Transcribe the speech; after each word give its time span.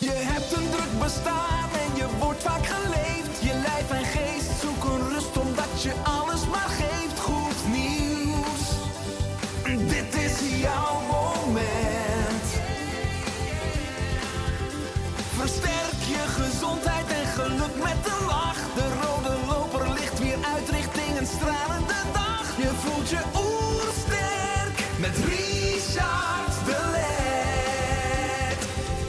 Je 0.00 0.17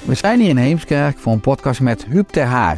We 0.10 0.16
zijn 0.16 0.40
hier 0.40 0.50
in 0.50 0.58
Heemskerk 0.58 1.18
voor 1.18 1.34
een 1.34 1.40
podcast 1.40 1.82
met 1.82 2.06
Huub 2.06 2.28
ter 2.28 2.46
Haar. 2.46 2.78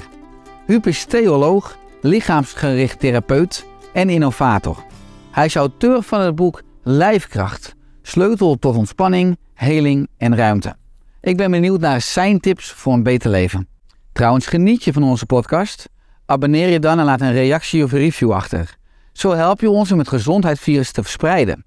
Huub 0.66 0.88
is 0.88 1.06
theoloog, 1.06 1.78
lichaamsgericht 2.02 3.00
therapeut 3.00 3.66
en 3.94 4.10
innovator. 4.10 4.84
Hij 5.32 5.46
is 5.46 5.56
auteur 5.56 6.02
van 6.02 6.22
het 6.22 6.36
boek 6.36 6.62
Lijfkracht, 6.84 7.76
sleutel 8.02 8.60
tot 8.60 8.76
ontspanning, 8.76 9.38
heling 9.54 10.08
en 10.18 10.36
ruimte. 10.36 10.76
Ik 11.22 11.38
ben 11.38 11.52
benieuwd 11.52 11.80
naar 11.80 12.02
zijn 12.02 12.40
tips 12.40 12.72
voor 12.72 12.94
een 12.94 13.04
beter 13.04 13.30
leven. 13.30 13.68
Trouwens, 14.12 14.48
geniet 14.48 14.84
je 14.84 14.94
van 14.94 15.04
onze 15.04 15.26
podcast? 15.26 15.90
Abonneer 16.26 16.70
je 16.70 16.80
dan 16.80 17.00
en 17.00 17.06
laat 17.06 17.22
een 17.22 17.34
reactie 17.34 17.84
of 17.84 17.92
review 17.92 18.32
achter. 18.32 18.76
Zo 19.14 19.32
help 19.32 19.62
je 19.62 19.70
ons 19.70 19.92
om 19.92 20.00
het 20.00 20.08
gezondheidsvirus 20.08 20.92
te 20.92 21.02
verspreiden. 21.02 21.66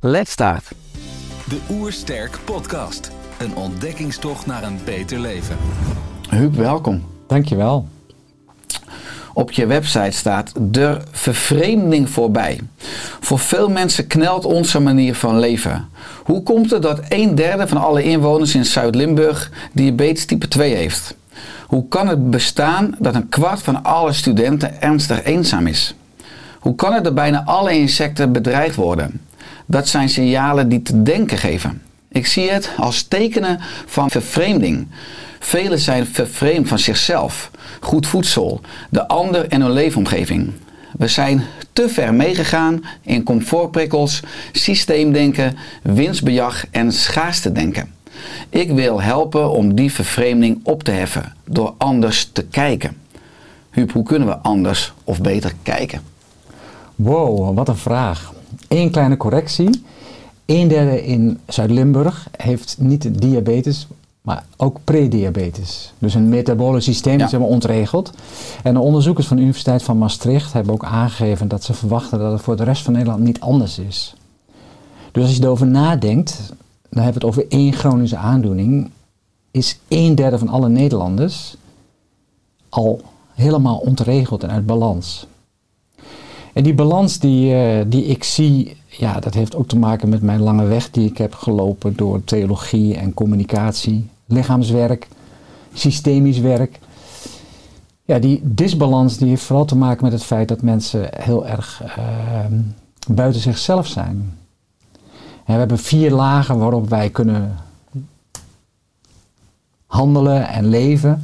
Let's 0.00 0.30
start. 0.30 0.70
De 1.48 1.60
Oersterk 1.70 2.38
Podcast. 2.44 3.15
Een 3.38 3.56
ontdekkingstocht 3.56 4.46
naar 4.46 4.62
een 4.62 4.78
beter 4.84 5.18
leven. 5.18 5.56
Huub, 6.28 6.54
welkom. 6.54 7.02
Dankjewel. 7.26 7.88
Op 9.32 9.52
je 9.52 9.66
website 9.66 10.10
staat 10.10 10.52
de 10.60 10.98
vervreemding 11.10 12.10
voorbij. 12.10 12.60
Voor 13.20 13.38
veel 13.38 13.68
mensen 13.68 14.06
knelt 14.06 14.44
onze 14.44 14.80
manier 14.80 15.14
van 15.14 15.38
leven. 15.38 15.88
Hoe 16.24 16.42
komt 16.42 16.70
het 16.70 16.82
dat 16.82 17.00
een 17.08 17.34
derde 17.34 17.68
van 17.68 17.76
alle 17.76 18.02
inwoners 18.02 18.54
in 18.54 18.64
Zuid-Limburg 18.64 19.50
diabetes 19.72 20.26
type 20.26 20.48
2 20.48 20.74
heeft? 20.74 21.16
Hoe 21.66 21.88
kan 21.88 22.08
het 22.08 22.30
bestaan 22.30 22.96
dat 22.98 23.14
een 23.14 23.28
kwart 23.28 23.62
van 23.62 23.84
alle 23.84 24.12
studenten 24.12 24.82
ernstig 24.82 25.22
eenzaam 25.22 25.66
is? 25.66 25.94
Hoe 26.60 26.74
kan 26.74 26.92
het 26.92 27.04
dat 27.04 27.14
bijna 27.14 27.44
alle 27.44 27.78
insecten 27.78 28.32
bedreigd 28.32 28.76
worden? 28.76 29.20
Dat 29.66 29.88
zijn 29.88 30.08
signalen 30.08 30.68
die 30.68 30.82
te 30.82 31.02
denken 31.02 31.38
geven. 31.38 31.82
Ik 32.16 32.26
zie 32.26 32.50
het 32.50 32.70
als 32.76 33.02
tekenen 33.02 33.60
van 33.86 34.10
vervreemding. 34.10 34.88
Velen 35.38 35.78
zijn 35.78 36.06
vervreemd 36.06 36.68
van 36.68 36.78
zichzelf, 36.78 37.50
goed 37.80 38.06
voedsel, 38.06 38.60
de 38.90 39.08
ander 39.08 39.48
en 39.48 39.60
hun 39.60 39.72
leefomgeving. 39.72 40.52
We 40.98 41.08
zijn 41.08 41.42
te 41.72 41.88
ver 41.88 42.14
meegegaan 42.14 42.84
in 43.02 43.22
comfortprikkels, 43.22 44.22
systeemdenken, 44.52 45.56
winstbejag 45.82 46.64
en 46.70 46.92
schaarste 46.92 47.52
denken. 47.52 47.94
Ik 48.48 48.70
wil 48.70 49.02
helpen 49.02 49.50
om 49.50 49.74
die 49.74 49.92
vervreemding 49.92 50.60
op 50.62 50.82
te 50.82 50.90
heffen 50.90 51.34
door 51.44 51.74
anders 51.78 52.30
te 52.32 52.44
kijken. 52.44 52.96
Huub, 53.70 53.92
hoe 53.92 54.04
kunnen 54.04 54.28
we 54.28 54.36
anders 54.36 54.92
of 55.04 55.20
beter 55.20 55.52
kijken? 55.62 56.00
Wow, 56.94 57.56
wat 57.56 57.68
een 57.68 57.76
vraag. 57.76 58.32
Eén 58.68 58.90
kleine 58.90 59.16
correctie. 59.16 59.70
Een 60.46 60.68
derde 60.68 61.04
in 61.04 61.38
Zuid-Limburg 61.46 62.28
heeft 62.36 62.76
niet 62.78 63.20
diabetes, 63.20 63.86
maar 64.20 64.44
ook 64.56 64.78
prediabetes. 64.84 65.92
Dus 65.98 66.14
een 66.14 66.28
metabole 66.28 66.80
systeem 66.80 67.18
Ja. 67.18 67.24
is 67.24 67.30
helemaal 67.30 67.52
ontregeld. 67.52 68.12
En 68.62 68.74
de 68.74 68.80
onderzoekers 68.80 69.26
van 69.26 69.36
de 69.36 69.42
Universiteit 69.42 69.82
van 69.82 69.98
Maastricht 69.98 70.52
hebben 70.52 70.72
ook 70.72 70.84
aangegeven 70.84 71.48
dat 71.48 71.64
ze 71.64 71.74
verwachten 71.74 72.18
dat 72.18 72.32
het 72.32 72.40
voor 72.40 72.56
de 72.56 72.64
rest 72.64 72.82
van 72.82 72.92
Nederland 72.92 73.22
niet 73.22 73.40
anders 73.40 73.78
is. 73.78 74.14
Dus 75.12 75.24
als 75.24 75.36
je 75.36 75.42
erover 75.42 75.66
nadenkt, 75.66 76.36
dan 76.90 77.02
hebben 77.02 77.20
we 77.20 77.26
het 77.26 77.36
over 77.36 77.46
één 77.52 77.72
chronische 77.72 78.16
aandoening, 78.16 78.90
is 79.50 79.78
een 79.88 80.14
derde 80.14 80.38
van 80.38 80.48
alle 80.48 80.68
Nederlanders 80.68 81.56
al 82.68 83.00
helemaal 83.34 83.76
ontregeld 83.78 84.42
en 84.42 84.50
uit 84.50 84.66
balans. 84.66 85.26
En 86.56 86.62
die 86.62 86.74
balans 86.74 87.18
die, 87.18 87.54
eh, 87.54 87.84
die 87.86 88.04
ik 88.04 88.24
zie, 88.24 88.76
ja, 88.86 89.20
dat 89.20 89.34
heeft 89.34 89.56
ook 89.56 89.68
te 89.68 89.78
maken 89.78 90.08
met 90.08 90.22
mijn 90.22 90.40
lange 90.40 90.64
weg 90.64 90.90
die 90.90 91.08
ik 91.08 91.18
heb 91.18 91.34
gelopen 91.34 91.96
door 91.96 92.24
theologie 92.24 92.96
en 92.96 93.14
communicatie, 93.14 94.08
lichaamswerk, 94.26 95.08
systemisch 95.72 96.38
werk. 96.38 96.78
Ja, 98.04 98.18
die 98.18 98.40
disbalans 98.44 99.16
die 99.16 99.28
heeft 99.28 99.42
vooral 99.42 99.64
te 99.64 99.76
maken 99.76 100.04
met 100.04 100.12
het 100.12 100.24
feit 100.24 100.48
dat 100.48 100.62
mensen 100.62 101.08
heel 101.16 101.46
erg 101.46 101.82
eh, 101.82 102.44
buiten 103.08 103.40
zichzelf 103.40 103.86
zijn. 103.86 104.38
En 105.44 105.52
we 105.52 105.58
hebben 105.58 105.78
vier 105.78 106.10
lagen 106.10 106.58
waarop 106.58 106.88
wij 106.88 107.10
kunnen 107.10 107.56
handelen 109.86 110.48
en 110.48 110.68
leven. 110.68 111.22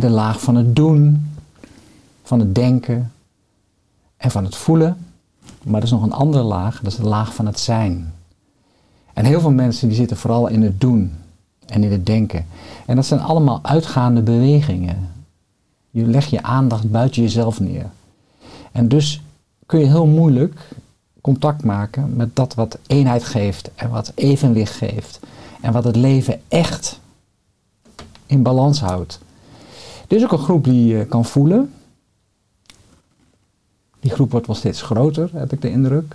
De 0.00 0.10
laag 0.10 0.40
van 0.40 0.54
het 0.54 0.76
doen, 0.76 1.30
van 2.22 2.38
het 2.38 2.54
denken 2.54 3.12
en 4.20 4.30
van 4.30 4.44
het 4.44 4.56
voelen. 4.56 5.06
Maar 5.64 5.76
er 5.76 5.86
is 5.86 5.90
nog 5.90 6.02
een 6.02 6.12
andere 6.12 6.42
laag, 6.42 6.80
dat 6.80 6.92
is 6.92 6.98
de 6.98 7.08
laag 7.08 7.34
van 7.34 7.46
het 7.46 7.60
zijn. 7.60 8.12
En 9.12 9.24
heel 9.24 9.40
veel 9.40 9.50
mensen 9.50 9.88
die 9.88 9.96
zitten 9.96 10.16
vooral 10.16 10.48
in 10.48 10.62
het 10.62 10.80
doen 10.80 11.12
en 11.66 11.84
in 11.84 11.92
het 11.92 12.06
denken. 12.06 12.46
En 12.86 12.96
dat 12.96 13.06
zijn 13.06 13.20
allemaal 13.20 13.58
uitgaande 13.62 14.22
bewegingen. 14.22 15.08
Je 15.90 16.06
legt 16.06 16.30
je 16.30 16.42
aandacht 16.42 16.90
buiten 16.90 17.22
jezelf 17.22 17.60
neer. 17.60 17.90
En 18.72 18.88
dus 18.88 19.22
kun 19.66 19.78
je 19.78 19.86
heel 19.86 20.06
moeilijk 20.06 20.68
contact 21.20 21.64
maken 21.64 22.16
met 22.16 22.36
dat 22.36 22.54
wat 22.54 22.78
eenheid 22.86 23.24
geeft 23.24 23.70
en 23.74 23.90
wat 23.90 24.12
evenwicht 24.14 24.74
geeft. 24.74 25.20
En 25.60 25.72
wat 25.72 25.84
het 25.84 25.96
leven 25.96 26.40
echt 26.48 27.00
in 28.26 28.42
balans 28.42 28.80
houdt. 28.80 29.20
Er 30.08 30.16
is 30.16 30.24
ook 30.24 30.32
een 30.32 30.38
groep 30.38 30.64
die 30.64 30.96
je 30.96 31.04
kan 31.04 31.24
voelen. 31.24 31.72
Die 34.00 34.10
groep 34.10 34.30
wordt 34.30 34.46
wel 34.46 34.56
steeds 34.56 34.82
groter, 34.82 35.30
heb 35.32 35.52
ik 35.52 35.62
de 35.62 35.70
indruk. 35.70 36.14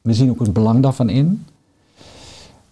We 0.00 0.14
zien 0.14 0.30
ook 0.30 0.40
het 0.40 0.52
belang 0.52 0.82
daarvan 0.82 1.08
in. 1.08 1.44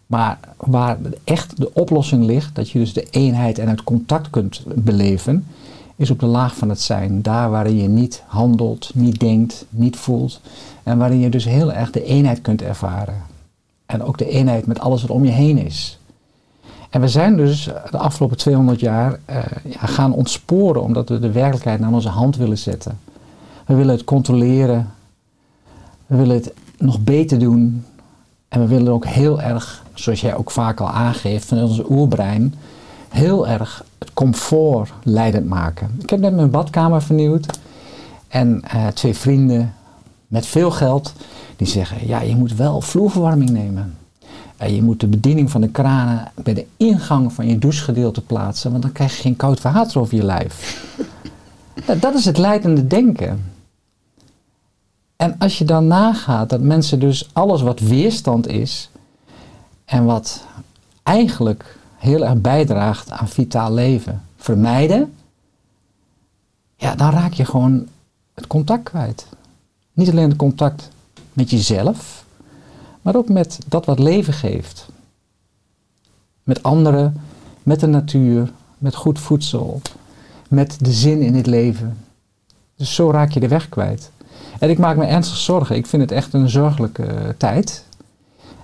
Maar 0.06 0.38
waar 0.56 0.98
echt 1.24 1.56
de 1.56 1.74
oplossing 1.74 2.24
ligt, 2.24 2.54
dat 2.54 2.70
je 2.70 2.78
dus 2.78 2.92
de 2.92 3.06
eenheid 3.10 3.58
en 3.58 3.68
het 3.68 3.84
contact 3.84 4.30
kunt 4.30 4.62
beleven, 4.66 5.46
is 5.96 6.10
op 6.10 6.20
de 6.20 6.26
laag 6.26 6.56
van 6.56 6.68
het 6.68 6.80
zijn. 6.80 7.22
Daar 7.22 7.50
waarin 7.50 7.76
je 7.76 7.88
niet 7.88 8.22
handelt, 8.26 8.90
niet 8.94 9.20
denkt, 9.20 9.66
niet 9.70 9.96
voelt. 9.96 10.40
En 10.82 10.98
waarin 10.98 11.18
je 11.18 11.28
dus 11.28 11.44
heel 11.44 11.72
erg 11.72 11.90
de 11.90 12.04
eenheid 12.04 12.40
kunt 12.40 12.62
ervaren. 12.62 13.22
En 13.86 14.02
ook 14.02 14.18
de 14.18 14.28
eenheid 14.28 14.66
met 14.66 14.80
alles 14.80 15.02
wat 15.02 15.10
om 15.10 15.24
je 15.24 15.30
heen 15.30 15.58
is. 15.58 15.98
En 16.90 17.00
we 17.00 17.08
zijn 17.08 17.36
dus 17.36 17.64
de 17.90 17.98
afgelopen 17.98 18.36
200 18.36 18.80
jaar 18.80 19.18
eh, 19.24 19.38
gaan 19.76 20.12
ontsporen 20.12 20.82
omdat 20.82 21.08
we 21.08 21.18
de 21.18 21.32
werkelijkheid 21.32 21.80
naar 21.80 21.92
onze 21.92 22.08
hand 22.08 22.36
willen 22.36 22.58
zetten. 22.58 22.98
We 23.66 23.74
willen 23.74 23.94
het 23.94 24.04
controleren. 24.04 24.92
We 26.06 26.16
willen 26.16 26.34
het 26.34 26.52
nog 26.78 27.00
beter 27.00 27.38
doen. 27.38 27.84
En 28.48 28.60
we 28.60 28.66
willen 28.66 28.92
ook 28.92 29.06
heel 29.06 29.40
erg, 29.40 29.82
zoals 29.94 30.20
jij 30.20 30.36
ook 30.36 30.50
vaak 30.50 30.80
al 30.80 30.90
aangeeft, 30.90 31.44
van 31.44 31.62
onze 31.62 31.90
oerbrein, 31.90 32.54
heel 33.08 33.48
erg 33.48 33.84
het 33.98 34.12
comfort 34.12 34.92
leidend 35.02 35.48
maken. 35.48 35.96
Ik 36.02 36.10
heb 36.10 36.20
net 36.20 36.34
mijn 36.34 36.50
badkamer 36.50 37.02
vernieuwd. 37.02 37.58
En 38.28 38.62
eh, 38.62 38.86
twee 38.86 39.14
vrienden 39.14 39.74
met 40.26 40.46
veel 40.46 40.70
geld, 40.70 41.12
die 41.56 41.66
zeggen, 41.66 42.06
ja, 42.06 42.20
je 42.20 42.36
moet 42.36 42.54
wel 42.54 42.80
vloerverwarming 42.80 43.50
nemen. 43.50 43.96
En 44.56 44.74
je 44.74 44.82
moet 44.82 45.00
de 45.00 45.06
bediening 45.06 45.50
van 45.50 45.60
de 45.60 45.68
kranen 45.68 46.32
bij 46.42 46.54
de 46.54 46.66
ingang 46.76 47.32
van 47.32 47.46
je 47.46 47.58
douchegedeelte 47.58 48.20
plaatsen, 48.20 48.70
want 48.70 48.82
dan 48.82 48.92
krijg 48.92 49.16
je 49.16 49.22
geen 49.22 49.36
koud 49.36 49.62
water 49.62 50.00
over 50.00 50.16
je 50.16 50.24
lijf. 50.24 50.86
Dat 52.00 52.14
is 52.14 52.24
het 52.24 52.38
leidende 52.38 52.86
denken. 52.86 53.53
En 55.24 55.38
als 55.38 55.58
je 55.58 55.64
dan 55.64 55.86
nagaat 55.86 56.48
dat 56.48 56.60
mensen 56.60 57.00
dus 57.00 57.28
alles 57.32 57.62
wat 57.62 57.80
weerstand 57.80 58.46
is 58.46 58.90
en 59.84 60.04
wat 60.04 60.44
eigenlijk 61.02 61.78
heel 61.96 62.24
erg 62.24 62.40
bijdraagt 62.40 63.10
aan 63.10 63.28
vitaal 63.28 63.72
leven, 63.72 64.22
vermijden, 64.36 65.14
ja, 66.76 66.94
dan 66.94 67.10
raak 67.10 67.32
je 67.32 67.44
gewoon 67.44 67.88
het 68.34 68.46
contact 68.46 68.82
kwijt. 68.82 69.26
Niet 69.92 70.10
alleen 70.10 70.28
het 70.28 70.38
contact 70.38 70.88
met 71.32 71.50
jezelf, 71.50 72.24
maar 73.02 73.16
ook 73.16 73.28
met 73.28 73.58
dat 73.66 73.86
wat 73.86 73.98
leven 73.98 74.32
geeft. 74.32 74.86
Met 76.42 76.62
anderen, 76.62 77.20
met 77.62 77.80
de 77.80 77.86
natuur, 77.86 78.52
met 78.78 78.94
goed 78.94 79.18
voedsel, 79.18 79.80
met 80.48 80.76
de 80.80 80.92
zin 80.92 81.22
in 81.22 81.34
het 81.34 81.46
leven. 81.46 81.98
Dus 82.76 82.94
zo 82.94 83.10
raak 83.10 83.30
je 83.30 83.40
de 83.40 83.48
weg 83.48 83.68
kwijt. 83.68 84.10
En 84.58 84.70
ik 84.70 84.78
maak 84.78 84.96
me 84.96 85.04
ernstig 85.04 85.36
zorgen. 85.36 85.76
Ik 85.76 85.86
vind 85.86 86.02
het 86.02 86.12
echt 86.12 86.32
een 86.32 86.48
zorgelijke 86.48 87.02
eh, 87.02 87.28
tijd. 87.36 87.84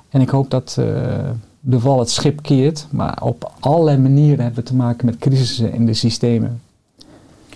En 0.08 0.20
ik 0.20 0.28
hoop 0.28 0.50
dat 0.50 0.76
eh, 0.78 0.84
de 1.60 1.78
wal 1.78 1.98
het 1.98 2.10
schip 2.10 2.42
keert. 2.42 2.86
Maar 2.90 3.18
op 3.22 3.52
allerlei 3.60 3.98
manieren 3.98 4.44
hebben 4.44 4.64
we 4.64 4.70
te 4.70 4.74
maken 4.74 5.06
met 5.06 5.18
crisissen 5.18 5.72
in 5.72 5.86
de 5.86 5.94
systemen. 5.94 6.60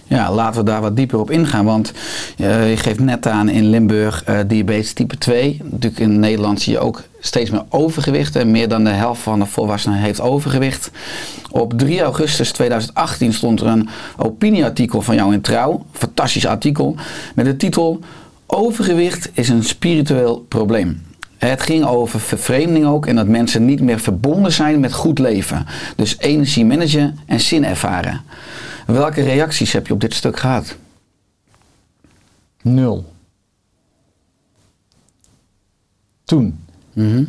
Ja, 0.07 0.33
laten 0.33 0.61
we 0.61 0.71
daar 0.71 0.81
wat 0.81 0.97
dieper 0.97 1.19
op 1.19 1.31
ingaan. 1.31 1.65
Want 1.65 1.93
eh, 2.37 2.71
je 2.71 2.77
geeft 2.77 3.01
net 3.01 3.27
aan 3.27 3.49
in 3.49 3.65
Limburg 3.65 4.25
diabetes 4.47 4.93
type 4.93 5.19
2. 5.19 5.61
Natuurlijk 5.63 5.99
in 5.99 6.21
Nederland 6.21 6.61
zie 6.61 6.73
je 6.73 6.79
ook 6.79 7.03
steeds 7.21 7.51
meer 7.51 7.65
overgewicht. 7.69 8.37
En 8.37 8.51
meer 8.51 8.69
dan 8.69 8.85
de 8.85 8.91
helft 8.91 9.23
van 9.23 9.39
de 9.39 9.47
volwassenen 9.47 9.99
heeft 9.99 10.21
overgewicht. 10.21 10.91
Op 11.51 11.79
3 11.79 12.03
augustus 12.03 12.53
2018 12.53 13.33
stond 13.33 13.61
er 13.61 13.67
een 13.67 13.89
opinieartikel 14.17 15.03
van 15.03 15.15
jou 15.15 15.33
in 15.33 15.41
Trouw. 15.41 15.85
Fantastisch 15.93 16.47
artikel. 16.47 16.97
Met 17.35 17.45
de 17.45 17.57
titel 17.57 18.01
Overgewicht 18.47 19.31
is 19.33 19.49
een 19.49 19.65
spiritueel 19.65 20.41
probleem. 20.41 21.03
Het 21.37 21.63
ging 21.63 21.85
over 21.85 22.21
vervreemding 22.21 22.87
ook 22.87 23.07
en 23.07 23.17
dat 23.17 23.27
mensen 23.29 23.65
niet 23.65 23.81
meer 23.81 24.01
verbonden 24.01 24.53
zijn 24.53 24.81
met 24.81 24.93
goed 24.93 25.19
leven. 25.19 25.67
Dus 25.97 26.19
energie 26.19 26.65
managen 26.65 27.19
en 27.27 27.41
zin 27.41 27.65
ervaren. 27.65 28.23
Welke 28.87 29.23
reacties 29.23 29.73
heb 29.73 29.87
je 29.87 29.93
op 29.93 30.01
dit 30.01 30.15
stuk 30.15 30.39
gehad? 30.39 30.77
Nul. 32.63 33.13
Toen. 36.25 36.59
Mhm. 36.93 37.25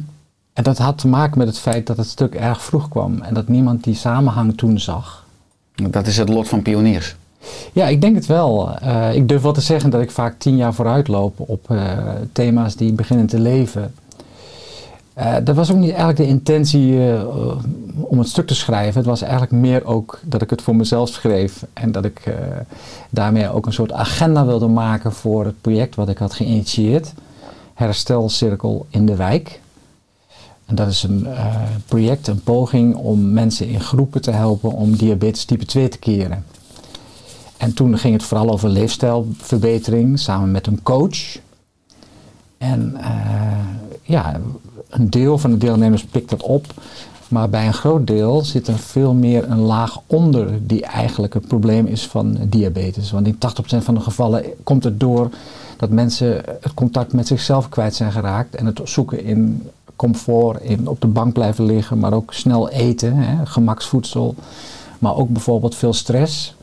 En 0.53 0.63
dat 0.63 0.77
had 0.77 0.97
te 0.97 1.07
maken 1.07 1.38
met 1.38 1.47
het 1.47 1.59
feit 1.59 1.88
dat 1.88 1.97
het 1.97 2.07
stuk 2.07 2.35
erg 2.35 2.63
vroeg 2.63 2.89
kwam 2.89 3.21
en 3.21 3.33
dat 3.33 3.47
niemand 3.47 3.83
die 3.83 3.95
samenhang 3.95 4.57
toen 4.57 4.79
zag. 4.79 5.25
Dat 5.75 6.07
is 6.07 6.18
het 6.18 6.29
lot 6.29 6.47
van 6.47 6.61
pioniers. 6.61 7.15
Ja, 7.75 7.88
ik 7.88 8.01
denk 8.01 8.15
het 8.15 8.25
wel. 8.25 8.77
Eh, 8.77 9.15
ik 9.15 9.27
durf 9.27 9.42
wel 9.42 9.53
te 9.53 9.62
zeggen 9.62 9.89
dat 9.89 10.01
ik 10.01 10.12
vaak 10.12 10.39
tien 10.39 10.56
jaar 10.56 10.74
vooruit 10.74 11.07
loop 11.07 11.39
op 11.39 11.71
eh, 11.71 11.97
thema's 12.31 12.75
die 12.75 12.94
beginnen 12.94 13.25
te 13.25 13.39
leven. 13.39 13.94
Eh, 15.13 15.36
dat 15.44 15.56
was 15.56 15.71
ook 15.71 15.77
niet 15.77 15.89
eigenlijk 15.89 16.18
de 16.18 16.27
intentie 16.27 17.00
om 18.01 18.19
het 18.19 18.27
stuk 18.27 18.47
te 18.47 18.56
schrijven. 18.56 18.97
Het 18.97 19.06
was 19.06 19.21
eigenlijk 19.21 19.51
meer 19.51 19.86
ook 19.86 20.19
dat 20.24 20.42
ik 20.42 20.50
het 20.50 20.62
voor 20.62 20.75
mezelf 20.75 21.09
schreef. 21.09 21.65
En 21.74 21.92
dat 21.92 22.06
ik 22.06 22.36
daarmee 23.09 23.50
ook 23.50 23.65
een 23.65 23.74
soort 23.74 23.92
agenda 23.92 24.45
wilde 24.45 24.68
maken 24.68 25.12
voor 25.12 25.45
het 25.45 25.62
project 25.62 25.95
wat 25.95 26.09
ik 26.09 26.18
had 26.18 26.33
geïnitieerd. 26.33 27.13
Herstelcirkel 27.74 28.86
in 28.89 29.06
de 29.06 29.15
wijk. 29.15 29.59
En 30.65 30.75
dat 30.75 30.88
is 30.88 31.03
een 31.03 31.27
project, 31.86 32.27
een 32.27 32.44
poging 32.44 32.95
om 32.95 33.33
mensen 33.33 33.68
in 33.68 33.81
groepen 33.81 34.21
te 34.21 34.31
helpen 34.31 34.71
om 34.71 34.95
diabetes 34.95 35.45
type 35.45 35.65
2 35.65 35.88
te 35.88 35.97
keren. 35.97 36.44
En 37.57 37.74
toen 37.74 37.98
ging 37.98 38.13
het 38.13 38.24
vooral 38.24 38.50
over 38.50 38.69
leefstijlverbetering 38.69 40.19
samen 40.19 40.52
met 40.52 40.68
een 40.68 40.84
coach. 40.84 41.38
En 42.57 42.96
eh, 42.98 43.12
ja, 44.02 44.40
een 44.90 45.10
deel 45.10 45.38
van 45.38 45.52
de 45.52 45.57
deelnemers 45.57 46.04
pikt 46.04 46.30
dat 46.30 46.44
op. 46.44 46.66
Maar 47.28 47.50
bij 47.50 47.68
een 47.68 47.74
groot 47.74 48.07
deel 48.07 48.44
zit 48.44 48.68
er 48.68 48.78
veel 48.78 49.13
meer 49.13 49.50
een 49.50 49.60
laag 49.60 50.00
onder 50.07 50.68
die 50.68 50.86
eigenlijk 50.86 51.34
het 51.34 51.48
probleem 51.48 51.86
is 51.86 52.07
van 52.07 52.38
diabetes. 52.50 53.12
Want 53.12 53.28
in 53.28 53.36
80% 53.36 53.38
van 53.84 53.94
de 53.94 54.00
gevallen 54.00 54.44
komt 54.63 54.84
het 54.84 55.00
door 55.00 55.30
dat 55.78 55.90
mensen 55.90 56.44
het 56.62 56.74
contact 56.74 57.13
met 57.13 57.28
zichzelf 57.28 57.69
kwijt 57.69 57.96
zijn 57.96 58.12
geraakt. 58.12 58.56
En 58.56 58.66
het 58.66 58.81
zoeken 58.84 59.24
in 59.24 59.69
comfort, 59.96 60.62
in 60.62 60.88
op 60.88 61.02
de 61.02 61.07
bank 61.07 61.34
blijven 61.34 61.66
liggen, 61.66 62.00
maar 62.00 62.13
ook 62.13 62.34
snel 62.34 62.69
eten, 62.69 63.16
hè, 63.16 63.46
gemaksvoedsel. 63.46 64.36
Maar 65.00 65.16
ook 65.16 65.30
bijvoorbeeld 65.30 65.75
veel 65.75 65.94
stress. 65.94 66.55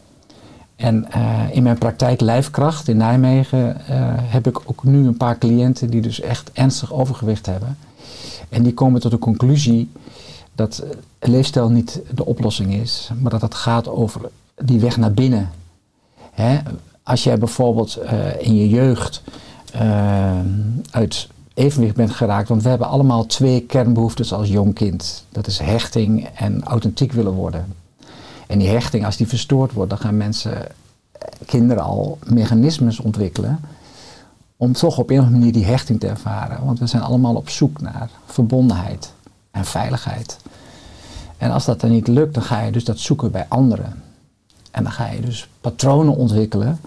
En 0.82 1.12
eh, 1.12 1.40
in 1.50 1.62
mijn 1.62 1.78
praktijk 1.78 2.20
Lijfkracht 2.20 2.88
in 2.88 2.96
Nijmegen 2.96 3.86
eh, 3.86 3.96
heb 4.16 4.46
ik 4.46 4.60
ook 4.64 4.84
nu 4.84 5.06
een 5.06 5.16
paar 5.16 5.38
cliënten 5.38 5.90
die 5.90 6.00
dus 6.00 6.20
echt 6.20 6.50
ernstig 6.52 6.92
overgewicht 6.92 7.46
hebben. 7.46 7.78
En 8.48 8.62
die 8.62 8.74
komen 8.74 9.00
tot 9.00 9.10
de 9.10 9.18
conclusie 9.18 9.90
dat 10.54 10.84
leefstijl 11.18 11.68
niet 11.68 12.00
de 12.14 12.24
oplossing 12.24 12.74
is, 12.74 13.10
maar 13.18 13.30
dat 13.30 13.40
het 13.40 13.54
gaat 13.54 13.88
over 13.88 14.20
die 14.64 14.80
weg 14.80 14.96
naar 14.96 15.12
binnen. 15.12 15.50
Hè? 16.32 16.58
Als 17.02 17.24
jij 17.24 17.38
bijvoorbeeld 17.38 17.96
eh, 17.96 18.40
in 18.40 18.56
je 18.56 18.68
jeugd 18.68 19.22
uit 20.90 21.28
evenwicht 21.54 21.96
bent 21.96 22.10
geraakt, 22.10 22.48
want 22.48 22.62
we 22.62 22.68
hebben 22.68 22.88
allemaal 22.88 23.26
twee 23.26 23.60
kernbehoeftes 23.60 24.32
als 24.32 24.48
jong 24.48 24.74
kind. 24.74 25.24
Dat 25.28 25.46
is 25.46 25.58
hechting 25.58 26.28
en 26.34 26.62
authentiek 26.64 27.12
willen 27.12 27.32
worden. 27.32 27.66
En 28.52 28.58
die 28.58 28.68
hechting, 28.68 29.04
als 29.04 29.16
die 29.16 29.28
verstoord 29.28 29.72
wordt, 29.72 29.90
dan 29.90 29.98
gaan 29.98 30.16
mensen, 30.16 30.66
eh, 30.66 30.72
kinderen 31.46 31.82
al 31.82 32.18
mechanismes 32.26 33.00
ontwikkelen 33.00 33.60
om 34.56 34.72
toch 34.72 34.98
op 34.98 35.10
een 35.10 35.18
of 35.18 35.24
andere 35.24 35.38
manier 35.38 35.52
die 35.52 35.64
hechting 35.64 36.00
te 36.00 36.06
ervaren. 36.06 36.64
Want 36.64 36.78
we 36.78 36.86
zijn 36.86 37.02
allemaal 37.02 37.34
op 37.34 37.48
zoek 37.48 37.80
naar 37.80 38.10
verbondenheid 38.26 39.12
en 39.50 39.64
veiligheid. 39.64 40.38
En 41.36 41.50
als 41.50 41.64
dat 41.64 41.80
dan 41.80 41.90
niet 41.90 42.08
lukt, 42.08 42.34
dan 42.34 42.42
ga 42.42 42.60
je 42.60 42.72
dus 42.72 42.84
dat 42.84 42.98
zoeken 42.98 43.30
bij 43.30 43.46
anderen. 43.48 44.02
En 44.70 44.82
dan 44.82 44.92
ga 44.92 45.06
je 45.06 45.20
dus 45.20 45.48
patronen 45.60 46.16
ontwikkelen, 46.16 46.80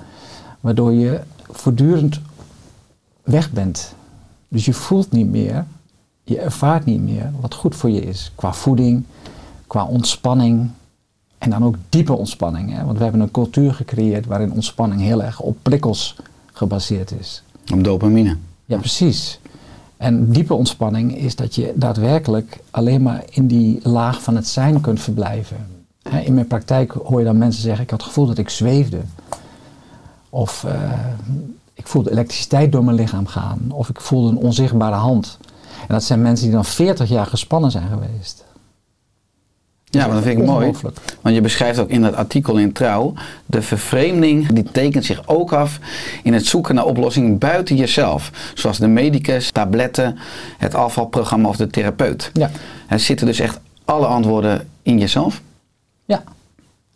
waardoor 0.59 0.93
je 0.93 1.21
voortdurend 1.51 2.19
weg 3.23 3.51
bent. 3.51 3.93
Dus 4.47 4.65
je 4.65 4.73
voelt 4.73 5.11
niet 5.11 5.27
meer, 5.27 5.65
je 6.23 6.39
ervaart 6.39 6.85
niet 6.85 7.01
meer 7.01 7.31
wat 7.39 7.53
goed 7.53 7.75
voor 7.75 7.89
je 7.89 8.01
is. 8.01 8.31
Qua 8.35 8.53
voeding, 8.53 9.03
qua 9.67 9.85
ontspanning. 9.85 10.69
En 11.45 11.51
dan 11.51 11.63
ook 11.63 11.75
diepe 11.89 12.13
ontspanning. 12.13 12.73
Hè? 12.73 12.85
Want 12.85 12.97
we 12.97 13.03
hebben 13.03 13.21
een 13.21 13.31
cultuur 13.31 13.73
gecreëerd 13.73 14.25
waarin 14.25 14.51
ontspanning 14.51 15.01
heel 15.01 15.23
erg 15.23 15.39
op 15.39 15.57
prikkels 15.61 16.15
gebaseerd 16.53 17.13
is. 17.19 17.43
Om 17.73 17.83
dopamine. 17.83 18.37
Ja, 18.65 18.77
precies. 18.77 19.39
En 19.97 20.31
diepe 20.31 20.53
ontspanning 20.53 21.17
is 21.17 21.35
dat 21.35 21.55
je 21.55 21.73
daadwerkelijk 21.75 22.59
alleen 22.71 23.01
maar 23.01 23.23
in 23.29 23.47
die 23.47 23.79
laag 23.83 24.21
van 24.23 24.35
het 24.35 24.47
zijn 24.47 24.81
kunt 24.81 24.99
verblijven. 24.99 25.67
Hè, 26.01 26.19
In 26.19 26.33
mijn 26.33 26.47
praktijk 26.47 26.91
hoor 26.91 27.19
je 27.19 27.25
dan 27.25 27.37
mensen 27.37 27.61
zeggen: 27.61 27.83
Ik 27.83 27.89
had 27.89 27.99
het 27.99 28.07
gevoel 28.07 28.27
dat 28.27 28.37
ik 28.37 28.49
zweefde. 28.49 28.99
Of 30.29 30.63
eh, 30.63 30.91
ik 31.73 31.87
voelde 31.87 32.11
elektriciteit 32.11 32.71
door 32.71 32.83
mijn 32.83 32.97
lichaam 32.97 33.25
gaan. 33.25 33.59
Of 33.69 33.89
ik 33.89 34.01
voelde 34.01 34.29
een 34.29 34.43
onzichtbare 34.43 34.95
hand. 34.95 35.37
En 35.79 35.93
dat 35.93 36.03
zijn 36.03 36.21
mensen 36.21 36.45
die 36.45 36.55
dan 36.55 36.65
40 36.65 37.09
jaar 37.09 37.25
gespannen 37.25 37.71
zijn 37.71 37.87
geweest. 37.87 38.44
Ja, 39.99 40.05
maar 40.05 40.15
dat 40.15 40.23
vind 40.23 40.39
ik 40.39 40.45
mooi. 40.45 40.71
Want 41.21 41.35
je 41.35 41.41
beschrijft 41.41 41.79
ook 41.79 41.89
in 41.89 42.01
dat 42.01 42.15
artikel 42.15 42.57
in 42.57 42.71
Trouw, 42.71 43.13
de 43.45 43.61
vervreemding 43.61 44.47
die 44.53 44.63
tekent 44.71 45.05
zich 45.05 45.27
ook 45.27 45.53
af 45.53 45.79
in 46.23 46.33
het 46.33 46.45
zoeken 46.45 46.75
naar 46.75 46.85
oplossingen 46.85 47.37
buiten 47.37 47.75
jezelf. 47.75 48.31
Zoals 48.53 48.77
de 48.77 48.87
medicus, 48.87 49.51
tabletten, 49.51 50.17
het 50.57 50.75
afvalprogramma 50.75 51.49
of 51.49 51.55
de 51.55 51.67
therapeut. 51.67 52.29
Ja, 52.33 52.49
Er 52.87 52.99
zitten 52.99 53.25
dus 53.25 53.39
echt 53.39 53.59
alle 53.85 54.05
antwoorden 54.05 54.67
in 54.81 54.99
jezelf. 54.99 55.41
ja, 56.05 56.23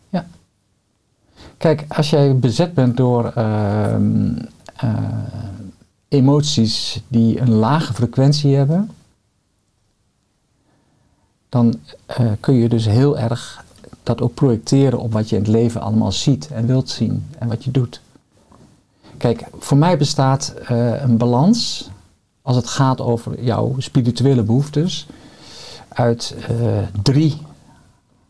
ja. 0.10 0.26
Kijk, 1.58 1.86
als 1.88 2.10
jij 2.10 2.36
bezet 2.36 2.74
bent 2.74 2.98
door 2.98 3.32
ehm, 3.36 4.32
eh, 4.76 4.90
emoties 6.08 7.02
die 7.08 7.40
een 7.40 7.52
lage 7.52 7.94
frequentie 7.94 8.56
hebben, 8.56 8.90
dan 11.50 11.80
eh, 12.06 12.26
kun 12.40 12.54
je 12.54 12.70
dus 12.70 12.86
heel 12.86 13.18
erg 13.18 13.66
dat 14.04 14.22
ook 14.22 14.34
projecteren 14.34 15.00
op 15.00 15.14
wat 15.14 15.30
je 15.30 15.36
in 15.36 15.42
het 15.42 15.52
leven 15.52 15.82
allemaal 15.82 16.12
ziet 16.12 16.48
en 16.52 16.66
wilt 16.66 16.90
zien 16.90 17.28
en 17.40 17.48
wat 17.48 17.64
je 17.64 17.72
doet. 17.72 18.02
Kijk, 19.18 19.48
voor 19.60 19.78
mij 19.78 19.98
bestaat 19.98 20.54
eh, 20.66 21.02
een 21.02 21.18
balans 21.18 21.90
als 22.42 22.56
het 22.56 22.68
gaat 22.68 23.02
over 23.02 23.44
jouw 23.44 23.76
spirituele 23.78 24.44
behoeftes 24.44 25.08
uit 25.88 26.36
eh, 26.48 26.58
drie 27.02 27.38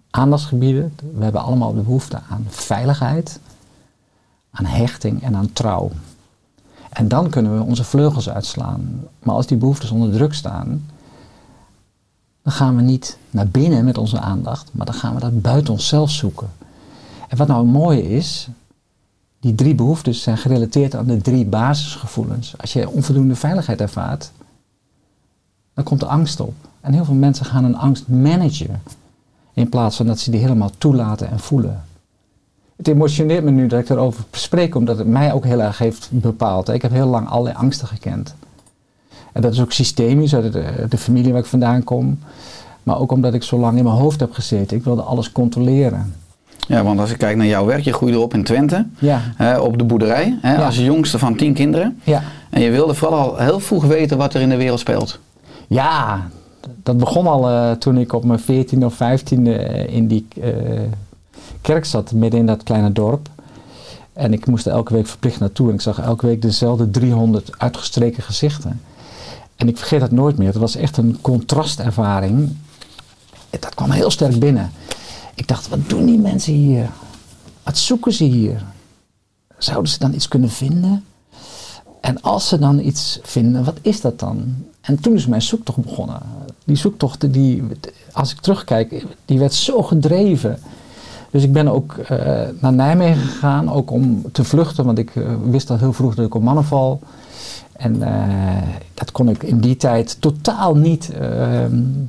aandachtsgebieden. 0.09 0.95
We 1.15 1.23
hebben 1.23 1.41
allemaal 1.41 1.73
de 1.73 1.81
behoefte 1.81 2.19
aan 2.29 2.45
veiligheid, 2.49 3.39
aan 4.51 4.65
hechting 4.65 5.23
en 5.23 5.35
aan 5.35 5.53
trouw. 5.53 5.91
En 6.89 7.07
dan 7.07 7.29
kunnen 7.29 7.57
we 7.57 7.63
onze 7.63 7.83
vleugels 7.83 8.29
uitslaan. 8.29 9.07
Maar 9.19 9.35
als 9.35 9.47
die 9.47 9.57
behoeftes 9.57 9.91
onder 9.91 10.11
druk 10.11 10.33
staan, 10.33 10.85
dan 12.49 12.57
gaan 12.57 12.75
we 12.75 12.81
niet 12.81 13.17
naar 13.29 13.47
binnen 13.47 13.85
met 13.85 13.97
onze 13.97 14.19
aandacht, 14.19 14.69
maar 14.71 14.85
dan 14.85 14.95
gaan 14.95 15.13
we 15.13 15.19
dat 15.19 15.41
buiten 15.41 15.73
onszelf 15.73 16.09
zoeken. 16.09 16.49
En 17.27 17.37
wat 17.37 17.47
nou 17.47 17.63
het 17.63 17.71
mooie 17.71 18.09
is, 18.09 18.47
die 19.39 19.55
drie 19.55 19.75
behoeftes 19.75 20.21
zijn 20.21 20.37
gerelateerd 20.37 20.95
aan 20.95 21.05
de 21.05 21.21
drie 21.21 21.45
basisgevoelens. 21.45 22.53
Als 22.57 22.73
je 22.73 22.89
onvoldoende 22.89 23.35
veiligheid 23.35 23.81
ervaart, 23.81 24.31
dan 25.73 25.83
komt 25.83 25.99
de 25.99 26.05
angst 26.05 26.39
op. 26.39 26.53
En 26.81 26.93
heel 26.93 27.05
veel 27.05 27.13
mensen 27.13 27.45
gaan 27.45 27.63
hun 27.63 27.77
angst 27.77 28.07
managen. 28.07 28.81
In 29.53 29.69
plaats 29.69 29.95
van 29.95 30.05
dat 30.05 30.19
ze 30.19 30.31
die 30.31 30.39
helemaal 30.39 30.71
toelaten 30.77 31.29
en 31.29 31.39
voelen. 31.39 31.83
Het 32.75 32.87
emotioneert 32.87 33.43
me 33.43 33.51
nu 33.51 33.67
dat 33.67 33.79
ik 33.79 33.89
erover 33.89 34.23
spreek, 34.31 34.75
omdat 34.75 34.97
het 34.97 35.07
mij 35.07 35.33
ook 35.33 35.43
heel 35.43 35.61
erg 35.61 35.77
heeft 35.77 36.07
bepaald. 36.11 36.69
Ik 36.69 36.81
heb 36.81 36.91
heel 36.91 37.07
lang 37.07 37.27
allerlei 37.27 37.55
angsten 37.55 37.87
gekend. 37.87 38.35
En 39.33 39.41
dat 39.41 39.53
is 39.53 39.61
ook 39.61 39.71
systemisch 39.71 40.35
uit 40.35 40.53
de, 40.53 40.63
de 40.89 40.97
familie 40.97 41.31
waar 41.31 41.41
ik 41.41 41.47
vandaan 41.47 41.83
kom. 41.83 42.19
Maar 42.83 42.99
ook 42.99 43.11
omdat 43.11 43.33
ik 43.33 43.43
zo 43.43 43.59
lang 43.59 43.77
in 43.77 43.83
mijn 43.83 43.95
hoofd 43.95 44.19
heb 44.19 44.33
gezeten. 44.33 44.77
Ik 44.77 44.83
wilde 44.83 45.01
alles 45.01 45.31
controleren. 45.31 46.13
Ja, 46.67 46.83
want 46.83 46.99
als 46.99 47.11
ik 47.11 47.17
kijk 47.17 47.37
naar 47.37 47.45
jouw 47.45 47.65
werk, 47.65 47.83
je 47.83 47.93
groeide 47.93 48.19
op 48.19 48.33
in 48.33 48.43
Twente, 48.43 48.85
Ja, 48.99 49.21
hè, 49.35 49.57
op 49.59 49.77
de 49.77 49.83
boerderij, 49.83 50.37
hè, 50.41 50.53
Ja. 50.55 50.65
als 50.65 50.77
jongste 50.77 51.19
van 51.19 51.35
tien 51.35 51.53
kinderen. 51.53 51.99
ja. 52.03 52.23
En 52.49 52.61
je 52.61 52.69
wilde 52.71 52.93
vooral 52.93 53.19
al 53.19 53.37
heel 53.37 53.59
vroeg 53.59 53.85
weten 53.85 54.17
wat 54.17 54.33
er 54.33 54.41
in 54.41 54.49
de 54.49 54.55
wereld 54.57 54.79
speelt. 54.79 55.19
Ja, 55.67 56.27
dat 56.83 56.97
begon 56.97 57.27
al 57.27 57.49
eh, 57.49 57.71
toen 57.71 57.97
ik 57.97 58.13
op 58.13 58.23
mijn 58.23 58.39
14 58.39 58.85
of 58.85 58.93
15e 58.93 59.87
in 59.87 60.07
die 60.07 60.27
eh, 60.41 60.51
kerk 61.61 61.85
zat, 61.85 62.11
midden 62.11 62.39
in 62.39 62.45
dat 62.45 62.63
kleine 62.63 62.91
dorp. 62.91 63.27
En 64.13 64.33
ik 64.33 64.45
moest 64.47 64.65
er 64.65 64.71
elke 64.71 64.93
week 64.93 65.07
verplicht 65.07 65.39
naartoe 65.39 65.67
en 65.67 65.73
ik 65.73 65.81
zag 65.81 65.99
elke 66.01 66.25
week 66.25 66.41
dezelfde 66.41 66.89
300 66.91 67.51
uitgestreken 67.57 68.23
gezichten. 68.23 68.81
En 69.59 69.67
ik 69.67 69.77
vergeet 69.77 69.99
dat 69.99 70.11
nooit 70.11 70.37
meer. 70.37 70.47
Het 70.47 70.57
was 70.57 70.75
echt 70.75 70.97
een 70.97 71.17
contrastervaring. 71.21 72.55
Dat 73.49 73.75
kwam 73.75 73.91
heel 73.91 74.11
sterk 74.11 74.39
binnen. 74.39 74.71
Ik 75.35 75.47
dacht, 75.47 75.67
wat 75.67 75.89
doen 75.89 76.05
die 76.05 76.19
mensen 76.19 76.53
hier? 76.53 76.89
Wat 77.63 77.77
zoeken 77.77 78.13
ze 78.13 78.23
hier? 78.23 78.63
Zouden 79.57 79.91
ze 79.91 79.99
dan 79.99 80.13
iets 80.13 80.27
kunnen 80.27 80.49
vinden? 80.49 81.05
En 82.01 82.21
als 82.21 82.47
ze 82.47 82.59
dan 82.59 82.79
iets 82.79 83.19
vinden, 83.23 83.63
wat 83.63 83.77
is 83.81 84.01
dat 84.01 84.19
dan? 84.19 84.55
En 84.81 84.99
toen 85.01 85.15
is 85.15 85.27
mijn 85.27 85.41
zoektocht 85.41 85.77
begonnen. 85.77 86.21
Die 86.65 86.75
zoektocht, 86.75 87.33
die, 87.33 87.63
als 88.11 88.31
ik 88.31 88.39
terugkijk, 88.39 89.05
die 89.25 89.39
werd 89.39 89.53
zo 89.53 89.81
gedreven. 89.83 90.59
Dus 91.31 91.43
ik 91.43 91.53
ben 91.53 91.67
ook 91.67 91.93
eh, 91.93 92.41
naar 92.59 92.73
Nijmegen 92.73 93.21
gegaan, 93.21 93.71
ook 93.71 93.91
om 93.91 94.31
te 94.31 94.43
vluchten, 94.43 94.85
want 94.85 94.97
ik 94.97 95.15
eh, 95.15 95.23
wist 95.43 95.69
al 95.69 95.77
heel 95.77 95.93
vroeg 95.93 96.15
dat 96.15 96.25
ik 96.25 96.35
op 96.35 96.43
mannen 96.43 96.63
val. 96.63 96.99
En 97.71 98.01
eh, 98.01 98.67
dat 98.93 99.11
kon 99.11 99.29
ik 99.29 99.43
in 99.43 99.59
die 99.59 99.77
tijd 99.77 100.21
totaal 100.21 100.75
niet 100.75 101.09
eh, 101.09 101.65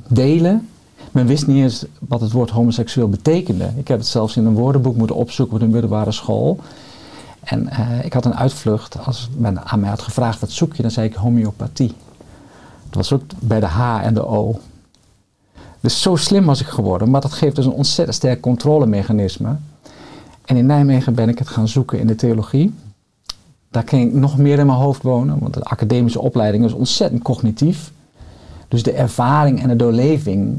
delen. 0.07 0.67
Men 1.11 1.25
wist 1.25 1.47
niet 1.47 1.63
eens 1.63 1.85
wat 1.99 2.21
het 2.21 2.31
woord 2.31 2.49
homoseksueel 2.49 3.09
betekende. 3.09 3.69
Ik 3.75 3.87
heb 3.87 3.97
het 3.97 4.07
zelfs 4.07 4.37
in 4.37 4.45
een 4.45 4.53
woordenboek 4.53 4.95
moeten 4.95 5.15
opzoeken 5.15 5.55
op 5.55 5.59
de 5.59 5.67
middelbare 5.67 6.11
school. 6.11 6.59
En 7.43 7.69
ik 8.03 8.13
had 8.13 8.25
een 8.25 8.35
uitvlucht. 8.35 9.05
Als 9.05 9.29
men 9.37 9.65
aan 9.65 9.79
mij 9.79 9.89
had 9.89 10.01
gevraagd 10.01 10.39
wat 10.39 10.51
zoek 10.51 10.75
je, 10.75 10.81
dan 10.81 10.91
zei 10.91 11.07
ik 11.07 11.13
homeopathie. 11.13 11.93
Dat 12.89 12.95
was 12.95 13.13
ook 13.13 13.21
bij 13.39 13.59
de 13.59 13.65
H 13.65 13.99
en 14.03 14.13
de 14.13 14.27
O. 14.27 14.59
Dus 15.81 16.01
zo 16.01 16.15
slim 16.15 16.45
was 16.45 16.61
ik 16.61 16.67
geworden, 16.67 17.09
maar 17.09 17.21
dat 17.21 17.33
geeft 17.33 17.55
dus 17.55 17.65
een 17.65 17.71
ontzettend 17.71 18.15
sterk 18.17 18.41
controlemechanisme. 18.41 19.55
En 20.45 20.57
in 20.57 20.65
Nijmegen 20.65 21.13
ben 21.13 21.29
ik 21.29 21.39
het 21.39 21.47
gaan 21.47 21.67
zoeken 21.67 21.99
in 21.99 22.07
de 22.07 22.15
theologie. 22.15 22.73
Daar 23.71 23.83
ging 23.85 24.07
ik 24.07 24.13
nog 24.13 24.37
meer 24.37 24.59
in 24.59 24.65
mijn 24.65 24.77
hoofd 24.77 25.01
wonen, 25.01 25.39
want 25.39 25.53
de 25.53 25.63
academische 25.63 26.21
opleiding 26.21 26.65
is 26.65 26.73
ontzettend 26.73 27.21
cognitief. 27.21 27.91
Dus 28.67 28.83
de 28.83 28.91
ervaring 28.91 29.61
en 29.61 29.67
de 29.67 29.75
doorleving, 29.75 30.57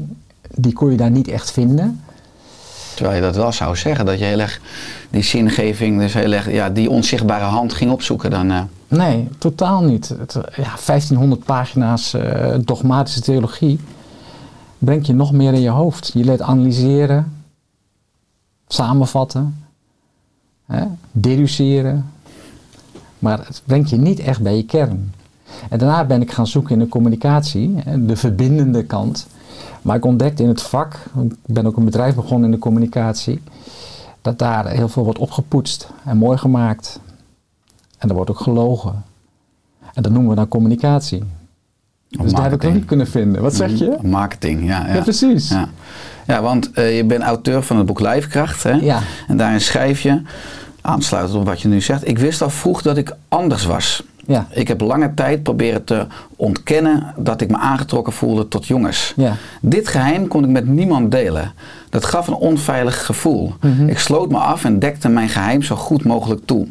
die 0.55 0.73
kon 0.73 0.91
je 0.91 0.97
daar 0.97 1.11
niet 1.11 1.27
echt 1.27 1.51
vinden. 1.51 2.01
Terwijl 2.95 3.15
je 3.15 3.21
dat 3.21 3.35
wel 3.35 3.51
zou 3.51 3.75
zeggen, 3.75 4.05
dat 4.05 4.19
je 4.19 4.25
heel 4.25 4.39
erg 4.39 4.61
die 5.09 5.23
zingeving, 5.23 5.99
dus 5.99 6.13
heel 6.13 6.31
erg 6.31 6.51
ja, 6.51 6.69
die 6.69 6.89
onzichtbare 6.89 7.43
hand 7.43 7.73
ging 7.73 7.91
opzoeken 7.91 8.29
dan. 8.29 8.51
eh. 8.51 8.61
Nee, 8.87 9.27
totaal 9.37 9.83
niet. 9.83 10.07
Het, 10.09 10.33
ja, 10.33 10.75
1500 10.85 11.43
pagina's 11.43 12.13
eh, 12.13 12.55
dogmatische 12.61 13.21
theologie 13.21 13.79
brengt 14.83 15.07
je 15.07 15.13
nog 15.13 15.31
meer 15.31 15.53
in 15.53 15.61
je 15.61 15.69
hoofd. 15.69 16.11
Je 16.13 16.23
leert 16.23 16.41
analyseren, 16.41 17.33
samenvatten, 18.67 19.65
hè, 20.65 20.85
deduceren. 21.11 22.11
Maar 23.19 23.45
het 23.45 23.61
brengt 23.65 23.89
je 23.89 23.97
niet 23.97 24.19
echt 24.19 24.41
bij 24.41 24.55
je 24.55 24.65
kern. 24.65 25.13
En 25.69 25.79
daarna 25.79 26.05
ben 26.05 26.21
ik 26.21 26.31
gaan 26.31 26.47
zoeken 26.47 26.73
in 26.73 26.79
de 26.79 26.87
communicatie, 26.87 27.75
de 28.05 28.15
verbindende 28.15 28.85
kant. 28.85 29.27
Maar 29.81 29.95
ik 29.95 30.05
ontdekte 30.05 30.43
in 30.43 30.49
het 30.49 30.61
vak, 30.61 31.05
ik 31.23 31.35
ben 31.45 31.65
ook 31.65 31.77
een 31.77 31.85
bedrijf 31.85 32.15
begonnen 32.15 32.45
in 32.45 32.55
de 32.55 32.61
communicatie, 32.61 33.41
dat 34.21 34.39
daar 34.39 34.67
heel 34.67 34.89
veel 34.89 35.03
wordt 35.03 35.19
opgepoetst 35.19 35.89
en 36.05 36.17
mooi 36.17 36.37
gemaakt. 36.37 36.99
En 37.97 38.09
er 38.09 38.15
wordt 38.15 38.29
ook 38.29 38.39
gelogen. 38.39 39.03
En 39.93 40.03
dat 40.03 40.11
noemen 40.11 40.29
we 40.29 40.35
dan 40.35 40.47
communicatie. 40.47 41.23
Dus 42.21 42.31
daar 42.31 42.49
heb 42.49 42.63
ik 42.63 42.73
niet 42.73 42.85
kunnen 42.85 43.07
vinden. 43.07 43.41
Wat 43.41 43.55
zeg 43.55 43.77
je? 43.77 43.97
Marketing, 44.01 44.67
ja. 44.67 44.85
Ja, 44.87 44.93
Ja, 44.93 45.01
precies. 45.01 45.49
Ja, 45.49 45.69
ja 46.27 46.41
want 46.41 46.71
eh, 46.71 46.95
je 46.97 47.03
bent 47.03 47.23
auteur 47.23 47.63
van 47.63 47.77
het 47.77 47.85
boek 47.85 47.99
Lijfkracht. 47.99 48.63
Hè? 48.63 48.71
Ja. 48.71 48.99
En 49.27 49.37
daarin 49.37 49.61
schrijf 49.61 50.01
je, 50.01 50.21
aansluitend 50.81 51.39
op 51.39 51.45
wat 51.45 51.61
je 51.61 51.67
nu 51.67 51.81
zegt, 51.81 52.07
ik 52.07 52.17
wist 52.17 52.41
al 52.41 52.49
vroeg 52.49 52.81
dat 52.81 52.97
ik 52.97 53.15
anders 53.27 53.65
was. 53.65 54.03
Ja. 54.25 54.47
Ik 54.49 54.67
heb 54.67 54.81
lange 54.81 55.13
tijd 55.13 55.43
proberen 55.43 55.83
te 55.83 56.07
ontkennen 56.35 57.13
dat 57.17 57.41
ik 57.41 57.49
me 57.49 57.57
aangetrokken 57.57 58.13
voelde 58.13 58.47
tot 58.47 58.67
jongens. 58.67 59.13
Ja. 59.15 59.35
Dit 59.61 59.87
geheim 59.87 60.27
kon 60.27 60.43
ik 60.43 60.49
met 60.49 60.67
niemand 60.67 61.11
delen. 61.11 61.51
Dat 61.89 62.05
gaf 62.05 62.27
een 62.27 62.33
onveilig 62.33 63.05
gevoel. 63.05 63.53
Ik 63.87 63.99
sloot 63.99 64.29
me 64.29 64.37
af 64.37 64.63
en 64.63 64.79
dekte 64.79 65.09
mijn 65.09 65.29
geheim 65.29 65.61
zo 65.61 65.75
goed 65.75 66.03
mogelijk 66.03 66.45
toe. 66.45 66.67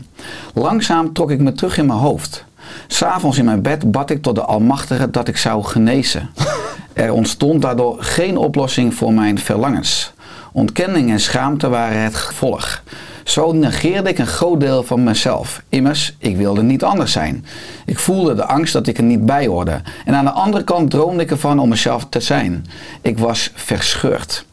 Langzaam 0.54 1.12
trok 1.12 1.30
ik 1.30 1.40
me 1.40 1.52
terug 1.52 1.78
in 1.78 1.86
mijn 1.86 1.98
hoofd. 1.98 2.44
S'avonds 2.86 3.38
in 3.38 3.44
mijn 3.44 3.62
bed 3.62 3.90
bad 3.90 4.10
ik 4.10 4.22
tot 4.22 4.34
de 4.34 4.42
Almachtige 4.44 5.10
dat 5.10 5.28
ik 5.28 5.36
zou 5.36 5.64
genezen. 5.64 6.30
Er 6.92 7.12
ontstond 7.12 7.62
daardoor 7.62 7.96
geen 7.98 8.36
oplossing 8.36 8.94
voor 8.94 9.12
mijn 9.12 9.38
verlangens. 9.38 10.12
Ontkenning 10.52 11.10
en 11.10 11.20
schaamte 11.20 11.68
waren 11.68 12.02
het 12.02 12.14
gevolg. 12.14 12.82
Zo 13.24 13.52
negeerde 13.52 14.08
ik 14.08 14.18
een 14.18 14.26
groot 14.26 14.60
deel 14.60 14.82
van 14.82 15.04
mezelf. 15.04 15.62
Immers, 15.68 16.16
ik 16.18 16.36
wilde 16.36 16.62
niet 16.62 16.84
anders 16.84 17.12
zijn. 17.12 17.44
Ik 17.86 17.98
voelde 17.98 18.34
de 18.34 18.44
angst 18.44 18.72
dat 18.72 18.86
ik 18.86 18.98
er 18.98 19.04
niet 19.04 19.26
bij 19.26 19.46
hoorde. 19.46 19.80
En 20.04 20.14
aan 20.14 20.24
de 20.24 20.30
andere 20.30 20.64
kant 20.64 20.90
droomde 20.90 21.22
ik 21.22 21.30
ervan 21.30 21.58
om 21.58 21.68
mezelf 21.68 22.06
te 22.08 22.20
zijn. 22.20 22.66
Ik 23.00 23.18
was 23.18 23.50
verscheurd. 23.54 24.46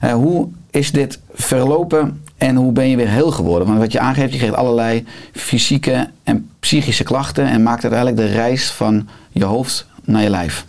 Eh, 0.00 0.12
hoe 0.12 0.48
is 0.78 0.92
dit 0.92 1.18
verlopen 1.32 2.22
en 2.36 2.56
hoe 2.56 2.72
ben 2.72 2.88
je 2.88 2.96
weer 2.96 3.08
heel 3.08 3.30
geworden? 3.30 3.68
Want 3.68 3.80
wat 3.80 3.92
je 3.92 4.00
aangeeft, 4.00 4.32
je 4.32 4.38
kreeg 4.38 4.54
allerlei 4.54 5.06
fysieke 5.32 6.10
en 6.22 6.50
psychische 6.60 7.04
klachten 7.04 7.46
en 7.46 7.62
maakt 7.62 7.82
uiteindelijk 7.82 8.20
de 8.20 8.34
reis 8.34 8.70
van 8.70 9.08
je 9.30 9.44
hoofd 9.44 9.86
naar 10.04 10.22
je 10.22 10.30
lijf. 10.30 10.66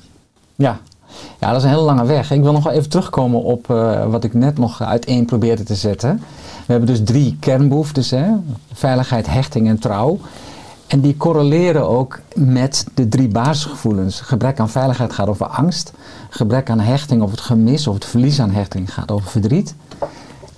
Ja. 0.56 0.80
ja, 1.40 1.48
dat 1.48 1.58
is 1.58 1.64
een 1.64 1.70
hele 1.70 1.82
lange 1.82 2.06
weg. 2.06 2.32
Ik 2.32 2.42
wil 2.42 2.52
nog 2.52 2.64
wel 2.64 2.74
even 2.74 2.90
terugkomen 2.90 3.44
op 3.44 3.70
eh, 3.70 4.06
wat 4.06 4.24
ik 4.24 4.34
net 4.34 4.58
nog 4.58 4.82
uiteen 4.82 5.26
probeerde 5.26 5.64
te 5.64 5.76
zetten. 5.76 6.22
We 6.66 6.72
hebben 6.72 6.90
dus 6.90 7.04
drie 7.04 7.38
kernbehoeftes: 7.40 8.12
hè? 8.12 8.26
veiligheid, 8.74 9.28
hechting 9.28 9.68
en 9.68 9.80
trouw. 9.80 10.20
En 10.88 11.02
die 11.02 11.18
correleren 11.18 11.90
ook 11.90 12.20
met 12.36 12.86
de 12.94 13.10
drie 13.10 13.28
basisgevoelens. 13.28 14.22
Gebrek 14.22 14.60
aan 14.60 14.70
veiligheid 14.70 15.14
gaat 15.14 15.28
over 15.28 15.46
angst. 15.46 15.94
Gebrek 16.30 16.70
aan 16.70 16.80
hechting 16.80 17.22
of 17.22 17.32
het 17.32 17.42
gemis 17.42 17.88
of 17.88 17.94
het 17.94 18.06
verlies 18.06 18.42
aan 18.42 18.52
hechting 18.52 18.94
gaat 18.94 19.12
over 19.12 19.30
verdriet. 19.30 19.76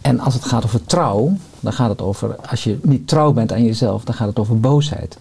En 0.01 0.19
als 0.19 0.33
het 0.33 0.45
gaat 0.45 0.63
over 0.65 0.85
trouw, 0.85 1.33
dan 1.59 1.73
gaat 1.73 1.89
het 1.89 2.01
over, 2.01 2.35
als 2.49 2.63
je 2.63 2.79
niet 2.81 3.07
trouw 3.07 3.31
bent 3.31 3.53
aan 3.53 3.63
jezelf, 3.63 4.03
dan 4.03 4.15
gaat 4.15 4.27
het 4.27 4.39
over 4.39 4.59
boosheid. 4.59 5.17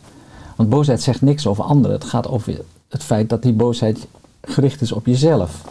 Want 0.56 0.68
boosheid 0.68 1.02
zegt 1.02 1.22
niks 1.22 1.46
over 1.46 1.64
anderen. 1.64 1.96
Het 1.96 2.04
gaat 2.04 2.28
over 2.28 2.60
het 2.88 3.02
feit 3.02 3.28
dat 3.28 3.42
die 3.42 3.52
boosheid 3.52 4.06
gericht 4.42 4.80
is 4.80 4.92
op 4.92 5.06
jezelf. 5.06 5.64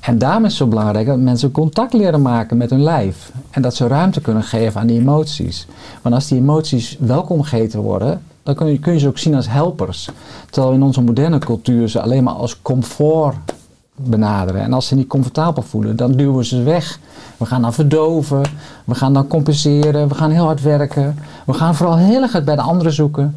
En 0.00 0.18
daarom 0.18 0.44
is 0.44 0.48
het 0.48 0.58
zo 0.58 0.66
belangrijk 0.66 1.06
dat 1.06 1.18
mensen 1.18 1.50
contact 1.50 1.92
leren 1.92 2.22
maken 2.22 2.56
met 2.56 2.70
hun 2.70 2.82
lijf. 2.82 3.32
En 3.50 3.62
dat 3.62 3.74
ze 3.74 3.86
ruimte 3.86 4.20
kunnen 4.20 4.42
geven 4.42 4.80
aan 4.80 4.86
die 4.86 4.98
emoties. 4.98 5.66
Want 6.02 6.14
als 6.14 6.26
die 6.26 6.38
emoties 6.38 6.96
welkom 7.00 7.42
geheten 7.42 7.80
worden, 7.80 8.22
dan 8.42 8.54
kun 8.54 8.66
je, 8.66 8.78
kun 8.78 8.92
je 8.92 8.98
ze 8.98 9.08
ook 9.08 9.18
zien 9.18 9.34
als 9.34 9.48
helpers. 9.48 10.08
Terwijl 10.50 10.74
in 10.74 10.82
onze 10.82 11.02
moderne 11.02 11.38
cultuur 11.38 11.88
ze 11.88 12.00
alleen 12.00 12.24
maar 12.24 12.34
als 12.34 12.62
comfort 12.62 13.52
benaderen. 13.98 14.62
En 14.62 14.72
als 14.72 14.86
ze 14.86 14.94
niet 14.94 15.06
comfortabel 15.06 15.62
voelen, 15.62 15.96
dan 15.96 16.12
duwen 16.12 16.36
we 16.36 16.44
ze 16.44 16.62
weg. 16.62 16.98
We 17.36 17.46
gaan 17.46 17.62
dan 17.62 17.74
verdoven, 17.74 18.42
we 18.84 18.94
gaan 18.94 19.12
dan 19.12 19.26
compenseren, 19.26 20.08
we 20.08 20.14
gaan 20.14 20.30
heel 20.30 20.44
hard 20.44 20.62
werken. 20.62 21.18
We 21.46 21.52
gaan 21.52 21.74
vooral 21.74 21.96
heel 21.96 22.22
erg 22.22 22.32
het 22.32 22.44
bij 22.44 22.56
de 22.56 22.62
anderen 22.62 22.92
zoeken. 22.92 23.36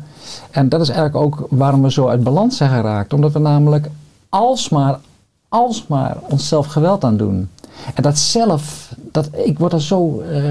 En 0.52 0.70
dat 0.70 0.82
is 0.82 0.90
eigenlijk 0.90 1.26
ook 1.26 1.48
waarom 1.50 1.82
we 1.82 1.92
zo 1.92 2.08
uit 2.08 2.24
balans 2.24 2.58
zijn 2.58 2.70
geraakt. 2.70 3.14
Omdat 3.14 3.32
we 3.32 3.40
namelijk 3.40 3.90
alsmaar, 4.30 5.00
alsmaar 5.50 6.18
onszelf 6.30 6.66
geweld 6.66 7.04
aan 7.04 7.18
doen. 7.18 7.50
En 7.94 8.04
dat 8.04 8.18
zelf, 8.18 8.94
dat, 9.12 9.30
ik 9.46 9.60
word 9.60 9.74
er 9.74 9.82
zo 9.82 10.22
eh, 10.22 10.44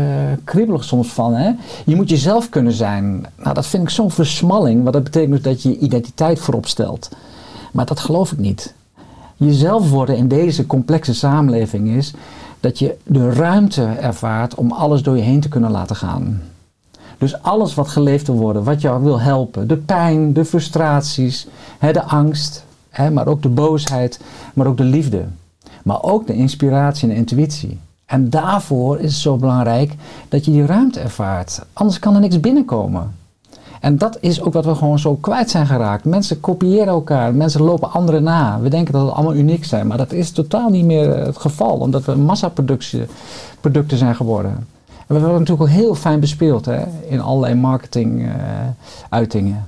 kriebelig 0.45 0.85
soms 0.85 1.09
van. 1.09 1.35
Hè? 1.35 1.51
Je 1.85 1.97
moet 1.97 2.09
jezelf 2.11 2.49
kunnen 2.49 2.73
zijn. 2.73 3.27
Nou, 3.37 3.55
dat 3.55 3.67
vind 3.67 3.83
ik 3.83 3.91
zo'n 3.91 4.11
versmalling. 4.11 4.83
Want 4.83 4.95
dat 4.95 5.05
betekent 5.05 5.33
dus 5.33 5.43
dat 5.43 5.63
je 5.63 5.69
je 5.69 5.79
identiteit 5.79 6.41
voorop 6.41 6.67
stelt. 6.67 7.09
Maar 7.73 7.87
dat 7.87 8.01
geloof 8.01 8.33
ik 8.33 8.39
niet. 8.39 8.75
Jezelf 9.41 9.91
worden 9.91 10.17
in 10.17 10.29
deze 10.29 10.67
complexe 10.67 11.15
samenleving 11.15 11.89
is 11.89 12.15
dat 12.61 12.79
je 12.79 12.97
de 13.05 13.33
ruimte 13.33 13.85
ervaart 13.85 14.55
om 14.55 14.73
alles 14.73 15.03
door 15.03 15.17
je 15.17 15.23
heen 15.23 15.41
te 15.41 15.49
kunnen 15.49 15.71
laten 15.71 15.97
gaan. 15.97 16.43
Dus 17.19 17.43
alles 17.43 17.75
wat 17.75 17.89
geleefd 17.89 18.27
wil 18.27 18.37
worden, 18.37 18.65
wat 18.65 18.81
jou 18.81 19.03
wil 19.03 19.21
helpen. 19.21 19.69
De 19.69 19.77
pijn, 19.77 20.33
de 20.33 20.45
frustraties, 20.45 21.47
hè, 21.79 21.93
de 21.93 22.03
angst, 22.03 22.65
hè, 22.91 23.11
maar 23.11 23.27
ook 23.27 23.43
de 23.43 23.49
boosheid, 23.49 24.21
maar 24.55 24.67
ook 24.67 24.77
de 24.77 24.85
liefde. 24.85 25.25
Maar 25.83 26.03
ook 26.03 26.27
de 26.27 26.35
inspiratie 26.35 27.09
en 27.09 27.15
de 27.15 27.21
intuïtie. 27.21 27.79
En 28.07 28.31
daarvoor 28.31 28.99
is 28.99 29.13
het 29.13 29.23
zo 29.23 29.37
belangrijk 29.37 29.95
dat 30.29 30.45
je 30.45 30.51
die 30.51 30.67
ruimte 30.67 31.01
ervaart. 31.01 31.63
Anders 31.73 31.99
kan 31.99 32.15
er 32.15 32.21
niks 32.21 32.41
binnenkomen. 32.41 33.15
En 33.81 33.99
dat 33.99 34.19
is 34.21 34.43
ook 34.43 34.53
wat 34.53 34.65
we 34.65 34.75
gewoon 34.75 34.99
zo 34.99 35.15
kwijt 35.15 35.51
zijn 35.51 35.67
geraakt. 35.67 36.05
Mensen 36.05 36.41
kopiëren 36.41 36.87
elkaar, 36.87 37.35
mensen 37.35 37.63
lopen 37.63 37.93
anderen 37.93 38.23
na. 38.23 38.59
We 38.63 38.69
denken 38.69 38.93
dat 38.93 39.03
het 39.03 39.13
allemaal 39.13 39.35
uniek 39.35 39.65
zijn, 39.65 39.87
maar 39.87 39.99
dat 39.99 40.13
is 40.13 40.31
totaal 40.31 40.69
niet 40.71 40.85
meer 40.85 41.17
het 41.17 41.39
geval, 41.39 41.77
omdat 41.77 42.05
we 42.05 42.15
massaproducten 42.15 43.09
producten 43.61 43.99
zijn 43.99 44.15
geworden. 44.17 44.51
En 44.87 45.17
we 45.17 45.21
hebben 45.23 45.33
natuurlijk 45.39 45.63
ook 45.63 45.69
heel 45.77 45.95
fijn 45.95 46.21
bespeeld 46.21 46.65
hè, 46.65 46.81
in 47.09 47.21
allerlei 47.21 47.55
marketing-uitingen. 47.55 49.67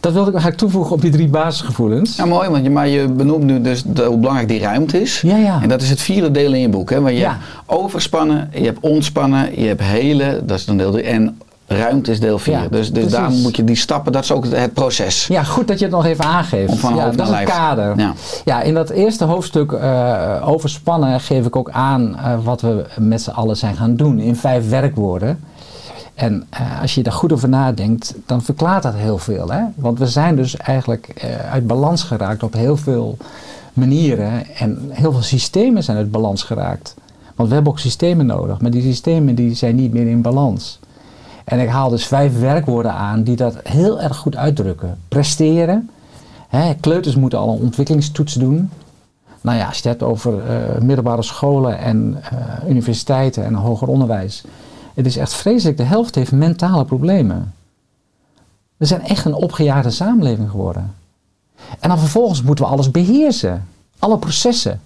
dat 0.00 0.12
wilde 0.12 0.26
ik 0.28 0.34
eigenlijk 0.34 0.56
toevoegen 0.56 0.92
op 0.94 1.00
die 1.00 1.10
drie 1.10 1.28
basisgevoelens. 1.28 2.16
Ja, 2.16 2.24
mooi, 2.26 2.48
want 2.48 2.62
je, 2.64 2.70
maar 2.70 2.88
je 2.88 3.08
benoemt 3.08 3.44
nu 3.44 3.60
dus 3.60 3.82
de- 3.82 4.04
hoe 4.04 4.18
belangrijk 4.18 4.48
die 4.48 4.60
ruimte 4.60 5.00
is. 5.00 5.20
Ja, 5.20 5.36
ja. 5.36 5.62
En 5.62 5.68
dat 5.68 5.82
is 5.82 5.90
het 5.90 6.00
vierde 6.00 6.30
deel 6.30 6.52
in 6.52 6.60
je 6.60 6.68
boek. 6.68 6.90
Hè? 6.90 7.00
Want 7.00 7.14
je 7.14 7.20
Ja. 7.20 7.30
hebt 7.30 7.42
overspannen, 7.66 8.50
je 8.52 8.64
hebt 8.64 8.80
ontspannen, 8.80 9.60
je 9.60 9.66
hebt 9.66 9.80
helen, 9.82 10.46
dat 10.46 10.58
is 10.58 10.64
dan 10.64 10.76
deel 10.76 10.90
3. 10.92 11.04
En 11.04 11.38
ruimte 11.76 12.10
is 12.10 12.20
deel 12.20 12.38
4. 12.38 12.52
Ja, 12.52 12.68
dus 12.68 12.92
dus 12.92 13.10
daar 13.10 13.30
moet 13.30 13.56
je 13.56 13.64
die 13.64 13.76
stappen, 13.76 14.12
dat 14.12 14.22
is 14.22 14.32
ook 14.32 14.46
het, 14.50 14.72
proces. 14.72 15.26
Ja, 15.26 15.42
goed 15.42 15.68
dat 15.68 15.78
je 15.78 15.84
het 15.84 15.94
nog 15.94 16.04
even 16.04 16.24
aangeeft. 16.24 16.78
Van 16.78 16.94
ja, 16.94 17.10
dat 17.10 17.28
is 17.28 17.34
het 17.34 17.48
kader. 17.48 17.98
Ja. 17.98 18.12
Ja, 18.44 18.62
in 18.62 18.74
dat 18.74 18.90
eerste 18.90 19.24
hoofdstuk 19.24 19.72
eh, 19.72 20.48
over 20.48 20.70
spannen 20.70 21.20
geef 21.20 21.46
ik 21.46 21.56
ook 21.56 21.70
aan 21.70 22.16
eh, 22.16 22.34
wat 22.44 22.60
we 22.60 22.84
met 22.98 23.22
z'n 23.22 23.30
allen 23.30 23.56
zijn 23.56 23.76
gaan 23.76 23.96
doen 23.96 24.18
in 24.18 24.36
vijf 24.36 24.68
werkwoorden. 24.68 25.40
En 26.14 26.46
eh, 26.50 26.80
als 26.80 26.94
je 26.94 27.02
daar 27.02 27.12
goed 27.12 27.32
over 27.32 27.48
nadenkt, 27.48 28.14
dan 28.26 28.42
verklaart 28.42 28.82
dat 28.82 28.94
heel 28.94 29.18
veel. 29.18 29.50
Hè? 29.50 29.62
Want 29.74 29.98
we 29.98 30.06
zijn 30.06 30.36
dus 30.36 30.56
eigenlijk 30.56 31.26
uit 31.50 31.66
balans 31.66 32.02
geraakt 32.02 32.42
op 32.42 32.52
heel 32.52 32.76
veel 32.76 33.16
manieren. 33.72 34.46
En 34.56 34.88
heel 34.90 35.12
veel 35.12 35.22
systemen 35.22 35.82
zijn 35.82 35.96
uit 35.96 36.10
balans 36.10 36.42
geraakt. 36.42 36.94
Want 37.34 37.48
we 37.48 37.54
hebben 37.54 37.72
ook 37.72 37.78
systemen 37.78 38.26
nodig, 38.26 38.60
maar 38.60 38.70
die 38.70 38.82
systemen 38.82 39.34
die 39.34 39.54
zijn 39.54 39.74
niet 39.74 39.92
meer 39.92 40.06
in 40.06 40.22
balans. 40.22 40.78
En 41.44 41.60
ik 41.60 41.68
haal 41.68 41.88
dus 41.88 42.06
vijf 42.06 42.40
werkwoorden 42.40 42.92
aan 42.92 43.22
die 43.22 43.36
dat 43.36 43.56
heel 43.62 44.00
erg 44.00 44.16
goed 44.16 44.36
uitdrukken. 44.36 44.98
Presteren. 45.08 45.90
Hè, 46.48 46.74
kleuters 46.74 47.16
moeten 47.16 47.38
al 47.38 47.54
een 47.54 47.62
ontwikkelingstoets 47.62 48.34
doen. 48.34 48.70
Nou 49.40 49.58
ja, 49.58 49.66
als 49.66 49.78
je 49.78 49.88
het 49.88 49.98
hebt 49.98 50.10
over 50.12 50.50
eh, 50.50 50.80
middelbare 50.80 51.22
scholen 51.22 51.78
en 51.78 52.18
eh, 52.22 52.68
universiteiten 52.68 53.44
en 53.44 53.54
hoger 53.54 53.88
onderwijs. 53.88 54.44
Het 54.94 55.06
is 55.06 55.16
echt 55.16 55.34
vreselijk. 55.34 55.76
De 55.76 55.82
helft 55.82 56.14
heeft 56.14 56.32
mentale 56.32 56.84
problemen. 56.84 57.54
We 58.76 58.86
zijn 58.86 59.02
echt 59.02 59.24
een 59.24 59.34
opgejaagde 59.34 59.90
samenleving 59.90 60.50
geworden. 60.50 60.94
En 61.80 61.88
dan 61.88 61.98
vervolgens 61.98 62.42
moeten 62.42 62.64
we 62.64 62.70
alles 62.70 62.90
beheersen. 62.90 63.66
Alle 63.98 64.18
processen. 64.18 64.80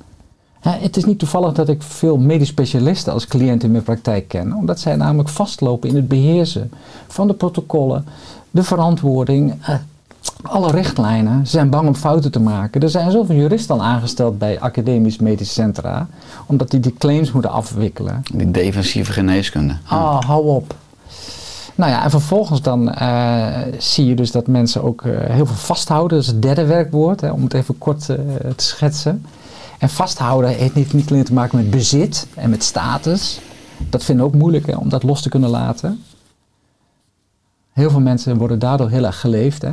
Het 0.70 0.96
is 0.96 1.04
niet 1.04 1.18
toevallig 1.18 1.52
dat 1.52 1.68
ik 1.68 1.82
veel 1.82 2.16
medisch 2.16 2.49
specialisten 2.49 3.12
als 3.12 3.26
cliënt 3.26 3.62
in 3.62 3.70
mijn 3.70 3.82
praktijk 3.82 4.28
ken, 4.28 4.52
omdat 4.52 4.80
zij 4.80 4.96
namelijk 4.96 5.28
vastlopen 5.28 5.88
in 5.88 5.96
het 5.96 6.08
beheersen 6.08 6.70
van 7.08 7.26
de 7.26 7.35
protocollen, 7.35 8.04
de 8.50 8.62
verantwoording, 8.62 9.54
eh, 9.62 9.75
alle 10.42 10.70
richtlijnen. 10.70 11.46
Ze 11.46 11.50
zijn 11.50 11.70
bang 11.70 11.88
om 11.88 11.94
fouten 11.94 12.30
te 12.30 12.40
maken. 12.40 12.80
Er 12.80 12.90
zijn 12.90 13.11
zoveel 13.11 13.37
juristen 13.37 13.75
al 13.75 13.82
aangesteld 13.85 14.38
bij 14.38 14.61
academisch 14.61 15.18
medische 15.18 15.52
centra, 15.52 16.08
omdat 16.46 16.70
die 16.70 16.80
die 16.80 16.94
claims 16.99 17.32
moeten 17.32 17.50
afwikkelen. 17.50 18.23
Die 18.32 18.50
defensieve 18.50 19.12
geneeskunde. 19.12 19.76
Ah, 19.85 20.23
hou 20.23 20.46
op. 20.46 20.75
Nou 21.75 21.90
ja, 21.90 22.04
en 22.04 22.11
vervolgens 22.11 22.62
dan 22.62 22.92
eh, 22.92 23.46
zie 23.78 24.06
je 24.06 24.14
dus 24.14 24.30
dat 24.30 24.46
mensen 24.46 24.82
ook 24.82 25.02
eh, 25.02 25.12
heel 25.18 25.46
veel 25.46 25.56
vasthouden. 25.56 26.16
Dat 26.16 26.26
is 26.26 26.32
het 26.32 26.42
derde 26.42 26.64
werkwoord, 26.64 27.20
hè, 27.20 27.30
om 27.30 27.42
het 27.42 27.54
even 27.54 27.78
kort 27.78 28.04
te 28.04 28.52
schetsen. 28.56 29.25
En 29.78 29.88
vasthouden 29.88 30.50
heeft 30.50 30.92
niet, 30.92 31.11
alleen 31.11 31.25
te 31.25 31.33
maken 31.33 31.59
met 31.59 31.71
bezit 31.71 32.26
en 32.35 32.50
met 32.50 32.62
status. 32.62 33.40
Dat 33.90 34.04
vinden 34.04 34.25
we 34.25 34.33
ook 34.33 34.38
moeilijk 34.38 34.66
hè, 34.66 34.76
om 34.76 34.88
dat 34.88 35.02
los 35.02 35.23
te 35.23 35.28
kunnen 35.28 35.50
laten. 35.50 36.02
Heel 37.73 37.90
veel 37.90 38.00
mensen 38.00 38.39
worden 38.39 38.58
daardoor 38.58 38.91
heel 38.91 39.04
erg 39.04 39.21
geleefd. 39.21 39.62
Hè? 39.62 39.73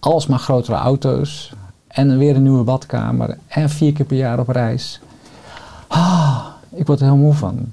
Alsmaar 0.00 0.38
grotere 0.38 0.76
auto's 0.76 1.52
en 1.86 2.18
weer 2.18 2.36
een 2.36 2.42
nieuwe 2.42 2.64
badkamer 2.64 3.38
en 3.46 3.70
vier 3.70 3.92
keer 3.92 4.06
per 4.06 4.16
jaar 4.16 4.38
op 4.38 4.48
reis. 4.48 5.00
Ah, 5.88 6.46
ik 6.70 6.86
word 6.86 7.00
er 7.00 7.06
heel 7.06 7.16
moe 7.16 7.34
van. 7.34 7.72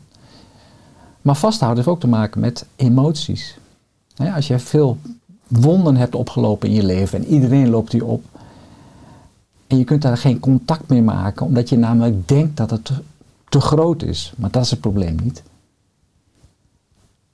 Maar 1.21 1.35
vasthouden 1.35 1.83
heeft 1.83 1.95
ook 1.95 2.01
te 2.01 2.07
maken 2.07 2.39
met 2.39 2.65
emoties. 2.75 3.57
Als 4.35 4.47
je 4.47 4.59
veel 4.59 4.97
wonden 5.47 5.95
hebt 5.95 6.15
opgelopen 6.15 6.69
in 6.69 6.75
je 6.75 6.83
leven 6.83 7.19
en 7.19 7.25
iedereen 7.25 7.69
loopt 7.69 7.91
die 7.91 8.05
op. 8.05 8.23
En 9.71 9.77
je 9.77 9.83
kunt 9.83 10.01
daar 10.01 10.17
geen 10.17 10.39
contact 10.39 10.89
mee 10.89 11.01
maken, 11.01 11.45
omdat 11.45 11.69
je 11.69 11.77
namelijk 11.77 12.27
denkt 12.27 12.57
dat 12.57 12.69
het 12.69 12.85
te, 12.85 12.93
te 13.49 13.61
groot 13.61 14.03
is. 14.03 14.33
Maar 14.37 14.51
dat 14.51 14.63
is 14.63 14.71
het 14.71 14.79
probleem 14.79 15.17
niet. 15.23 15.43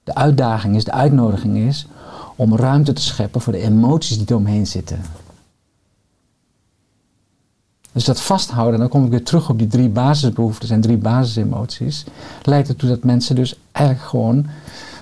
De 0.04 0.14
uitdaging 0.14 0.76
is, 0.76 0.84
de 0.84 0.92
uitnodiging 0.92 1.56
is 1.56 1.86
om 2.36 2.56
ruimte 2.56 2.92
te 2.92 3.02
scheppen 3.02 3.40
voor 3.40 3.52
de 3.52 3.58
emoties 3.58 4.16
die 4.16 4.26
eromheen 4.28 4.66
zitten. 4.66 5.00
Dus 7.92 8.04
dat 8.04 8.20
vasthouden, 8.20 8.80
dan 8.80 8.88
kom 8.88 9.04
ik 9.04 9.10
weer 9.10 9.24
terug 9.24 9.50
op 9.50 9.58
die 9.58 9.66
drie 9.66 9.88
basisbehoeftes 9.88 10.70
en 10.70 10.80
drie 10.80 10.96
basisemoties, 10.96 12.04
leidt 12.42 12.68
ertoe 12.68 12.88
dat 12.88 13.04
mensen 13.04 13.34
dus 13.34 13.58
eigenlijk 13.72 14.08
gewoon 14.08 14.46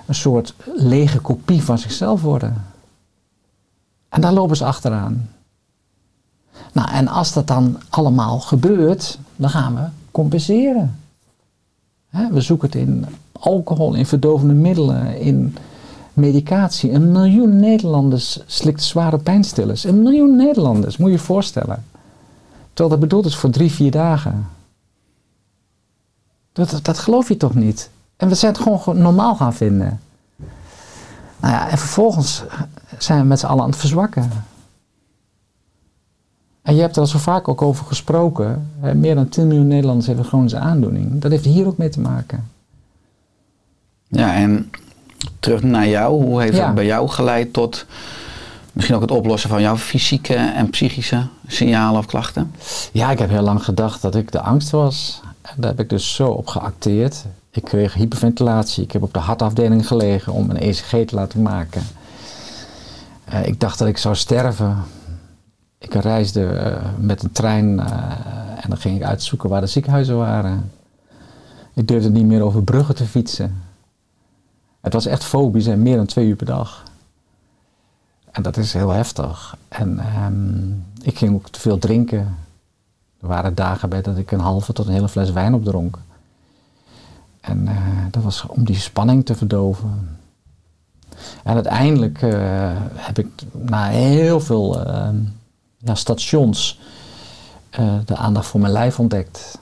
een 0.07 0.14
soort 0.14 0.55
lege 0.75 1.18
kopie 1.18 1.62
van 1.62 1.79
zichzelf 1.79 2.22
worden. 2.22 2.64
En 4.09 4.20
daar 4.20 4.33
lopen 4.33 4.57
ze 4.57 4.64
achteraan. 4.64 5.29
Nou, 6.77 6.89
en 6.91 7.09
als 7.09 7.33
dat 7.33 7.47
dan 7.47 7.81
allemaal 7.89 8.41
gebeurt, 8.41 9.19
dan 9.37 9.51
gaan 9.51 9.75
we 9.75 9.83
compenseren. 10.11 10.99
We 12.31 12.41
zoeken 12.41 12.69
het 12.69 12.77
in 12.77 13.07
alcohol, 13.33 13.95
in 13.95 14.07
verdovende 14.07 14.55
middelen, 14.55 15.21
in 15.21 15.57
medicatie. 16.12 16.93
Een 16.93 17.12
miljoen 17.12 17.57
Nederlanders 17.57 18.41
slikt 18.47 18.83
zware 18.83 19.19
pijnstillers. 19.19 19.85
Een 19.85 20.03
miljoen 20.03 20.37
Nederlanders, 20.37 20.97
moet 20.97 21.09
je 21.09 21.17
je 21.17 21.23
voorstellen. 21.23 21.85
Terwijl 22.73 22.89
dat 22.89 23.09
bedoeld 23.09 23.27
is 23.27 23.37
voor 23.37 23.51
drie, 23.51 23.73
vier 23.73 23.91
dagen. 23.91 24.49
Dat, 26.53 26.71
dat, 26.71 26.85
dat 26.85 26.99
geloof 26.99 27.29
je 27.29 27.37
toch 27.37 27.55
niet? 27.55 27.91
En 28.17 28.29
we 28.29 28.35
zijn 28.35 28.53
het 28.53 28.62
gewoon 28.62 28.81
gewoon 28.81 29.03
normaal 29.03 29.35
gaan 29.35 29.55
vinden. 29.55 30.01
Nou 31.41 31.55
ja, 31.55 31.71
en 31.71 31.79
vervolgens 31.79 32.43
zijn 32.99 33.21
we 33.21 33.27
met 33.27 33.39
z'n 33.39 33.47
allen 33.47 33.62
aan 33.62 33.71
het 33.71 33.79
verzwakken. 33.79 34.31
En 36.67 36.75
je 36.75 36.81
hebt 36.81 36.95
er 36.97 37.01
al 37.01 37.07
zo 37.09 37.19
vaak 37.19 37.49
ook 37.49 37.63
over 37.63 37.87
gesproken. 37.87 38.71
Hè, 38.81 38.95
meer 38.95 39.15
dan 39.15 39.29
10 39.29 39.47
miljoen 39.47 39.67
Nederlanders 39.67 40.07
hebben 40.07 40.25
chronische 40.25 40.59
aandoening. 40.59 41.21
Dat 41.21 41.31
heeft 41.31 41.45
hier 41.45 41.67
ook 41.67 41.77
mee 41.77 41.89
te 41.89 42.01
maken. 42.01 42.49
Ja, 44.09 44.35
en 44.35 44.71
terug 45.41 45.63
naar 45.63 45.89
jou. 45.89 46.25
Hoe 46.25 46.41
heeft 46.41 46.57
Ja. 46.57 46.67
dat 46.67 46.75
bij 46.75 46.85
jou 46.87 47.09
geleid 47.09 47.53
tot 47.53 47.87
misschien 48.73 48.97
ook 48.97 49.03
het 49.03 49.11
oplossen 49.11 49.51
van 49.51 49.61
jouw 49.63 49.77
fysieke 49.77 50.35
en 50.35 50.71
psychische 50.71 51.27
signalen 51.47 51.99
of 51.99 52.07
klachten? 52.07 52.53
Ja, 52.93 53.11
ik 53.11 53.19
heb 53.19 53.31
heel 53.31 53.43
lang 53.43 53.65
gedacht 53.65 54.03
dat 54.03 54.15
ik 54.15 54.33
de 54.33 54.41
angst 54.41 54.71
was. 54.71 55.21
En 55.43 55.55
daar 55.57 55.71
heb 55.71 55.81
ik 55.81 55.89
dus 55.89 56.15
zo 56.15 56.29
op 56.29 56.47
geacteerd. 56.47 57.25
Ik 57.51 57.63
kreeg 57.65 57.95
hyperventilatie. 57.95 58.83
Ik 58.85 58.93
heb 58.93 59.03
op 59.03 59.13
de 59.13 59.19
hartafdeling 59.19 59.87
gelegen 59.87 60.33
om 60.33 60.51
een 60.51 60.59
ECG 60.61 60.91
te 60.91 61.15
laten 61.15 61.43
maken. 61.43 61.83
Eh, 63.25 63.47
ik 63.47 63.61
dacht 63.61 63.79
dat 63.79 63.89
ik 63.89 63.99
zou 63.99 64.15
sterven. 64.15 64.77
Ik 65.79 65.95
reisde 65.95 66.47
eh, 66.47 66.83
met 66.99 67.23
een 67.23 67.33
trein 67.33 67.81
eh, 67.81 67.95
en 68.61 68.69
dan 68.69 68.79
ging 68.79 68.97
ik 68.97 69.03
uitzoeken 69.03 69.49
waar 69.49 69.61
de 69.61 69.67
ziekenhuizen 69.67 70.17
waren. 70.17 70.71
Ik 71.75 71.89
durfde 71.89 72.11
niet 72.11 72.25
meer 72.25 72.43
over 72.43 72.62
bruggen 72.62 72.95
te 72.95 73.05
fietsen. 73.05 73.62
Het 74.81 74.93
was 74.93 75.07
echt 75.07 75.25
fobisch 75.25 75.67
en 75.67 75.83
meer 75.83 75.97
dan 75.97 76.07
twee 76.07 76.27
uur 76.27 76.37
per 76.37 76.47
dag. 76.47 76.83
En 78.31 78.43
dat 78.43 78.57
is 78.57 78.73
heel 78.73 78.91
heftig. 78.91 79.57
En 79.69 79.99
ehm, 79.99 80.71
ik 81.03 81.19
ging 81.19 81.35
ook 81.35 81.49
te 81.49 81.61
veel 81.61 81.79
drinken. 81.79 82.37
Er 83.21 83.29
waren 83.29 83.55
dagen 83.55 83.89
bij 83.89 84.03
dat 84.03 84.19
ik 84.19 84.31
een 84.31 84.41
halve 84.41 84.73
tot 84.73 84.87
een 84.87 84.93
hele 84.93 85.09
fles 85.09 85.31
wijn 85.31 85.55
opdronk. 85.55 85.99
En 87.41 87.69
eh, 87.69 87.77
dat 88.11 88.23
was 88.23 88.47
om 88.47 88.65
die 88.65 88.77
spanning 88.77 89.25
te 89.25 89.35
verdoven. 89.35 90.19
En 91.45 91.55
uiteindelijk 91.55 92.21
heb 92.95 93.19
ik 93.19 93.29
na 93.53 93.87
heel 93.87 94.41
veel 94.41 94.87
eh, 94.87 95.09
ja, 95.87 95.94
stations 95.94 96.79
eh, 97.70 97.94
de 98.05 98.16
aandacht 98.16 98.46
voor 98.46 98.61
mijn 98.61 98.72
lijf 98.72 98.99
ontdekt. 98.99 99.59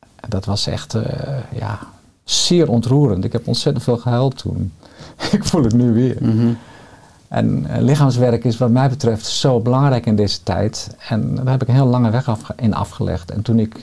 En 0.00 0.30
dat 0.30 0.44
was 0.44 0.66
echt 0.66 0.94
eh, 0.94 1.58
ja, 1.58 1.78
zeer 2.24 2.68
ontroerend. 2.70 3.24
Ik 3.24 3.32
heb 3.32 3.46
ontzettend 3.46 3.84
veel 3.84 3.96
gehuild 3.96 4.38
toen. 4.38 4.72
ik 5.32 5.44
voel 5.44 5.62
het 5.62 5.74
nu 5.74 5.92
weer. 5.92 6.16
En 7.28 7.66
eh, 7.66 7.82
lichaamswerk 7.82 8.44
is 8.44 8.58
wat 8.58 8.70
mij 8.70 8.88
betreft 8.88 9.26
zo 9.26 9.60
belangrijk 9.60 10.06
in 10.06 10.16
deze 10.16 10.42
tijd. 10.42 10.96
En 11.08 11.34
daar 11.34 11.50
heb 11.50 11.62
ik 11.62 11.68
een 11.68 11.74
heel 11.74 11.86
lange 11.86 12.10
weg 12.10 12.28
afge- 12.28 12.54
in 12.56 12.74
afgelegd. 12.74 13.30
En 13.30 13.42
toen 13.42 13.58
ik 13.58 13.80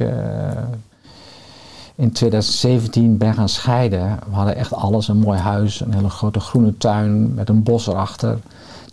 in 1.95 2.12
2017 2.12 3.17
ben 3.17 3.34
gaan 3.34 3.49
scheiden, 3.49 4.19
we 4.30 4.36
hadden 4.36 4.56
echt 4.56 4.73
alles. 4.73 5.08
Een 5.08 5.17
mooi 5.17 5.39
huis, 5.39 5.80
een 5.80 5.93
hele 5.93 6.10
grote 6.10 6.39
groene 6.39 6.78
tuin 6.78 7.34
met 7.34 7.49
een 7.49 7.63
bos 7.63 7.88
erachter. 7.88 8.39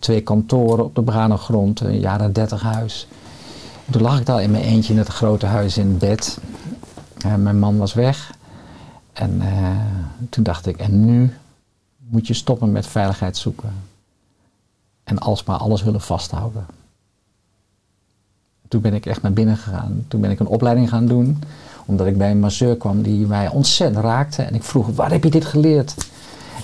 Twee 0.03 0.21
kantoren 0.21 0.85
op 0.85 0.95
de 0.95 1.03
begane 1.03 1.39
een 1.75 2.01
jaren 2.01 2.33
30 2.33 2.63
huis. 2.63 3.09
En 3.87 3.93
toen 3.93 4.03
lag 4.03 4.19
ik 4.19 4.27
daar 4.27 4.43
in 4.43 4.51
mijn 4.51 4.65
eentje 4.65 4.93
in 4.93 4.99
het 4.99 5.09
grote 5.09 5.47
huis 5.47 5.79
in 5.79 5.99
bed. 5.99 6.39
En 7.19 7.43
mijn 7.43 7.59
man 7.59 7.77
was 7.79 7.95
weg. 7.95 8.35
En 9.13 9.41
eh, 9.41 9.71
toen 10.31 10.45
dacht 10.45 10.67
ik, 10.67 10.77
en 10.77 11.05
nu 11.05 11.35
moet 11.99 12.27
je 12.27 12.35
stoppen 12.35 12.73
met 12.73 12.87
veiligheid 12.87 13.37
zoeken. 13.37 13.73
En 15.05 15.19
alles 15.19 15.45
maar 15.45 15.57
alles 15.59 15.83
willen 15.83 16.01
vasthouden. 16.01 16.67
Toen 18.69 18.81
ben 18.81 18.95
ik 18.95 19.07
echt 19.07 19.23
naar 19.23 19.33
binnen 19.33 19.57
gegaan. 19.57 20.05
Toen 20.09 20.21
ben 20.21 20.31
ik 20.31 20.41
een 20.41 20.47
opleiding 20.47 20.89
gaan 20.89 21.07
doen. 21.07 21.43
Omdat 21.85 22.07
ik 22.07 22.19
bij 22.19 22.31
een 22.31 22.41
masseur 22.41 22.77
kwam 22.77 23.03
die 23.03 23.27
mij 23.27 23.49
ontzettend 23.49 24.05
raakte. 24.05 24.43
En 24.43 24.55
ik 24.55 24.63
vroeg, 24.63 24.87
waar 24.87 25.11
heb 25.11 25.25
je 25.25 25.31
dit 25.31 25.45
geleerd? 25.45 25.95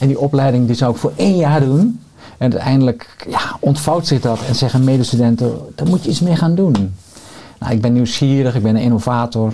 En 0.01 0.07
die 0.07 0.19
opleiding 0.19 0.67
die 0.67 0.77
zou 0.77 0.93
ik 0.93 0.99
voor 0.99 1.13
één 1.17 1.37
jaar 1.37 1.61
doen. 1.61 2.01
En 2.39 2.53
uiteindelijk 2.53 3.27
ja, 3.31 3.57
ontvouwt 3.61 4.07
zich 4.07 4.21
dat 4.21 4.41
en 4.49 4.55
zeggen 4.55 4.85
medestudenten, 4.85 5.59
daar 5.75 5.87
moet 5.87 6.05
je 6.05 6.11
iets 6.11 6.21
mee 6.21 6.37
gaan 6.37 6.55
doen. 6.55 6.95
Nou, 7.59 7.73
ik 7.73 7.81
ben 7.81 7.93
nieuwsgierig, 7.93 8.55
ik 8.55 8.63
ben 8.63 8.77
een 8.77 8.83
innovator. 8.83 9.53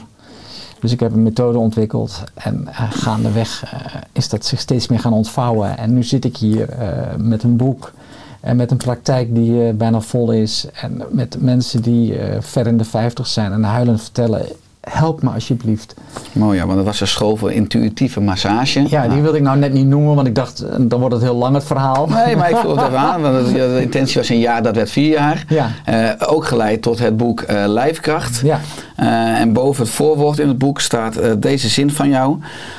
Dus 0.81 0.92
ik 0.92 1.01
heb 1.01 1.12
een 1.12 1.23
methode 1.23 1.59
ontwikkeld 1.59 2.23
en 2.35 2.64
uh, 2.68 2.90
gaandeweg 2.90 3.64
uh, 3.64 3.81
is 4.12 4.29
dat 4.29 4.44
zich 4.44 4.61
steeds 4.61 4.88
meer 4.88 4.99
gaan 4.99 5.12
ontvouwen. 5.12 5.79
En 5.79 5.94
nu 5.94 6.03
zit 6.03 6.25
ik 6.25 6.37
hier 6.37 6.68
uh, 6.79 6.88
met 7.18 7.42
een 7.42 7.57
boek 7.57 7.92
en 8.40 8.57
met 8.57 8.70
een 8.70 8.77
praktijk 8.77 9.35
die 9.35 9.73
bijna 9.73 10.01
vol 10.01 10.31
is. 10.31 10.66
En 10.75 11.03
met 11.11 11.37
mensen 11.40 11.83
die 11.83 12.14
ver 12.40 12.66
in 12.66 12.77
de 12.77 12.85
50 12.85 13.27
zijn 13.27 13.53
en 13.53 13.62
huilend 13.62 14.03
vertellen, 14.03 14.47
help 14.90 15.23
me 15.23 15.31
alsjeblieft. 15.31 15.94
Mooi 16.33 16.59
ja, 16.59 16.64
want 16.64 16.77
dat 16.77 16.87
was 16.87 17.01
een 17.01 17.07
school 17.07 17.37
voor 17.37 17.53
intuïtieve 17.53 18.20
massage. 18.20 18.85
Ja, 18.88 19.09
die 19.09 19.23
wilde 19.23 19.37
ik 19.37 19.42
nou 19.42 19.59
net 19.59 19.73
niet 19.73 19.87
noemen, 19.87 20.14
want 20.14 20.27
ik 20.27 20.35
dacht, 20.35 20.64
dan 20.81 21.01
wordt 21.01 21.14
het 21.14 21.23
heel 21.23 21.35
lang 21.35 21.55
het 21.55 21.64
verhaal. 21.64 22.07
Nee, 22.07 22.37
maar 22.37 22.51
ik 22.51 22.57
voel 22.57 22.77
het 22.77 22.87
even 22.87 22.99
aan, 22.99 23.23
want 23.23 23.53
de 23.53 23.79
intentie 23.81 24.16
was 24.16 24.29
een 24.29 24.38
jaar, 24.38 24.62
dat 24.62 24.75
werd 24.75 24.90
vier 24.90 25.11
jaar. 25.11 25.44
Ja. 25.49 25.70
Uh, 25.88 26.29
ook 26.29 26.44
geleid 26.44 26.83
tot 26.83 26.99
het 26.99 27.16
boek 27.16 27.40
uh, 27.42 27.64
Lijfkracht. 27.66 28.40
Ja. 28.44 28.61
Uh, 29.01 29.40
en 29.40 29.53
boven 29.53 29.83
het 29.85 29.92
voorwoord 29.92 30.38
in 30.38 30.49
het 30.49 30.59
boek 30.59 30.81
staat 30.81 31.18
deze 31.42 31.68
zin 31.68 31.90
van 31.90 32.09
jou. 32.09 32.38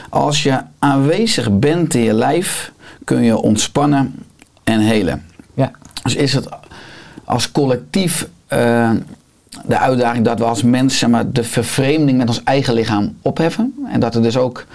Als 0.10 0.44
je 0.44 0.60
aanwezig 0.80 1.60
bent 1.60 1.94
in 1.94 2.02
je 2.02 2.14
lijf, 2.14 2.72
kun 3.04 3.24
je 3.24 3.38
ontspannen 3.38 4.16
en 4.64 4.80
helen. 4.80 5.26
Ja. 5.54 5.72
Dus 6.04 6.16
is 6.16 6.34
het 6.34 6.50
als 7.24 7.52
collectief 7.52 8.28
de 9.68 9.80
uitdaging 9.80 10.26
dat 10.26 10.40
we 10.40 10.46
als 10.46 10.64
mensen 10.64 11.10
maar, 11.10 11.32
de 11.32 11.44
vervreemding 11.44 12.18
met 12.18 12.28
ons 12.28 12.44
eigen 12.44 12.74
lichaam 12.74 13.16
opheffen. 13.22 13.74
En 13.92 14.00
dat 14.00 14.16
er 14.16 14.22
dus 14.22 14.38
ook 14.38 14.66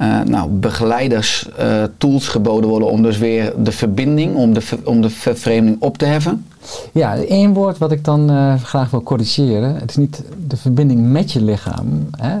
uh, 0.00 0.20
nou, 0.20 0.50
begeleiders, 0.50 1.48
uh, 1.60 1.82
tools 1.98 2.28
geboden 2.28 2.70
worden 2.70 2.90
om 2.90 3.02
dus 3.02 3.18
weer 3.18 3.52
de 3.56 3.72
verbinding, 3.72 4.34
om 4.34 4.54
de, 4.54 4.62
om 4.84 5.00
de 5.00 5.10
vervreemding 5.10 5.76
op 5.80 5.98
te 5.98 6.04
heffen. 6.04 6.46
Ja, 6.92 7.16
één 7.16 7.52
woord 7.52 7.78
wat 7.78 7.92
ik 7.92 8.04
dan 8.04 8.30
uh, 8.30 8.54
graag 8.62 8.90
wil 8.90 9.02
corrigeren. 9.02 9.74
Het 9.74 9.90
is 9.90 9.96
niet 9.96 10.22
de 10.46 10.56
verbinding 10.56 11.10
met 11.10 11.32
je 11.32 11.42
lichaam. 11.42 12.06
Hè. 12.10 12.36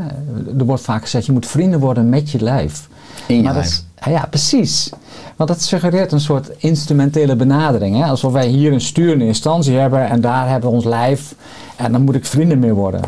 Er 0.58 0.64
wordt 0.64 0.82
vaak 0.82 1.02
gezegd, 1.02 1.26
je 1.26 1.32
moet 1.32 1.46
vrienden 1.46 1.80
worden 1.80 2.08
met 2.08 2.30
je 2.30 2.42
lijf. 2.42 2.88
In 3.26 3.36
je 3.36 3.42
maar. 3.42 3.54
Dat 3.54 3.64
is, 3.64 3.84
ja, 4.04 4.26
precies. 4.26 4.90
Want 5.36 5.48
dat 5.48 5.62
suggereert 5.62 6.12
een 6.12 6.20
soort 6.20 6.50
instrumentele 6.58 7.36
benadering. 7.36 7.96
Hè? 7.96 8.04
Alsof 8.04 8.32
wij 8.32 8.46
hier 8.46 8.72
een 8.72 8.80
sturende 8.80 9.26
instantie 9.26 9.76
hebben 9.76 10.08
en 10.08 10.20
daar 10.20 10.48
hebben 10.48 10.70
we 10.70 10.76
ons 10.76 10.84
lijf. 10.84 11.34
En 11.76 11.92
dan 11.92 12.02
moet 12.02 12.14
ik 12.14 12.26
vrienden 12.26 12.58
mee 12.58 12.72
worden. 12.72 13.02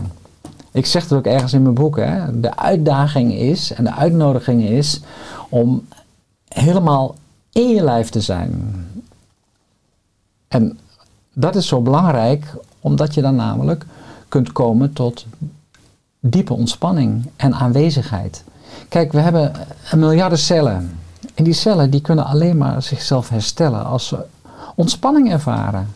Ik 0.72 0.86
zeg 0.86 1.02
het 1.02 1.12
ook 1.12 1.26
ergens 1.26 1.52
in 1.52 1.62
mijn 1.62 1.74
boek. 1.74 1.96
Hè? 1.96 2.40
De 2.40 2.56
uitdaging 2.56 3.32
is 3.32 3.72
en 3.72 3.84
de 3.84 3.94
uitnodiging 3.94 4.62
is 4.62 5.00
om 5.48 5.86
helemaal 6.48 7.14
in 7.52 7.68
je 7.68 7.82
lijf 7.82 8.08
te 8.08 8.20
zijn. 8.20 8.74
En 10.48 10.78
dat 11.32 11.56
is 11.56 11.66
zo 11.66 11.80
belangrijk 11.80 12.54
omdat 12.80 13.14
je 13.14 13.20
dan 13.20 13.34
namelijk 13.34 13.84
kunt 14.28 14.52
komen 14.52 14.92
tot 14.92 15.26
diepe 16.20 16.54
ontspanning 16.54 17.30
en 17.36 17.54
aanwezigheid. 17.54 18.43
Kijk, 18.94 19.12
we 19.12 19.20
hebben 19.20 19.52
een 19.90 19.98
miljarden 19.98 20.38
cellen. 20.38 20.98
En 21.34 21.44
die 21.44 21.52
cellen 21.52 21.90
die 21.90 22.00
kunnen 22.00 22.26
alleen 22.26 22.56
maar 22.56 22.82
zichzelf 22.82 23.28
herstellen 23.28 23.84
als 23.84 24.06
ze 24.06 24.16
ontspanning 24.74 25.32
ervaren. 25.32 25.88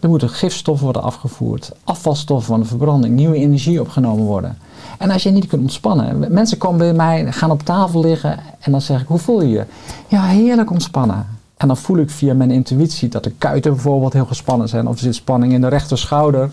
Er 0.00 0.08
moeten 0.08 0.28
gifstoffen 0.28 0.84
worden 0.84 1.02
afgevoerd, 1.02 1.72
afvalstoffen 1.84 2.46
van 2.46 2.60
de 2.60 2.66
verbranding, 2.66 3.14
nieuwe 3.14 3.36
energie 3.36 3.80
opgenomen 3.80 4.24
worden. 4.24 4.58
En 4.98 5.10
als 5.10 5.22
je 5.22 5.30
niet 5.30 5.46
kunt 5.46 5.62
ontspannen, 5.62 6.32
mensen 6.32 6.58
komen 6.58 6.78
bij 6.78 6.92
mij, 6.92 7.32
gaan 7.32 7.50
op 7.50 7.62
tafel 7.62 8.00
liggen 8.00 8.38
en 8.60 8.72
dan 8.72 8.80
zeg 8.80 9.00
ik, 9.00 9.06
hoe 9.06 9.18
voel 9.18 9.42
je 9.42 9.48
je? 9.48 9.64
Ja, 10.08 10.22
heerlijk 10.22 10.70
ontspannen. 10.70 11.26
En 11.56 11.66
dan 11.66 11.76
voel 11.76 11.98
ik 11.98 12.10
via 12.10 12.34
mijn 12.34 12.50
intuïtie 12.50 13.08
dat 13.08 13.24
de 13.24 13.32
kuiten 13.38 13.72
bijvoorbeeld 13.72 14.12
heel 14.12 14.26
gespannen 14.26 14.68
zijn 14.68 14.86
of 14.86 14.94
er 14.94 15.00
zit 15.00 15.14
spanning 15.14 15.52
in 15.52 15.60
de 15.60 15.68
rechterschouder. 15.68 16.50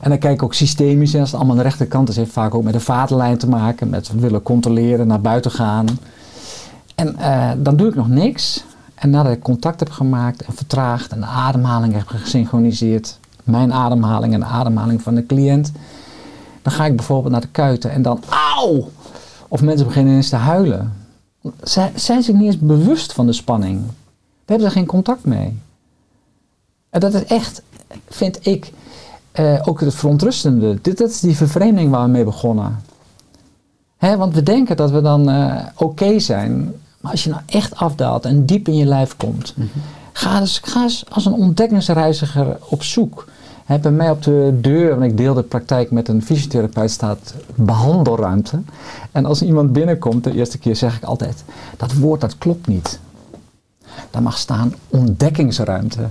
En 0.00 0.10
dan 0.10 0.18
kijk 0.18 0.34
ik 0.34 0.42
ook 0.42 0.54
systemisch, 0.54 1.14
en 1.14 1.20
als 1.20 1.30
het 1.30 1.38
allemaal 1.38 1.56
aan 1.56 1.62
de 1.62 1.68
rechterkant 1.68 2.08
is, 2.08 2.16
heeft 2.16 2.32
vaak 2.32 2.54
ook 2.54 2.62
met 2.62 2.72
de 2.72 2.80
vatenlijn 2.80 3.38
te 3.38 3.48
maken, 3.48 3.90
met 3.90 4.10
willen 4.12 4.42
controleren, 4.42 5.06
naar 5.06 5.20
buiten 5.20 5.50
gaan. 5.50 5.86
En 6.94 7.16
uh, 7.18 7.50
dan 7.58 7.76
doe 7.76 7.88
ik 7.88 7.94
nog 7.94 8.08
niks. 8.08 8.64
En 8.94 9.10
nadat 9.10 9.32
ik 9.32 9.42
contact 9.42 9.80
heb 9.80 9.90
gemaakt 9.90 10.42
en 10.42 10.52
vertraagd 10.52 11.12
en 11.12 11.20
de 11.20 11.26
ademhaling 11.26 11.94
heb 11.94 12.06
gesynchroniseerd, 12.06 13.18
mijn 13.44 13.72
ademhaling 13.72 14.34
en 14.34 14.40
de 14.40 14.46
ademhaling 14.46 15.02
van 15.02 15.14
de 15.14 15.26
cliënt, 15.26 15.72
dan 16.62 16.72
ga 16.72 16.86
ik 16.86 16.96
bijvoorbeeld 16.96 17.32
naar 17.32 17.40
de 17.40 17.48
kuiten 17.48 17.90
en 17.90 18.02
dan 18.02 18.22
auw! 18.28 18.88
Of 19.48 19.62
mensen 19.62 19.86
beginnen 19.86 20.14
eens 20.14 20.28
te 20.28 20.36
huilen. 20.36 20.92
Zij 21.62 21.92
zijn 21.94 22.22
zich 22.22 22.34
niet 22.34 22.44
eens 22.44 22.58
bewust 22.58 23.12
van 23.12 23.26
de 23.26 23.32
spanning. 23.32 23.80
Daar 23.80 24.58
hebben 24.58 24.68
ze 24.68 24.72
geen 24.72 24.86
contact 24.86 25.24
mee. 25.24 25.58
En 26.90 27.00
dat 27.00 27.14
is 27.14 27.24
echt, 27.24 27.62
vind 28.08 28.46
ik, 28.46 28.72
uh, 29.40 29.62
ook 29.64 29.80
het 29.80 29.94
verontrustende. 29.94 30.78
Dit, 30.82 30.98
dat 30.98 31.10
is 31.10 31.20
die 31.20 31.36
vervreemding 31.36 31.90
waar 31.90 32.04
we 32.04 32.10
mee 32.10 32.24
begonnen. 32.24 32.78
Hè, 33.96 34.16
want 34.16 34.34
we 34.34 34.42
denken 34.42 34.76
dat 34.76 34.90
we 34.90 35.00
dan 35.00 35.30
uh, 35.30 35.54
oké 35.74 35.84
okay 35.84 36.18
zijn. 36.18 36.72
Maar 37.00 37.12
als 37.12 37.24
je 37.24 37.30
nou 37.30 37.42
echt 37.46 37.76
afdaalt 37.76 38.24
en 38.24 38.46
diep 38.46 38.68
in 38.68 38.76
je 38.76 38.84
lijf 38.84 39.16
komt, 39.16 39.54
mm 39.56 39.68
-hmm. 39.72 39.82
ga, 40.12 40.40
eens, 40.40 40.60
ga 40.64 40.82
eens 40.82 41.04
als 41.08 41.26
een 41.26 41.32
ontdekkingsreiziger 41.32 42.56
op 42.68 42.82
zoek. 42.82 43.26
He, 43.64 43.78
bij 43.78 43.90
mij 43.90 44.10
op 44.10 44.22
de 44.22 44.58
deur, 44.60 44.98
want 44.98 45.10
ik 45.10 45.16
deel 45.16 45.34
de 45.34 45.42
praktijk 45.42 45.90
met 45.90 46.08
een 46.08 46.22
fysiotherapeut, 46.22 46.90
staat 46.90 47.34
behandelruimte. 47.54 48.60
En 49.12 49.24
als 49.24 49.42
iemand 49.42 49.72
binnenkomt, 49.72 50.24
de 50.24 50.32
eerste 50.32 50.58
keer 50.58 50.76
zeg 50.76 50.96
ik 50.96 51.02
altijd, 51.02 51.44
dat 51.76 51.92
woord 51.92 52.20
dat 52.20 52.38
klopt 52.38 52.66
niet. 52.66 53.00
Daar 54.10 54.22
mag 54.22 54.38
staan 54.38 54.74
ontdekkingsruimte. 54.88 56.08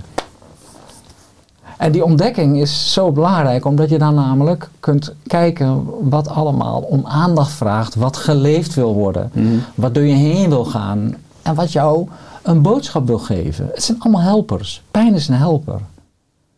En 1.80 1.92
die 1.92 2.04
ontdekking 2.04 2.60
is 2.60 2.92
zo 2.92 3.12
belangrijk, 3.12 3.64
omdat 3.64 3.88
je 3.88 3.98
dan 3.98 4.14
namelijk 4.14 4.68
kunt 4.80 5.14
kijken 5.26 5.84
wat 6.10 6.28
allemaal 6.28 6.80
om 6.80 7.06
aandacht 7.06 7.52
vraagt, 7.52 7.94
wat 7.94 8.16
geleefd 8.16 8.74
wil 8.74 8.94
worden, 8.94 9.30
mm. 9.32 9.62
wat 9.74 9.94
door 9.94 10.04
je 10.04 10.14
heen 10.14 10.48
wil 10.48 10.64
gaan 10.64 11.14
en 11.42 11.54
wat 11.54 11.72
jou 11.72 12.08
een 12.42 12.62
boodschap 12.62 13.06
wil 13.06 13.18
geven. 13.18 13.70
Het 13.74 13.82
zijn 13.82 14.00
allemaal 14.00 14.22
helpers. 14.22 14.82
Pijn 14.90 15.14
is 15.14 15.28
een 15.28 15.34
helper. 15.34 15.80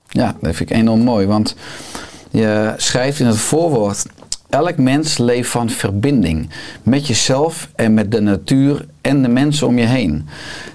Ja, 0.09 0.35
dat 0.41 0.55
vind 0.55 0.71
ik 0.71 0.77
enorm 0.77 1.01
mooi, 1.01 1.27
want 1.27 1.55
je 2.31 2.75
schrijft 2.77 3.21
in 3.21 3.27
het 3.27 3.39
voorwoord: 3.39 4.07
elk 4.53 4.77
mens 4.77 5.19
leeft 5.19 5.51
van 5.51 5.71
verbinding 5.71 6.49
met 6.83 7.07
jezelf 7.07 7.69
en 7.75 7.95
met 7.95 8.13
de 8.13 8.21
natuur 8.21 8.87
en 9.01 9.23
de 9.23 9.29
mensen 9.29 9.67
om 9.67 9.79
je 9.79 9.87
heen. 9.87 10.29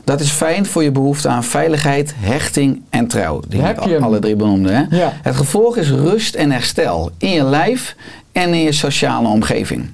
Dat 0.04 0.20
is 0.20 0.30
fijn 0.30 0.66
voor 0.66 0.84
je 0.84 0.92
behoefte 0.92 1.28
aan 1.28 1.44
veiligheid, 1.44 2.13
hechting 2.18 2.82
en 2.90 3.08
trouw. 3.08 3.42
Die 3.48 3.62
Heb 3.62 3.84
je 3.84 4.00
alle 4.00 4.20
drie 4.20 4.36
benoemde. 4.36 4.72
Hè? 4.72 4.98
Ja. 4.98 5.13
Het 5.22 5.36
gevolg 5.36 5.78
is 5.78 5.90
rust 5.90 6.36
en 6.36 6.52
herstel 6.52 7.12
in 7.18 7.30
je 7.30 7.44
lijf 7.44 7.96
en 8.32 8.54
in 8.54 8.62
je 8.62 8.72
sociale 8.72 9.28
omgeving. 9.28 9.90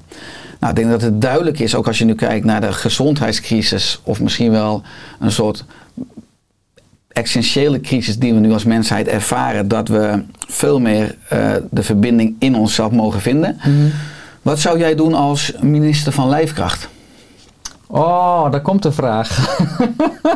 Nou, 0.60 0.74
ik 0.74 0.76
denk 0.76 0.92
dat 0.92 1.02
het 1.02 1.22
duidelijk 1.22 1.60
is, 1.60 1.76
ook 1.76 1.88
als 1.88 1.98
je 1.98 2.06
nu 2.06 2.16
kijkt 2.16 2.46
naar 2.46 2.62
de 2.62 2.74
gezondheidscrisis, 2.74 4.02
of 4.04 4.22
misschien 4.22 4.52
wel 4.52 4.82
een 5.20 5.32
soort 5.32 5.66
essentiële 7.14 7.82
crisis 7.82 8.20
die 8.20 8.34
we 8.34 8.40
nu 8.40 8.54
als 8.54 8.64
mensheid 8.64 9.08
ervaren, 9.08 9.68
dat 9.68 9.88
we 9.88 10.24
veel 10.48 10.80
meer 10.80 11.16
uh, 11.34 11.56
de 11.72 11.84
verbinding 11.84 12.36
in 12.40 12.56
onszelf 12.56 12.92
mogen 12.92 13.22
vinden. 13.22 13.56
Mhm. 13.58 13.88
Wat 14.42 14.60
zou 14.60 14.78
jij 14.80 14.96
doen 14.96 15.14
als 15.14 15.54
minister 15.62 16.12
van 16.12 16.30
Lijfkracht? 16.30 16.90
Oh, 17.88 18.52
daar 18.52 18.62
komt 18.62 18.84
de 18.84 18.92
vraag. 18.92 19.58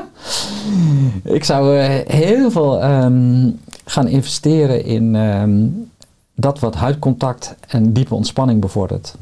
ik 1.38 1.44
zou 1.44 1.78
uh, 1.78 1.86
heel 2.08 2.52
veel 2.52 2.84
um, 2.84 3.60
gaan 3.86 4.08
investeren 4.08 4.86
in 4.86 5.16
um, 5.16 5.90
dat 6.36 6.60
wat 6.60 6.76
huidcontact 6.76 7.56
en 7.68 7.94
diepe 7.94 8.16
ontspanning 8.16 8.62
bevordert. 8.62 9.16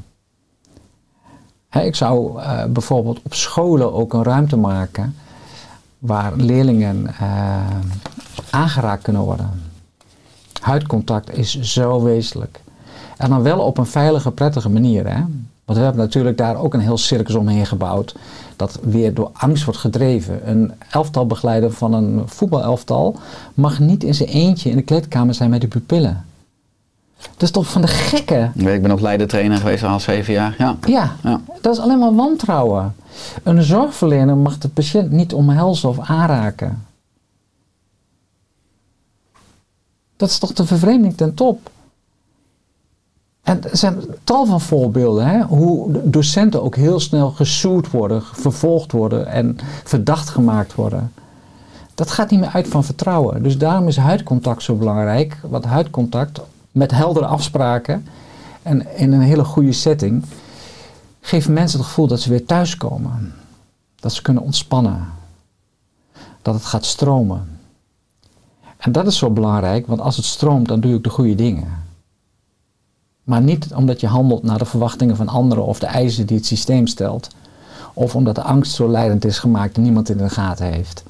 Ik 1.83 1.95
zou 1.95 2.39
uh, 2.39 2.65
bijvoorbeeld 2.65 3.19
op 3.23 3.33
scholen 3.33 3.93
ook 3.93 4.13
een 4.13 4.23
ruimte 4.23 4.57
maken 4.57 5.15
waar 6.05 6.35
leerlingen 6.35 7.07
uh, 7.21 7.57
aangeraakt 8.49 9.03
kunnen 9.03 9.21
worden. 9.21 9.49
Huidcontact 10.61 11.37
is 11.37 11.59
zo 11.59 12.03
wezenlijk. 12.03 12.61
En 13.17 13.29
dan 13.29 13.41
wel 13.41 13.59
op 13.59 13.77
een 13.77 13.85
veilige, 13.85 14.31
prettige 14.31 14.69
manier. 14.69 15.07
Hè? 15.07 15.23
Want 15.65 15.77
we 15.77 15.83
hebben 15.83 16.01
natuurlijk 16.01 16.37
daar 16.37 16.57
ook 16.57 16.73
een 16.73 16.79
heel 16.79 16.97
circus 16.97 17.35
omheen 17.35 17.65
gebouwd. 17.65 18.15
Dat 18.55 18.79
weer 18.83 19.13
door 19.13 19.29
angst 19.33 19.63
wordt 19.65 19.79
gedreven. 19.79 20.49
Een 20.49 20.71
elftalbegeleider 20.89 21.71
van 21.71 21.93
een 21.93 22.23
voetbalelftal 22.25 23.15
mag 23.53 23.79
niet 23.79 24.03
in 24.03 24.15
zijn 24.15 24.29
eentje 24.29 24.69
in 24.69 24.75
de 24.75 24.81
kleedkamer 24.81 25.33
zijn 25.33 25.49
met 25.49 25.61
de 25.61 25.67
pupillen. 25.67 26.25
Dat 27.31 27.41
is 27.41 27.51
toch 27.51 27.67
van 27.71 27.81
de 27.81 27.87
gekken? 27.87 28.51
Ik 28.55 28.81
ben 28.81 28.91
ook 28.91 28.99
leidertrainer 28.99 29.57
geweest 29.57 29.83
al 29.83 29.99
zeven 29.99 30.33
jaar. 30.33 30.55
Ja. 30.57 30.77
Ja, 30.87 31.15
Ja. 31.23 31.41
dat 31.61 31.73
is 31.75 31.81
alleen 31.81 31.99
maar 31.99 32.15
wantrouwen. 32.15 32.95
Een 33.43 33.63
zorgverlener 33.63 34.37
mag 34.37 34.57
de 34.57 34.67
patiënt 34.69 35.11
niet 35.11 35.33
omhelzen 35.33 35.89
of 35.89 35.99
aanraken. 35.99 36.85
Dat 40.15 40.29
is 40.29 40.37
toch 40.37 40.53
de 40.53 40.65
vervreemding 40.65 41.17
ten 41.17 41.33
top? 41.33 41.69
En 43.43 43.63
er 43.63 43.77
zijn 43.77 43.97
tal 44.23 44.45
van 44.45 44.61
voorbeelden, 44.61 45.27
hè? 45.27 45.41
hoe 45.41 46.01
docenten 46.09 46.63
ook 46.63 46.75
heel 46.75 46.99
snel 46.99 47.31
gesued 47.31 47.91
worden, 47.91 48.23
vervolgd 48.23 48.91
worden 48.91 49.27
en 49.27 49.57
verdacht 49.83 50.29
gemaakt 50.29 50.75
worden. 50.75 51.11
Dat 51.95 52.11
gaat 52.11 52.29
niet 52.29 52.39
meer 52.39 52.49
uit 52.49 52.67
van 52.67 52.83
vertrouwen. 52.83 53.43
Dus 53.43 53.57
daarom 53.57 53.87
is 53.87 53.97
huidcontact 53.97 54.63
zo 54.63 54.75
belangrijk. 54.75 55.39
Want 55.49 55.65
huidcontact 55.65 56.39
met 56.75 56.91
heldere 56.91 57.25
afspraken 57.25 58.07
en 58.61 58.97
in 58.97 59.13
een 59.13 59.21
hele 59.21 59.43
goede 59.43 59.71
setting 59.71 60.23
geeft 61.21 61.47
mensen 61.47 61.79
het 61.79 61.87
gevoel 61.87 62.07
dat 62.07 62.19
ze 62.19 62.29
weer 62.29 62.45
thuiskomen. 62.45 63.33
Dat 63.95 64.13
ze 64.13 64.21
kunnen 64.21 64.43
ontspannen. 64.43 65.07
Dat 66.41 66.53
het 66.53 66.65
gaat 66.65 66.85
stromen. 66.85 67.59
En 68.77 68.91
dat 68.91 69.07
is 69.07 69.17
zo 69.17 69.29
belangrijk, 69.29 69.87
want 69.87 70.01
als 70.01 70.15
het 70.15 70.25
stroomt, 70.25 70.67
dan 70.67 70.79
doe 70.79 70.95
ook 70.95 71.03
de 71.03 71.09
goede 71.09 71.35
dingen. 71.35 71.83
Maar 73.23 73.41
niet 73.41 73.73
omdat 73.73 73.99
je 73.99 74.07
handelt 74.07 74.43
naar 74.43 74.57
de 74.57 74.65
verwachtingen 74.65 75.15
van 75.15 75.27
anderen 75.27 75.65
of 75.65 75.79
de 75.79 75.85
eisen 75.85 76.25
die 76.25 76.37
het 76.37 76.45
systeem 76.45 76.87
stelt. 76.87 77.27
Of 77.93 78.15
omdat 78.15 78.35
de 78.35 78.43
angst 78.43 78.75
zo 78.75 78.89
leidend 78.89 79.25
is 79.25 79.39
gemaakt 79.39 79.75
en 79.75 79.83
niemand 79.83 80.09
in 80.09 80.17
de 80.17 80.29
gaten 80.29 80.71
heeft. 80.71 81.03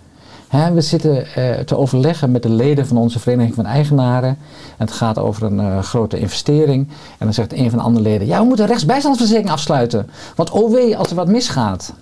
We 0.56 0.82
zitten 0.82 1.36
eh, 1.36 1.60
te 1.60 1.78
overleggen 1.78 2.32
met 2.32 2.44
de 2.44 2.50
leden 2.50 2.88
van 2.88 2.98
onze 2.98 3.20
Vereniging 3.20 3.56
van 3.56 3.66
Eigenaren. 3.66 4.30
En 4.30 4.86
het 4.86 4.92
gaat 4.92 5.18
over 5.18 5.44
een 5.44 5.60
eh, 5.60 5.80
grote 5.80 6.20
investering. 6.20 6.88
En 6.88 7.26
dan 7.26 7.34
zegt 7.34 7.54
een 7.54 7.70
van 7.70 7.80
de 7.80 7.86
andere 7.86 8.04
leden: 8.04 8.28
Ja, 8.28 8.40
we 8.40 8.46
moeten 8.46 8.66
een 8.66 8.72
rechtsbijstandsverzekering 8.72 9.52
afsluiten. 9.52 10.10
Want 10.36 10.50
oh 10.50 10.98
als 10.98 11.10
er 11.10 11.16
wat 11.16 11.28
misgaat. 11.28 11.94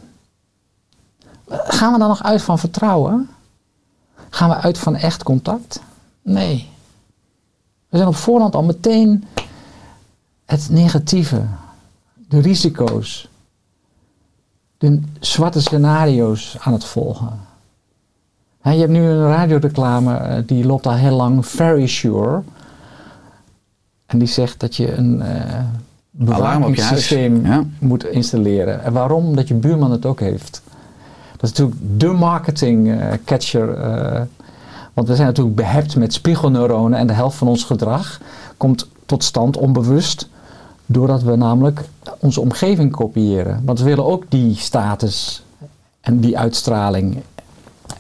Gaan 1.50 1.94
we 1.94 2.00
dan 2.00 2.08
nog 2.08 2.24
uit 2.24 2.42
van 2.42 2.60
vertrouwen? 2.60 3.30
Gaan 4.30 4.50
we 4.50 4.56
uit 4.56 4.78
van 4.78 4.96
echt 4.96 5.24
contact? 5.24 5.82
Nee. 6.22 6.70
We 7.90 7.98
zijn 7.98 8.10
op 8.10 8.16
voorhand 8.16 8.56
al 8.56 8.64
meteen 8.64 9.24
het 10.46 10.70
negatieve, 10.70 11.42
de 12.28 12.40
risico's, 12.40 13.28
de 14.78 15.02
zwarte 15.20 15.62
scenario's 15.62 16.58
aan 16.60 16.74
het 16.74 16.86
volgen. 16.86 17.52
Hè, 18.64 18.72
je 18.72 18.80
hebt 18.80 18.92
nu 18.92 19.02
een 19.02 19.28
radioreclame, 19.28 20.16
eh, 20.16 20.38
die 20.46 20.66
loopt 20.66 20.88
al 20.88 20.94
heel 20.94 21.16
lang, 21.16 21.46
Very 21.46 21.88
Sure. 21.88 22.42
En 24.06 24.20
die 24.20 24.28
zegt 24.28 24.60
dat 24.60 24.76
je 24.76 24.94
een 24.94 25.24
bewakingssysteem 26.12 27.46
Ja. 27.46 27.64
moet 27.80 28.06
installeren. 28.06 28.84
En 28.84 28.94
waarom? 28.94 29.26
Omdat 29.26 29.48
je 29.48 29.54
buurman 29.54 29.92
het 29.92 30.06
ook 30.06 30.20
heeft. 30.20 30.62
Dat 31.38 31.52
is 31.52 31.58
natuurlijk 31.58 32.00
de 32.00 32.08
marketing 32.12 32.92
eh, 32.92 33.08
catcher. 33.26 33.78
want 34.94 35.08
we 35.08 35.16
zijn 35.16 35.28
natuurlijk 35.28 35.56
behept 35.56 35.96
met 35.96 36.14
spiegelneuronen 36.14 37.00
en 37.00 37.08
de 37.08 37.14
helft 37.14 37.38
van 37.38 37.48
ons 37.48 37.64
gedrag 37.64 38.20
komt 38.58 38.88
tot 39.06 39.24
stand 39.24 39.58
onbewust. 39.58 40.30
Doordat 40.86 41.24
we 41.24 41.36
namelijk 41.36 41.82
onze 42.20 42.42
omgeving 42.42 42.92
kopiëren. 42.92 43.62
Want 43.66 43.80
we 43.80 43.86
willen 43.86 44.06
ook 44.06 44.24
die 44.30 44.56
status 44.56 45.44
en 46.02 46.20
die 46.20 46.38
uitstraling 46.38 47.22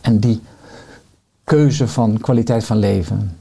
en 0.01 0.19
die 0.19 0.41
keuze 1.43 1.87
van 1.87 2.17
kwaliteit 2.17 2.63
van 2.63 2.77
leven. 2.77 3.37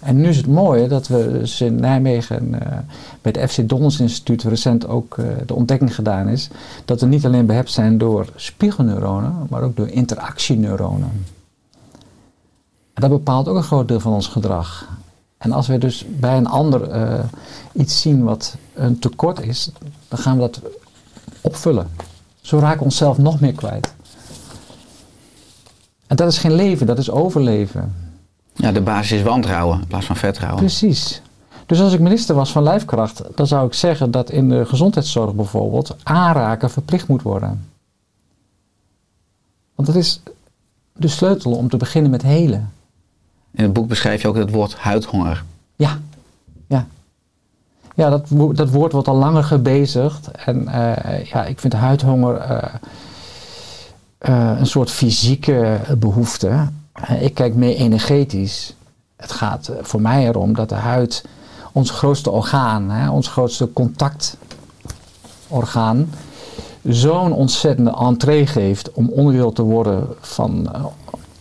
En 0.00 0.16
nu 0.16 0.28
is 0.28 0.36
het 0.36 0.46
mooie 0.46 0.88
dat 0.88 1.08
we 1.08 1.38
dus 1.38 1.60
in 1.60 1.74
Nijmegen 1.74 2.54
eh, 2.62 2.78
bij 3.22 3.34
het 3.38 3.50
FC 3.50 3.68
Dons 3.68 4.00
Instituut 4.00 4.42
recent 4.42 4.86
ook 4.86 5.18
eh, 5.18 5.26
de 5.46 5.54
ontdekking 5.54 5.94
gedaan 5.94 6.28
is 6.28 6.50
dat 6.84 7.00
we 7.00 7.06
niet 7.06 7.26
alleen 7.26 7.46
behept 7.46 7.70
zijn 7.70 7.98
door 7.98 8.32
spiegelneuronen, 8.36 9.46
maar 9.48 9.62
ook 9.62 9.76
door 9.76 9.88
interactieneuronen. 9.88 11.26
En 12.94 13.08
dat 13.08 13.10
bepaalt 13.10 13.48
ook 13.48 13.56
een 13.56 13.62
groot 13.62 13.88
deel 13.88 14.00
van 14.00 14.12
ons 14.12 14.26
gedrag. 14.26 14.88
En 15.38 15.52
als 15.52 15.66
we 15.66 15.78
dus 15.78 16.06
bij 16.08 16.36
een 16.36 16.46
ander 16.46 16.90
eh, 16.90 17.24
iets 17.72 18.00
zien 18.00 18.24
wat 18.24 18.56
een 18.74 18.98
tekort 18.98 19.40
is, 19.40 19.70
dan 20.08 20.18
gaan 20.18 20.34
we 20.34 20.40
dat 20.40 20.60
opvullen. 21.40 21.88
Zo 22.40 22.58
raken 22.58 22.78
we 22.78 22.84
onszelf 22.84 23.18
nog 23.18 23.40
meer 23.40 23.52
kwijt. 23.52 23.94
En 26.10 26.16
dat 26.16 26.28
is 26.28 26.38
geen 26.38 26.54
leven, 26.54 26.86
dat 26.86 26.98
is 26.98 27.10
overleven. 27.10 27.94
ja, 28.54 28.72
de 28.72 28.80
basis 28.80 29.18
is 29.18 29.22
wantrouwen 29.22 29.80
in 29.80 29.86
plaats 29.86 30.06
van 30.06 30.16
vertrouwen. 30.16 30.58
Precies. 30.60 31.22
Dus 31.66 31.80
als 31.80 31.92
ik 31.92 32.00
minister 32.00 32.34
was 32.34 32.52
van 32.52 32.62
Lijfkracht, 32.62 33.22
dan 33.34 33.46
zou 33.46 33.66
ik 33.66 33.74
zeggen 33.74 34.10
dat 34.10 34.30
in 34.30 34.48
de 34.48 34.66
gezondheidszorg 34.66 35.34
bijvoorbeeld 35.34 35.96
aanraken 36.02 36.70
verplicht 36.70 37.08
moet 37.08 37.22
worden. 37.22 37.68
Want 39.74 39.88
dat 39.88 39.96
is 39.96 40.22
de 40.92 41.08
sleutel 41.08 41.52
om 41.52 41.68
te 41.68 41.76
beginnen 41.76 42.10
met 42.10 42.22
helen. 42.22 42.72
In 43.50 43.62
het 43.62 43.72
boek 43.72 43.88
beschrijf 43.88 44.22
je 44.22 44.28
ook 44.28 44.36
het 44.36 44.50
woord 44.50 44.74
huidhonger. 44.74 45.44
Ja, 45.76 45.98
ja. 46.66 46.86
Ja, 47.94 48.10
dat, 48.10 48.26
dat 48.56 48.70
woord 48.70 48.92
wordt 48.92 49.08
al 49.08 49.16
langer 49.16 49.44
gebezigd. 49.44 50.30
En 50.30 50.68
eh, 50.68 51.24
ja, 51.24 51.44
ik 51.44 51.60
vind 51.60 51.72
huidhonger 51.72 52.36
eh, 52.36 52.74
eh, 54.20 54.52
een 54.58 54.66
soort 54.66 54.90
fysieke 54.90 55.80
behoefte. 55.98 56.68
Eh, 56.92 57.22
ik 57.22 57.34
kijk 57.34 57.54
meer 57.54 57.76
energetisch. 57.76 58.74
Het 59.16 59.32
gaat 59.32 59.68
eh, 59.68 59.76
voor 59.82 60.00
mij 60.00 60.26
erom 60.26 60.54
dat 60.54 60.68
de 60.68 60.74
huid 60.74 61.24
ons 61.72 61.90
grootste 61.90 62.30
orgaan, 62.30 62.90
hè, 62.90 63.10
ons 63.10 63.28
grootste 63.28 63.72
contactorgaan, 63.72 66.10
zo'n 66.82 67.32
ontzettende 67.32 67.96
entree 67.96 68.46
geeft 68.46 68.92
om 68.92 69.08
onderdeel 69.08 69.52
te 69.52 69.62
worden 69.62 70.06
van 70.20 70.70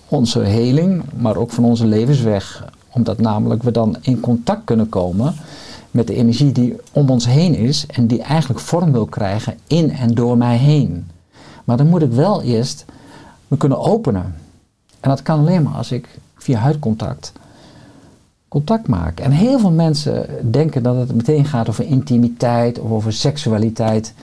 onze 0.08 0.40
heling, 0.40 1.04
maar 1.18 1.36
ook 1.36 1.52
van 1.52 1.64
onze 1.64 1.86
levensweg. 1.86 2.66
Omdat 2.92 3.18
namelijk 3.18 3.64
we 3.64 3.72
dan 3.72 3.98
in 4.02 4.20
contact 4.20 4.62
kunnen 4.64 4.90
komen 4.90 5.36
met 5.92 6.08
de 6.08 6.16
energie 6.16 6.52
die 6.52 6.76
om 6.92 7.10
ons 7.10 7.26
heen 7.26 7.56
is 7.56 7.86
en 7.86 8.08
die 8.08 8.22
eigenlijk 8.22 8.60
vorm 8.60 8.92
wil 8.92 9.06
krijgen 9.06 9.58
in 9.68 9.92
en 9.92 10.14
door 10.14 10.38
mij 10.38 10.58
heen. 10.58 11.08
Maar 11.70 11.78
dan 11.78 11.88
moet 11.88 12.02
ik 12.02 12.12
wel 12.12 12.42
eerst 12.42 12.86
me 13.48 13.58
kunnen 13.58 13.80
openen. 13.80 14.36
En 15.00 15.10
dat 15.10 15.22
kan 15.22 15.40
alleen 15.40 15.64
maar 15.64 15.74
als 15.74 15.92
ik 15.92 16.20
via 16.36 16.60
huidcontact 16.60 17.32
contact 18.48 18.88
maak. 18.88 19.20
En 19.20 19.32
heel 19.32 19.60
veel 19.60 19.72
mensen 19.72 20.52
denken 20.52 20.84
dat 20.84 20.96
het 20.96 21.16
meteen 21.16 21.46
gaat 21.46 21.70
over 21.70 21.86
intimiteit 21.86 22.80
of 22.80 22.92
over 22.92 23.14
seksualiteit. 23.14 24.14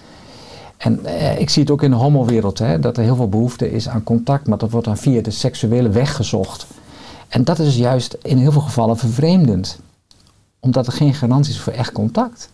En 0.77 1.05
eh, 1.05 1.41
ik 1.41 1.51
zie 1.51 1.63
het 1.63 1.71
ook 1.71 1.83
in 1.83 1.91
de 1.91 1.97
homowereld, 1.97 2.59
hè, 2.59 2.81
dat 2.81 2.97
er 2.97 3.03
heel 3.03 3.17
veel 3.17 3.29
behoefte 3.29 3.73
is 3.73 3.89
aan 3.89 4.05
contact, 4.05 4.47
maar 4.47 4.59
dat 4.59 4.71
wordt 4.71 4.87
dan 4.87 4.97
via 4.97 5.23
de 5.23 5.31
seksuele 5.31 5.89
weg 5.89 6.17
gezocht. 6.17 6.67
En 7.29 7.45
dat 7.45 7.59
is 7.59 7.77
juist 7.77 8.17
in 8.23 8.39
heel 8.39 8.53
veel 8.53 8.61
gevallen 8.61 8.97
vervreemdend, 8.97 9.79
omdat 10.61 10.87
er 10.87 10.93
geen 10.93 11.15
garantie 11.15 11.53
is 11.53 11.61
voor 11.61 11.73
echt 11.73 11.93
contact. 11.93 12.51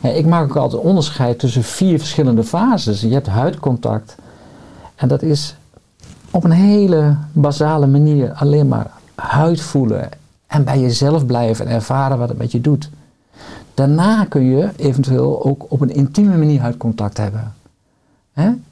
Ik 0.00 0.26
maak 0.26 0.42
ook 0.42 0.56
altijd 0.56 0.82
onderscheid 0.82 1.38
tussen 1.38 1.64
vier 1.64 1.98
verschillende 1.98 2.44
fases. 2.44 3.00
Je 3.00 3.12
hebt 3.12 3.26
huidcontact, 3.26 4.16
en 4.94 5.08
dat 5.08 5.22
is 5.22 5.54
op 6.30 6.44
een 6.44 6.50
hele 6.50 7.16
basale 7.32 7.86
manier 7.86 8.32
alleen 8.32 8.68
maar 8.68 8.90
huid 9.14 9.60
voelen 9.60 10.08
en 10.46 10.64
bij 10.64 10.80
jezelf 10.80 11.26
blijven 11.26 11.66
en 11.66 11.72
ervaren 11.72 12.18
wat 12.18 12.28
het 12.28 12.38
met 12.38 12.52
je 12.52 12.60
doet. 12.60 12.90
Daarna 13.74 14.24
kun 14.24 14.42
je 14.42 14.70
eventueel 14.76 15.44
ook 15.44 15.64
op 15.68 15.80
een 15.80 15.94
intieme 15.94 16.36
manier 16.36 16.60
huidcontact 16.60 17.16
hebben. 17.16 17.54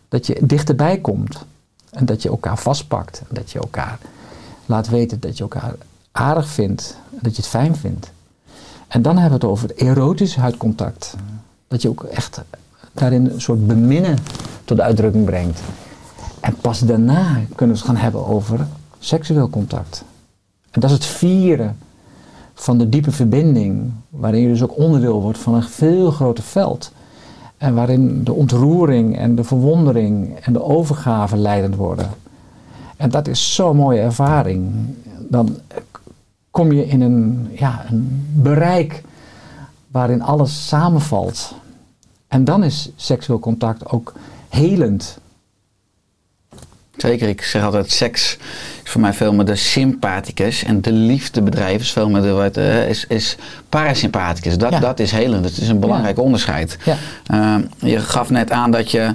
Dat 0.08 0.26
je 0.26 0.38
dichterbij 0.42 0.98
komt 0.98 1.44
en 1.90 2.06
dat 2.06 2.22
je 2.22 2.28
elkaar 2.28 2.58
vastpakt. 2.58 3.22
En 3.28 3.34
dat 3.34 3.50
je 3.50 3.58
elkaar 3.58 3.98
laat 4.66 4.88
weten 4.88 5.20
dat 5.20 5.36
je 5.36 5.42
elkaar 5.42 5.74
aardig 6.12 6.48
vindt 6.48 6.96
en 7.10 7.18
dat 7.22 7.36
je 7.36 7.42
het 7.42 7.50
fijn 7.50 7.76
vindt. 7.76 8.10
En 8.88 9.02
dan 9.02 9.18
hebben 9.18 9.40
we 9.40 9.46
het 9.46 9.54
over 9.54 9.76
erotisch 9.76 10.36
huidcontact. 10.36 11.16
Dat 11.68 11.82
je 11.82 11.88
ook 11.88 12.02
echt 12.02 12.42
daarin 12.92 13.26
een 13.26 13.40
soort 13.40 13.66
beminnen 13.66 14.18
tot 14.64 14.80
uitdrukking 14.80 15.24
brengt. 15.24 15.60
En 16.40 16.54
pas 16.60 16.80
daarna 16.80 17.40
kunnen 17.54 17.76
we 17.76 17.80
het 17.80 17.90
gaan 17.90 18.02
hebben 18.02 18.26
over 18.26 18.66
seksueel 18.98 19.50
contact. 19.50 20.04
En 20.70 20.80
dat 20.80 20.90
is 20.90 20.96
het 20.96 21.06
vieren 21.06 21.78
van 22.54 22.78
de 22.78 22.88
diepe 22.88 23.10
verbinding, 23.10 23.92
waarin 24.10 24.40
je 24.40 24.48
dus 24.48 24.62
ook 24.62 24.78
onderdeel 24.78 25.22
wordt 25.22 25.38
van 25.38 25.54
een 25.54 25.62
veel 25.62 26.10
groter 26.10 26.44
veld. 26.44 26.92
En 27.56 27.74
waarin 27.74 28.24
de 28.24 28.32
ontroering 28.32 29.18
en 29.18 29.34
de 29.34 29.44
verwondering 29.44 30.38
en 30.40 30.52
de 30.52 30.62
overgave 30.62 31.36
leidend 31.36 31.74
worden. 31.74 32.10
En 32.96 33.10
dat 33.10 33.28
is 33.28 33.54
zo'n 33.54 33.76
mooie 33.76 34.00
ervaring. 34.00 34.72
Dan 35.18 35.56
kom 36.50 36.72
je 36.72 36.86
in 36.86 37.00
een, 37.00 37.48
ja, 37.52 37.84
een 37.88 38.26
bereik 38.34 39.02
waarin 39.90 40.22
alles 40.22 40.68
samenvalt. 40.68 41.54
En 42.28 42.44
dan 42.44 42.64
is 42.64 42.90
seksueel 42.96 43.38
contact 43.38 43.90
ook 43.90 44.12
helend. 44.48 45.18
Zeker, 46.96 47.28
ik 47.28 47.42
zeg 47.42 47.62
altijd 47.62 47.90
seks 47.90 48.38
is 48.84 48.90
voor 48.90 49.00
mij 49.00 49.12
veel 49.12 49.32
meer 49.32 49.44
de 49.44 49.56
sympathicus 49.56 50.64
en 50.64 50.80
de 50.82 50.92
liefdebedrijf 50.92 51.80
is 51.80 51.92
veel 51.92 52.08
meer 52.08 52.22
de, 52.22 52.30
wat, 52.30 52.56
eh, 52.56 52.88
is, 52.88 53.04
is 53.06 53.36
parasympathicus. 53.68 54.58
Dat, 54.58 54.70
Ja. 54.70 54.78
dat 54.80 54.98
is 55.00 55.10
helend, 55.10 55.42
dat 55.42 55.52
is 55.56 55.68
een 55.68 55.80
belangrijk 55.80 56.18
onderscheid. 56.18 56.78
Ja. 56.84 56.96
Eh, 57.26 57.56
je 57.78 57.98
gaf 58.00 58.30
net 58.30 58.50
aan 58.50 58.70
dat 58.70 58.90
je 58.90 59.14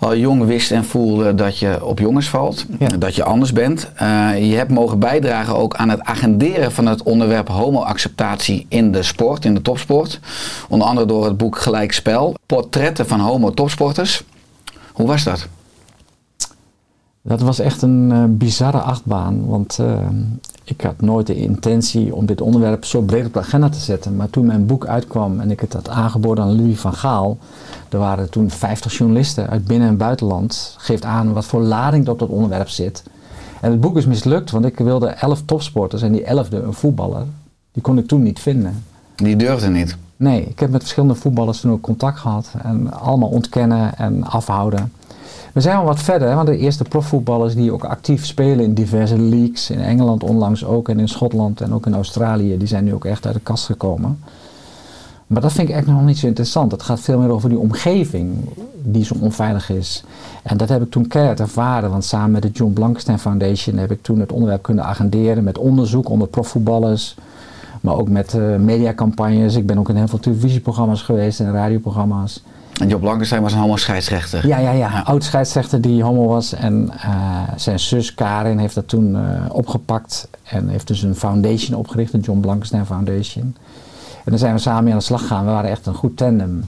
al 0.00 0.16
jong 0.16 0.44
wist 0.44 0.70
en 0.70 0.84
voelde 0.84 1.34
dat 1.34 1.58
je 1.58 1.84
op 1.84 1.98
jongens 1.98 2.28
valt, 2.28 2.64
Ja. 2.78 2.88
dat 2.88 3.14
je 3.14 3.24
anders 3.24 3.52
bent. 3.52 3.90
Eh, 3.94 4.50
je 4.50 4.56
hebt 4.56 4.70
mogen 4.70 4.98
bijdragen 4.98 5.56
ook 5.56 5.74
aan 5.76 5.88
het 5.88 6.00
agenderen 6.02 6.72
van 6.72 6.86
het 6.86 7.02
onderwerp 7.02 7.48
homo-acceptatie 7.48 8.66
in 8.68 8.92
de 8.92 9.02
sport, 9.02 9.44
in 9.44 9.54
de 9.54 9.62
topsport. 9.62 10.20
Onder 10.68 10.86
andere 10.88 11.06
door 11.06 11.24
het 11.24 11.36
boek 11.36 11.58
Gelijkspel, 11.58 12.34
portretten 12.46 13.06
van 13.06 13.20
homo-topsporters. 13.20 14.22
Hoe 14.92 15.06
was 15.06 15.24
dat? 15.24 15.48
Dat 17.22 17.40
was 17.40 17.58
echt 17.58 17.82
een 17.82 18.12
eh, 18.12 18.24
bizarre 18.28 18.78
achtbaan, 18.78 19.46
want 19.46 19.78
eh, 19.78 20.08
ik 20.64 20.80
had 20.80 21.00
nooit 21.00 21.26
de 21.26 21.34
intentie 21.34 22.14
om 22.14 22.26
dit 22.26 22.40
onderwerp 22.40 22.84
zo 22.84 23.00
breed 23.00 23.26
op 23.26 23.32
de 23.32 23.38
agenda 23.38 23.68
te 23.68 23.78
zetten. 23.78 24.16
Maar 24.16 24.30
toen 24.30 24.46
mijn 24.46 24.66
boek 24.66 24.86
uitkwam 24.86 25.40
en 25.40 25.50
ik 25.50 25.60
het 25.60 25.72
had 25.72 25.88
aangeboden 25.88 26.44
aan 26.44 26.56
Louis 26.56 26.80
van 26.80 26.94
Gaal, 26.94 27.38
er 27.88 27.98
waren 27.98 28.30
toen 28.30 28.50
50 28.50 28.96
journalisten 28.96 29.48
uit 29.48 29.64
binnen- 29.64 29.88
en 29.88 29.96
buitenland, 29.96 30.74
geeft 30.78 31.04
aan 31.04 31.32
wat 31.32 31.44
voor 31.44 31.60
lading 31.60 32.04
er 32.06 32.12
op 32.12 32.18
dat 32.18 32.28
onderwerp 32.28 32.68
zit. 32.68 33.02
En 33.60 33.70
het 33.70 33.80
boek 33.80 33.96
is 33.96 34.06
mislukt, 34.06 34.50
want 34.50 34.64
ik 34.64 34.78
wilde 34.78 35.06
11 35.06 35.42
topsporters 35.44 36.02
en 36.02 36.12
die 36.12 36.24
11e 36.24 36.62
een 36.64 36.72
voetballer. 36.72 37.24
Die 37.72 37.82
kon 37.82 37.98
ik 37.98 38.06
toen 38.06 38.22
niet 38.22 38.40
vinden. 38.40 38.84
Die 39.16 39.36
durfde 39.36 39.68
niet. 39.68 39.96
Nee, 40.16 40.42
ik 40.44 40.58
heb 40.60 40.70
met 40.70 40.80
verschillende 40.80 41.14
voetballers 41.14 41.60
toen 41.60 41.70
ook 41.70 41.80
contact 41.80 42.18
gehad. 42.18 42.52
En 42.62 42.92
allemaal 42.92 43.28
ontkennen 43.28 43.96
en 43.96 44.24
afhouden. 44.24 44.92
We 45.52 45.60
zijn 45.60 45.76
wel 45.76 45.84
wat 45.84 46.02
verder, 46.02 46.34
want 46.34 46.46
de 46.46 46.56
eerste 46.56 46.84
profvoetballers 46.84 47.54
die 47.54 47.72
ook 47.72 47.84
actief 47.84 48.26
spelen 48.26 48.64
in 48.64 48.74
diverse 48.74 49.18
leagues, 49.18 49.70
in 49.70 49.80
Engeland 49.80 50.22
onlangs 50.22 50.64
ook 50.64 50.88
en 50.88 50.98
in 50.98 51.08
Schotland 51.08 51.60
en 51.60 51.74
ook 51.74 51.86
in 51.86 51.94
Australië, 51.94 52.58
die 52.58 52.68
zijn 52.68 52.84
nu 52.84 52.94
ook 52.94 53.04
echt 53.04 53.26
uit 53.26 53.34
de 53.34 53.40
kast 53.40 53.64
gekomen. 53.64 54.18
Maar 55.26 55.42
dat 55.42 55.52
vind 55.52 55.68
ik 55.68 55.74
echt 55.74 55.86
nog 55.86 56.02
niet 56.02 56.18
zo 56.18 56.26
interessant. 56.26 56.72
Het 56.72 56.82
gaat 56.82 57.00
veel 57.00 57.18
meer 57.18 57.30
over 57.30 57.48
die 57.48 57.58
omgeving 57.58 58.34
die 58.82 59.04
zo 59.04 59.14
onveilig 59.20 59.70
is. 59.70 60.04
En 60.42 60.56
dat 60.56 60.68
heb 60.68 60.82
ik 60.82 60.90
toen 60.90 61.06
keihard 61.06 61.40
ervaren, 61.40 61.90
want 61.90 62.04
samen 62.04 62.30
met 62.30 62.42
de 62.42 62.50
John 62.50 62.72
Blankenstein 62.72 63.18
Foundation 63.18 63.76
heb 63.76 63.90
ik 63.90 64.02
toen 64.02 64.20
het 64.20 64.32
onderwerp 64.32 64.62
kunnen 64.62 64.84
agenderen 64.84 65.44
met 65.44 65.58
onderzoek 65.58 66.08
onder 66.08 66.28
profvoetballers. 66.28 67.16
Maar 67.80 67.94
ook 67.96 68.08
met 68.08 68.34
eh, 68.34 68.56
mediacampagnes. 68.56 69.54
Ik 69.54 69.66
ben 69.66 69.78
ook 69.78 69.88
in 69.88 69.96
heel 69.96 70.08
veel 70.08 70.18
televisieprogramma's 70.18 71.02
geweest 71.02 71.40
en 71.40 71.52
radioprogramma's. 71.52 72.42
En 72.80 72.88
Job 72.88 73.00
Blankenstein 73.00 73.42
was 73.42 73.52
een 73.52 73.58
homo-scheidsrechter. 73.58 74.46
Ja, 74.46 74.58
ja, 74.58 74.70
ja. 74.70 75.02
Oud 75.04 75.24
scheidsrechter 75.24 75.80
die 75.80 76.02
homo 76.02 76.26
was. 76.26 76.52
En 76.52 76.90
eh, 77.00 77.42
zijn 77.56 77.80
zus 77.80 78.14
Karin 78.14 78.58
heeft 78.58 78.74
dat 78.74 78.88
toen 78.88 79.16
eh, 79.16 79.44
opgepakt. 79.48 80.28
En 80.42 80.68
heeft 80.68 80.86
dus 80.86 81.02
een 81.02 81.14
foundation 81.14 81.78
opgericht, 81.78 82.12
de 82.12 82.18
John 82.18 82.40
Blankenstein 82.40 82.86
Foundation. 82.86 83.56
En 84.24 84.30
daar 84.30 84.38
zijn 84.38 84.54
we 84.54 84.60
samen 84.60 84.92
aan 84.92 84.98
de 84.98 85.04
slag 85.04 85.20
gegaan. 85.20 85.44
We 85.44 85.50
waren 85.50 85.70
echt 85.70 85.86
een 85.86 85.94
goed 85.94 86.16
tandem. 86.16 86.64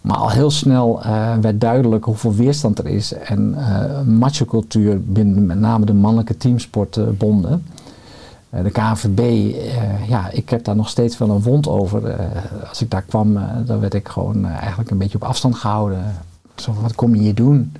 Maar 0.00 0.16
al 0.16 0.30
heel 0.30 0.50
snel 0.50 1.02
eh, 1.02 1.36
werd 1.40 1.60
duidelijk 1.60 2.04
hoeveel 2.04 2.34
weerstand 2.34 2.78
er 2.78 2.86
is. 2.86 3.12
En 3.12 3.56
macho-cultuur 4.18 5.00
binnen 5.04 5.46
met 5.46 5.58
name 5.58 5.84
de 5.84 5.94
mannelijke 5.94 6.36
teamsportbonden. 6.36 7.52
Eh, 7.52 7.58
de 8.50 8.70
KNVB, 8.70 9.18
eh, 9.18 10.08
ja, 10.08 10.30
ik 10.30 10.48
heb 10.50 10.64
daar 10.64 10.76
nog 10.76 10.88
steeds 10.88 11.18
wel 11.18 11.30
een 11.30 11.42
wond 11.42 11.68
over. 11.68 12.06
Eh, 12.06 12.68
als 12.68 12.82
ik 12.82 12.90
daar 12.90 13.02
kwam, 13.02 13.36
eh, 13.36 13.44
dan 13.64 13.80
werd 13.80 13.94
ik 13.94 14.08
gewoon 14.08 14.44
eh, 14.44 14.56
eigenlijk 14.56 14.90
een 14.90 14.98
beetje 14.98 15.18
op 15.18 15.24
afstand 15.24 15.54
gehouden. 15.54 16.14
Zo 16.54 16.72
van, 16.72 16.82
wat 16.82 16.94
kom 16.94 17.14
je 17.14 17.20
hier 17.20 17.34
doen? 17.34 17.72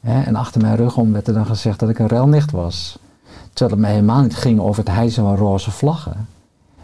Hè, 0.00 0.22
en 0.22 0.36
achter 0.36 0.60
mijn 0.60 0.76
rug 0.76 0.96
om 0.96 1.12
werd 1.12 1.28
er 1.28 1.34
dan 1.34 1.46
gezegd 1.46 1.80
dat 1.80 1.88
ik 1.88 1.98
een 1.98 2.08
ruilnicht 2.08 2.50
was. 2.50 2.98
Terwijl 3.52 3.70
het 3.70 3.80
mij 3.80 3.94
helemaal 3.94 4.22
niet 4.22 4.36
ging 4.36 4.60
over 4.60 4.84
het 4.84 4.94
hijsen 4.94 5.22
van 5.22 5.36
roze 5.36 5.70
vlaggen. 5.70 6.26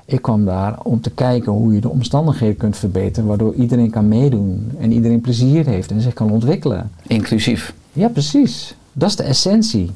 Ik 0.04 0.22
kwam 0.22 0.44
daar 0.44 0.78
om 0.82 1.00
te 1.00 1.10
kijken 1.10 1.52
hoe 1.52 1.74
je 1.74 1.80
de 1.80 1.88
omstandigheden 1.88 2.56
kunt 2.56 2.76
verbeteren, 2.76 3.28
waardoor 3.28 3.54
iedereen 3.54 3.90
kan 3.90 4.08
meedoen 4.08 4.72
en 4.78 4.92
iedereen 4.92 5.20
plezier 5.20 5.66
heeft 5.66 5.90
en 5.90 6.00
zich 6.00 6.14
kan 6.14 6.30
ontwikkelen. 6.30 6.90
Inclusief. 7.06 7.74
Ja, 7.92 8.08
precies. 8.08 8.74
Dat 8.92 9.08
is 9.08 9.16
de 9.16 9.22
essentie. 9.22 9.90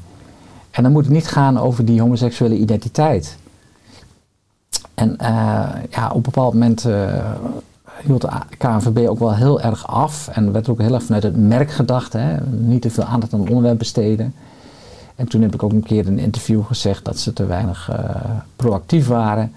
En 0.74 0.82
dan 0.82 0.92
moet 0.92 1.04
het 1.04 1.12
niet 1.12 1.26
gaan 1.26 1.58
over 1.58 1.84
die 1.84 2.00
homoseksuele 2.00 2.56
identiteit. 2.56 3.36
En 4.94 5.18
eh, 5.18 5.28
ja, 5.90 6.08
op 6.08 6.16
een 6.16 6.22
bepaald 6.22 6.52
moment 6.52 6.84
eh, 6.84 7.32
hield 8.02 8.20
de 8.20 8.28
KNVB 8.58 9.08
ook 9.08 9.18
wel 9.18 9.34
heel 9.34 9.60
erg 9.60 9.86
af. 9.86 10.28
En 10.28 10.52
werd 10.52 10.68
ook 10.68 10.80
heel 10.80 10.94
erg 10.94 11.02
vanuit 11.02 11.22
het 11.22 11.36
merk 11.36 11.70
gedacht. 11.70 12.12
Hè? 12.12 12.36
Niet 12.46 12.82
te 12.82 12.90
veel 12.90 13.04
aandacht 13.04 13.32
aan 13.32 13.40
het 13.40 13.48
onderwerp 13.48 13.78
besteden. 13.78 14.34
En 15.16 15.28
toen 15.28 15.42
heb 15.42 15.54
ik 15.54 15.62
ook 15.62 15.72
een 15.72 15.82
keer 15.82 16.06
in 16.06 16.12
een 16.12 16.18
interview 16.18 16.64
gezegd 16.64 17.04
dat 17.04 17.18
ze 17.18 17.32
te 17.32 17.46
weinig 17.46 17.90
eh, 17.90 18.30
proactief 18.56 19.06
waren. 19.06 19.52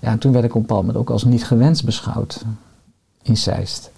Ja, 0.00 0.10
en 0.10 0.18
toen 0.18 0.32
werd 0.32 0.44
ik 0.44 0.50
op 0.50 0.56
een 0.56 0.66
bepaald 0.66 0.86
moment 0.86 0.98
ook 0.98 1.10
als 1.10 1.24
niet 1.24 1.44
gewenst 1.44 1.84
beschouwd 1.84 2.44
in 3.22 3.36
Zeist. 3.36 3.90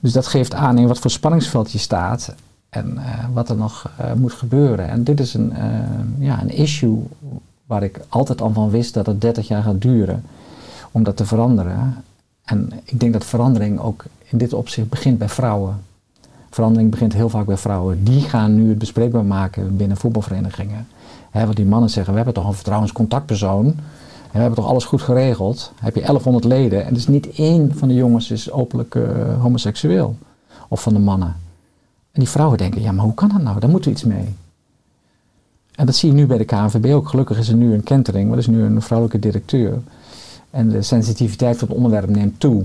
Dus 0.00 0.12
dat 0.12 0.26
geeft 0.26 0.54
aan 0.54 0.78
in 0.78 0.86
wat 0.86 0.98
voor 0.98 1.10
spanningsveld 1.10 1.72
je 1.72 1.78
staat 1.78 2.34
en 2.72 2.98
eh, 2.98 3.24
wat 3.32 3.48
er 3.48 3.56
nog 3.56 3.90
eh, 3.96 4.12
moet 4.12 4.32
gebeuren. 4.32 4.88
En 4.88 5.04
dit 5.04 5.20
is 5.20 5.34
een, 5.34 5.52
eh, 5.52 5.64
ja, 6.18 6.40
een 6.40 6.50
issue 6.50 7.02
waar 7.66 7.82
ik 7.82 8.00
altijd 8.08 8.40
al 8.40 8.52
van 8.52 8.70
wist 8.70 8.94
dat 8.94 9.06
het 9.06 9.20
30 9.20 9.48
jaar 9.48 9.62
gaat 9.62 9.80
duren 9.80 10.24
om 10.92 11.02
dat 11.02 11.16
te 11.16 11.26
veranderen. 11.26 12.04
En 12.44 12.72
ik 12.84 13.00
denk 13.00 13.12
dat 13.12 13.24
verandering 13.24 13.78
ook 13.78 14.04
in 14.28 14.38
dit 14.38 14.52
opzicht 14.52 14.88
begint 14.88 15.18
bij 15.18 15.28
vrouwen. 15.28 15.80
Verandering 16.50 16.90
begint 16.90 17.12
heel 17.12 17.28
vaak 17.28 17.46
bij 17.46 17.56
vrouwen. 17.56 18.04
Die 18.04 18.20
gaan 18.20 18.54
nu 18.54 18.68
het 18.68 18.78
bespreekbaar 18.78 19.24
maken 19.24 19.76
binnen 19.76 19.96
voetbalverenigingen. 19.96 20.86
Want 21.32 21.56
die 21.56 21.66
mannen 21.66 21.90
zeggen, 21.90 22.12
we 22.12 22.16
hebben 22.18 22.34
toch 22.34 22.46
een 22.46 22.54
vertrouwenscontactpersoon. 22.54 23.66
En 23.66 24.32
we 24.32 24.38
hebben 24.38 24.58
toch 24.58 24.68
alles 24.68 24.84
goed 24.84 25.02
geregeld. 25.02 25.72
Heb 25.80 25.94
je 25.94 26.00
1100 26.00 26.44
leden 26.44 26.86
en 26.86 26.94
dus 26.94 27.08
niet 27.08 27.30
één 27.30 27.74
van 27.76 27.88
de 27.88 27.94
jongens 27.94 28.30
is 28.30 28.50
openlijk 28.50 28.98
homoseksueel. 29.40 30.16
Of 30.68 30.82
van 30.82 30.92
de 30.92 30.98
mannen. 30.98 31.36
En 32.12 32.20
die 32.20 32.28
vrouwen 32.28 32.58
denken, 32.58 32.82
ja 32.82 32.92
maar 32.92 33.04
hoe 33.04 33.14
kan 33.14 33.28
dat 33.28 33.42
nou? 33.42 33.60
Daar 33.60 33.70
moeten 33.70 33.90
we 33.90 33.96
iets 33.96 34.06
mee. 34.06 34.34
En 35.74 35.86
dat 35.86 35.94
zie 35.94 36.08
je 36.08 36.14
nu 36.14 36.26
bij 36.26 36.38
de 36.38 36.44
KNVB 36.44 36.94
ook. 36.94 37.08
Gelukkig 37.08 37.38
is 37.38 37.48
er 37.48 37.56
nu 37.56 37.74
een 37.74 37.82
kentering, 37.82 38.24
maar 38.24 38.32
er 38.32 38.42
is 38.42 38.46
nu 38.46 38.62
een 38.62 38.82
vrouwelijke 38.82 39.28
directeur. 39.28 39.78
En 40.50 40.68
de 40.68 40.82
sensitiviteit 40.82 41.56
voor 41.56 41.68
het 41.68 41.76
onderwerp 41.76 42.08
neemt 42.08 42.40
toe. 42.40 42.64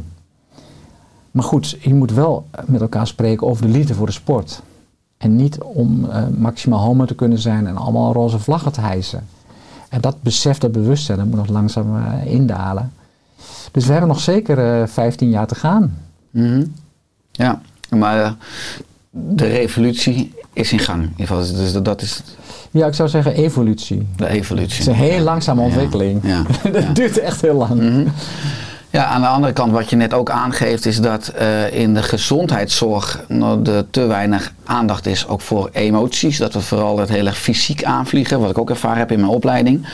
Maar 1.32 1.44
goed, 1.44 1.78
je 1.82 1.94
moet 1.94 2.12
wel 2.12 2.48
met 2.66 2.82
elkaar 2.82 3.08
spreken 3.08 3.48
over 3.48 3.66
de 3.66 3.72
liefde 3.72 3.94
voor 3.94 4.06
de 4.06 4.12
sport. 4.12 4.62
En 5.18 5.36
niet 5.36 5.58
om 5.62 6.10
eh, 6.10 6.28
maximaal 6.28 6.80
homo 6.80 7.06
te 7.06 7.16
kunnen 7.16 7.40
zijn 7.40 7.68
en 7.68 7.78
allemaal 7.78 8.14
roze 8.14 8.40
vlaggen 8.40 8.72
te 8.72 8.82
hijsen. 8.82 9.28
En 9.90 10.02
dat 10.02 10.22
besef, 10.22 10.58
dat 10.58 10.72
bewustzijn, 10.72 11.18
dat 11.18 11.28
moet 11.28 11.36
nog 11.36 11.48
langzaam 11.48 11.98
eh, 11.98 12.34
indalen. 12.34 12.92
Dus 13.72 13.86
we 13.86 13.92
hebben 13.92 14.10
nog 14.10 14.20
zeker 14.20 14.82
eh 14.82 14.88
15 14.88 15.30
jaar 15.30 15.48
te 15.48 15.56
gaan. 15.56 15.98
Mhm. 16.30 16.66
Ja, 17.32 17.62
maar 17.90 18.36
de 19.30 19.48
revolutie 19.48 20.32
is 20.54 20.72
in 20.72 20.80
gang. 20.80 21.04
In 21.04 21.10
ieder 21.18 21.28
geval, 21.36 21.58
dus 21.58 21.72
dat- 21.74 21.86
dat 21.86 22.02
is 22.02 22.22
Ja, 22.72 22.88
ik 22.88 22.94
zou 22.94 23.10
zeggen 23.10 23.34
evolutie. 23.34 24.08
de 24.16 24.24
Het 24.26 24.34
evolutie. 24.34 24.80
is 24.80 24.86
een 24.86 24.94
heel 24.94 25.20
langzame 25.20 25.62
Ja, 25.62 25.68
ontwikkeling. 25.68 26.20
Ja, 26.24 26.44
dat 26.72 26.96
duurt 26.96 27.20
echt 27.20 27.42
heel 27.42 27.56
lang. 27.56 27.82
Mhm. 27.82 28.08
Ja, 28.98 29.06
aan 29.06 29.22
de 29.22 29.28
andere 29.28 29.54
kant, 29.54 29.72
wat 29.72 29.90
je 29.90 29.96
net 29.96 30.14
ook 30.14 30.30
aangeeft, 30.30 30.86
is 30.86 31.02
dat 31.02 31.28
eh, 31.28 31.74
in 31.74 31.94
de 31.94 32.04
gezondheidszorg 32.04 33.24
nou, 33.28 33.70
er 33.70 33.90
te 33.90 34.06
weinig 34.06 34.54
aandacht 34.66 35.06
is 35.06 35.28
ook 35.28 35.42
voor 35.42 35.70
emoties. 35.74 36.38
Dat 36.38 36.54
we 36.54 36.62
vooral 36.62 37.00
het 37.00 37.10
heel 37.10 37.26
erg 37.26 37.38
fysiek 37.38 37.84
aanvliegen, 37.84 38.40
wat 38.40 38.50
ik 38.50 38.58
ook 38.58 38.70
ervaren 38.70 38.98
heb 38.98 39.12
in 39.12 39.20
mijn 39.20 39.32
opleiding. 39.32 39.88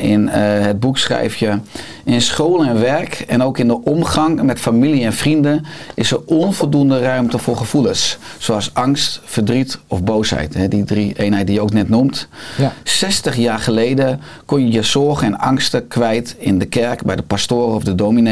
In 0.00 0.28
eh, 0.28 0.42
het 0.64 0.80
boek 0.80 0.98
schrijf 0.98 1.36
je, 1.36 1.58
in 2.04 2.20
school 2.20 2.64
en 2.64 2.80
werk 2.80 3.24
en 3.28 3.42
ook 3.42 3.58
in 3.58 3.68
de 3.68 3.82
omgang 3.84 4.42
met 4.42 4.60
familie 4.60 5.04
en 5.04 5.12
vrienden 5.12 5.64
is 5.94 6.10
er 6.10 6.20
onvoldoende 6.26 7.00
ruimte 7.00 7.38
voor 7.38 7.56
gevoelens. 7.56 8.18
Zoals 8.38 8.74
angst, 8.74 9.20
verdriet 9.24 9.78
of 9.86 10.02
boosheid. 10.02 10.54
Hè, 10.54 10.68
die 10.68 10.84
drie 10.84 11.14
eenheden 11.16 11.46
die 11.46 11.54
je 11.54 11.60
ook 11.60 11.72
net 11.72 11.88
noemt. 11.88 12.28
Ja. 12.58 12.72
60 12.82 13.36
jaar 13.36 13.58
geleden 13.58 14.20
kon 14.44 14.60
je 14.60 14.72
je 14.72 14.82
zorgen 14.82 15.26
en 15.26 15.38
angsten 15.38 15.88
kwijt 15.88 16.36
in 16.38 16.58
de 16.58 16.66
kerk 16.66 17.02
bij 17.02 17.16
de 17.16 17.22
pastoor 17.22 17.74
of 17.74 17.82
de 17.82 17.94
dominee. 17.94 18.31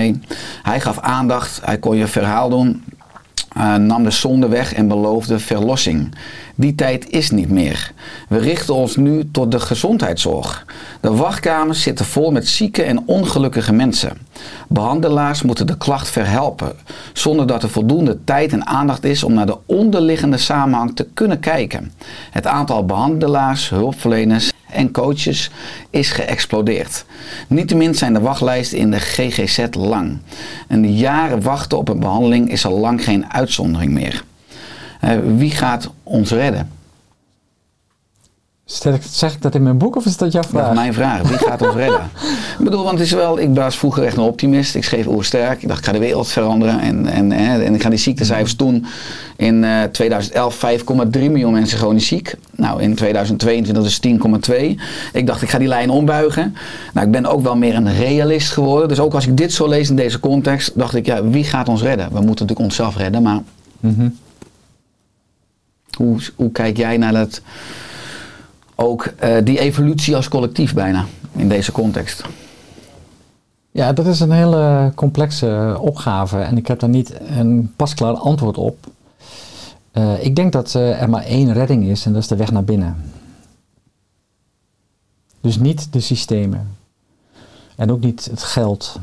Hij 0.62 0.80
gaf 0.80 0.98
aandacht, 0.98 1.60
hij 1.64 1.78
kon 1.78 1.96
je 1.96 2.06
verhaal 2.06 2.48
doen, 2.48 2.84
eh, 3.50 3.74
nam 3.74 4.04
de 4.04 4.10
zonde 4.10 4.48
weg 4.48 4.74
en 4.74 4.88
beloofde 4.88 5.38
verlossing. 5.38 6.14
Die 6.54 6.74
tijd 6.74 7.10
is 7.10 7.30
niet 7.30 7.50
meer. 7.50 7.92
We 8.28 8.38
richten 8.38 8.74
ons 8.74 8.96
nu 8.96 9.30
tot 9.30 9.50
de 9.50 9.60
gezondheidszorg. 9.60 10.66
De 11.00 11.14
wachtkamers 11.14 11.82
zitten 11.82 12.04
vol 12.04 12.30
met 12.30 12.48
zieke 12.48 12.82
en 12.82 13.02
ongelukkige 13.06 13.72
mensen. 13.72 14.18
Behandelaars 14.68 15.42
moeten 15.42 15.66
de 15.66 15.76
klacht 15.76 16.08
verhelpen, 16.08 16.72
zonder 17.12 17.46
dat 17.46 17.62
er 17.62 17.70
voldoende 17.70 18.18
tijd 18.24 18.52
en 18.52 18.66
aandacht 18.66 19.04
is 19.04 19.24
om 19.24 19.34
naar 19.34 19.46
de 19.46 19.58
onderliggende 19.66 20.38
samenhang 20.38 20.96
te 20.96 21.06
kunnen 21.14 21.40
kijken. 21.40 21.92
Het 22.30 22.46
aantal 22.46 22.86
behandelaars, 22.86 23.68
hulpverleners 23.68 24.52
en 24.72 24.90
coaches 24.90 25.50
is 25.90 26.10
geëxplodeerd. 26.10 27.04
Niettemin 27.48 27.94
zijn 27.94 28.12
de 28.12 28.20
wachtlijsten 28.20 28.78
in 28.78 28.90
de 28.90 29.00
GGZ 29.00 29.66
lang. 29.70 30.18
En 30.68 30.82
de 30.82 30.94
jaren 30.94 31.42
wachten 31.42 31.78
op 31.78 31.88
een 31.88 32.00
behandeling 32.00 32.50
is 32.50 32.66
al 32.66 32.78
lang 32.78 33.04
geen 33.04 33.32
uitzondering 33.32 33.92
meer. 33.92 34.24
Eh, 35.00 35.18
wie 35.36 35.50
gaat 35.50 35.90
ons 36.02 36.30
redden? 36.30 36.79
Zeg 38.70 38.94
ik, 38.94 39.02
zeg 39.10 39.34
ik 39.34 39.42
dat 39.42 39.54
in 39.54 39.62
mijn 39.62 39.78
boek 39.78 39.96
of 39.96 40.04
is 40.06 40.16
dat 40.16 40.32
jouw 40.32 40.42
Dat 40.42 40.50
vraag? 40.50 40.68
is 40.68 40.74
mijn 40.74 40.94
vraag. 40.94 41.22
Wie 41.28 41.38
gaat 41.38 41.62
ons 41.62 41.74
redden? 41.74 42.00
ik 42.58 42.64
bedoel, 42.64 42.82
want 42.84 42.98
het 42.98 43.06
is 43.06 43.12
wel, 43.12 43.38
ik 43.38 43.54
was 43.54 43.78
vroeger 43.78 44.04
echt 44.04 44.16
een 44.16 44.22
optimist. 44.22 44.74
Ik 44.74 44.84
schreef 44.84 45.06
oersterk. 45.06 45.62
Ik 45.62 45.68
dacht, 45.68 45.78
ik 45.80 45.84
ga 45.86 45.92
de 45.92 45.98
wereld 45.98 46.28
veranderen. 46.28 46.80
En, 46.80 47.06
en, 47.06 47.30
hè, 47.32 47.62
en 47.62 47.74
ik 47.74 47.82
ga 47.82 47.88
die 47.88 47.98
ziektecijfers 47.98 48.54
toen 48.54 48.86
in 49.36 49.64
eh 49.64 49.82
2011 49.82 50.64
5,3 50.78 51.10
miljoen 51.10 51.52
mensen 51.52 51.78
chronisch 51.78 52.06
ziek. 52.06 52.34
Nou, 52.56 52.82
in 52.82 52.94
2022 52.94 53.84
is 53.84 54.00
10,2. 54.00 54.80
Ik 55.12 55.26
dacht, 55.26 55.42
ik 55.42 55.50
ga 55.50 55.58
die 55.58 55.68
lijn 55.68 55.90
ombuigen. 55.90 56.54
Nou, 56.92 57.06
ik 57.06 57.12
ben 57.12 57.26
ook 57.26 57.42
wel 57.42 57.56
meer 57.56 57.74
een 57.74 57.94
realist 57.94 58.50
geworden. 58.50 58.88
Dus 58.88 59.00
ook 59.00 59.14
als 59.14 59.26
ik 59.26 59.36
dit 59.36 59.52
zo 59.52 59.68
lees 59.68 59.90
in 59.90 59.96
deze 59.96 60.20
context, 60.20 60.70
dacht 60.74 60.94
ik, 60.94 61.06
ja, 61.06 61.24
wie 61.24 61.44
gaat 61.44 61.68
ons 61.68 61.82
redden? 61.82 62.06
We 62.06 62.12
moeten 62.12 62.28
natuurlijk 62.28 62.60
onszelf 62.60 62.96
redden, 62.96 63.22
maar 63.22 63.40
Mhm. 63.80 64.08
hoe, 65.96 66.16
hoe 66.36 66.52
kijk 66.52 66.76
jij 66.76 66.96
naar 66.96 67.12
dat, 67.12 67.40
ook 68.80 69.04
eh, 69.04 69.44
die 69.44 69.58
evolutie 69.58 70.16
als 70.16 70.28
collectief 70.28 70.74
bijna 70.74 71.04
in 71.32 71.48
deze 71.48 71.72
context? 71.72 72.24
Ja, 73.70 73.92
dat 73.92 74.06
is 74.06 74.20
een 74.20 74.30
hele 74.30 74.92
complexe 74.94 75.76
opgave 75.80 76.38
en 76.38 76.56
ik 76.56 76.66
heb 76.66 76.80
daar 76.80 76.88
niet 76.88 77.20
een 77.20 77.72
pasklaar 77.76 78.14
antwoord 78.14 78.58
op. 78.58 78.86
Eh, 79.92 80.24
ik 80.24 80.36
denk 80.36 80.52
dat 80.52 80.74
eh, 80.74 81.02
er 81.02 81.10
maar 81.10 81.22
één 81.22 81.52
redding 81.52 81.84
is 81.84 82.06
en 82.06 82.12
dat 82.12 82.22
is 82.22 82.28
de 82.28 82.36
weg 82.36 82.50
naar 82.50 82.64
binnen. 82.64 82.96
Dus 85.40 85.58
niet 85.58 85.92
de 85.92 86.00
systemen. 86.00 86.76
En 87.76 87.92
ook 87.92 88.00
niet 88.00 88.24
het 88.30 88.42
geld. 88.42 88.98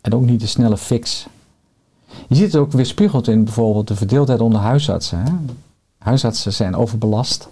En 0.00 0.14
ook 0.14 0.24
niet 0.24 0.40
de 0.40 0.46
snelle 0.46 0.76
fix. 0.76 1.26
Je 2.28 2.34
ziet 2.34 2.52
het 2.52 2.56
ook 2.56 2.72
weerspiegeld 2.72 3.28
in 3.28 3.44
bijvoorbeeld 3.44 3.88
de 3.88 3.96
verdeeldheid 3.96 4.40
onder 4.40 4.60
huisartsen. 4.60 5.18
Hè? 5.18 5.32
Huisartsen 5.98 6.52
zijn 6.52 6.76
overbelast, 6.76 7.48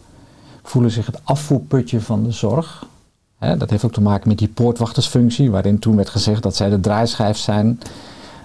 voelen 0.69 0.91
zich 0.91 1.07
het 1.07 1.21
afvoerputje 1.25 2.01
van 2.01 2.23
de 2.23 2.33
zorg. 2.33 2.87
Dat 3.39 3.71
heeft 3.71 3.85
ook 3.85 3.93
te 3.93 4.01
maken 4.01 4.29
met 4.29 4.39
die 4.39 4.49
poortwachtersfunctie, 4.49 5.51
waarin 5.51 5.79
toen 5.79 5.97
werd 5.97 6.09
gezegd 6.09 6.43
dat 6.43 6.57
zij 6.57 6.69
de 6.69 6.81
draaischijf 6.81 7.37
zijn. 7.37 7.81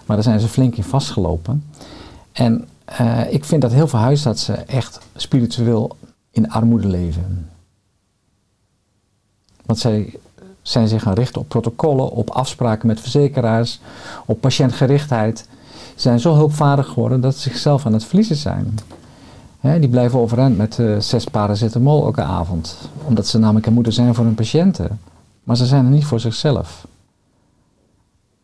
Maar 0.05 0.15
daar 0.15 0.23
zijn 0.23 0.39
ze 0.39 0.47
flink 0.47 0.75
in 0.75 0.83
vastgelopen. 0.83 1.63
En 2.31 2.67
eh, 2.85 3.33
ik 3.33 3.45
vind 3.45 3.61
dat 3.61 3.71
heel 3.71 3.87
veel 3.87 3.99
huisartsen 3.99 4.67
echt 4.67 4.99
spiritueel 5.15 5.95
in 6.31 6.49
armoede 6.49 6.87
leven. 6.87 7.49
Want 9.65 9.79
zij 9.79 10.19
zijn 10.61 10.87
zich 10.87 11.01
gaan 11.01 11.13
richten 11.13 11.41
op 11.41 11.49
protocollen, 11.49 12.11
op 12.11 12.29
afspraken 12.29 12.87
met 12.87 12.99
verzekeraars, 12.99 13.79
op 14.25 14.41
patiëntgerichtheid. 14.41 15.47
Ze 15.95 16.01
zijn 16.01 16.19
zo 16.19 16.33
hulpvaardig 16.33 16.87
geworden 16.87 17.21
dat 17.21 17.35
ze 17.35 17.41
zichzelf 17.41 17.85
aan 17.85 17.93
het 17.93 18.05
verliezen 18.05 18.35
zijn. 18.35 18.77
Hè, 19.63 19.79
die 19.79 19.89
blijven 19.89 20.19
overeind 20.19 20.57
met 20.57 20.79
eh, 20.79 20.99
zes 20.99 21.23
paracetamol 21.23 22.05
elke 22.05 22.21
avond. 22.21 22.77
Omdat 23.05 23.27
ze 23.27 23.39
namelijk 23.39 23.65
er 23.65 23.71
moeten 23.71 23.93
zijn 23.93 24.15
voor 24.15 24.25
hun 24.25 24.35
patiënten. 24.35 24.99
Maar 25.43 25.57
ze 25.57 25.65
zijn 25.65 25.85
er 25.85 25.91
niet 25.91 26.05
voor 26.05 26.19
zichzelf. 26.19 26.87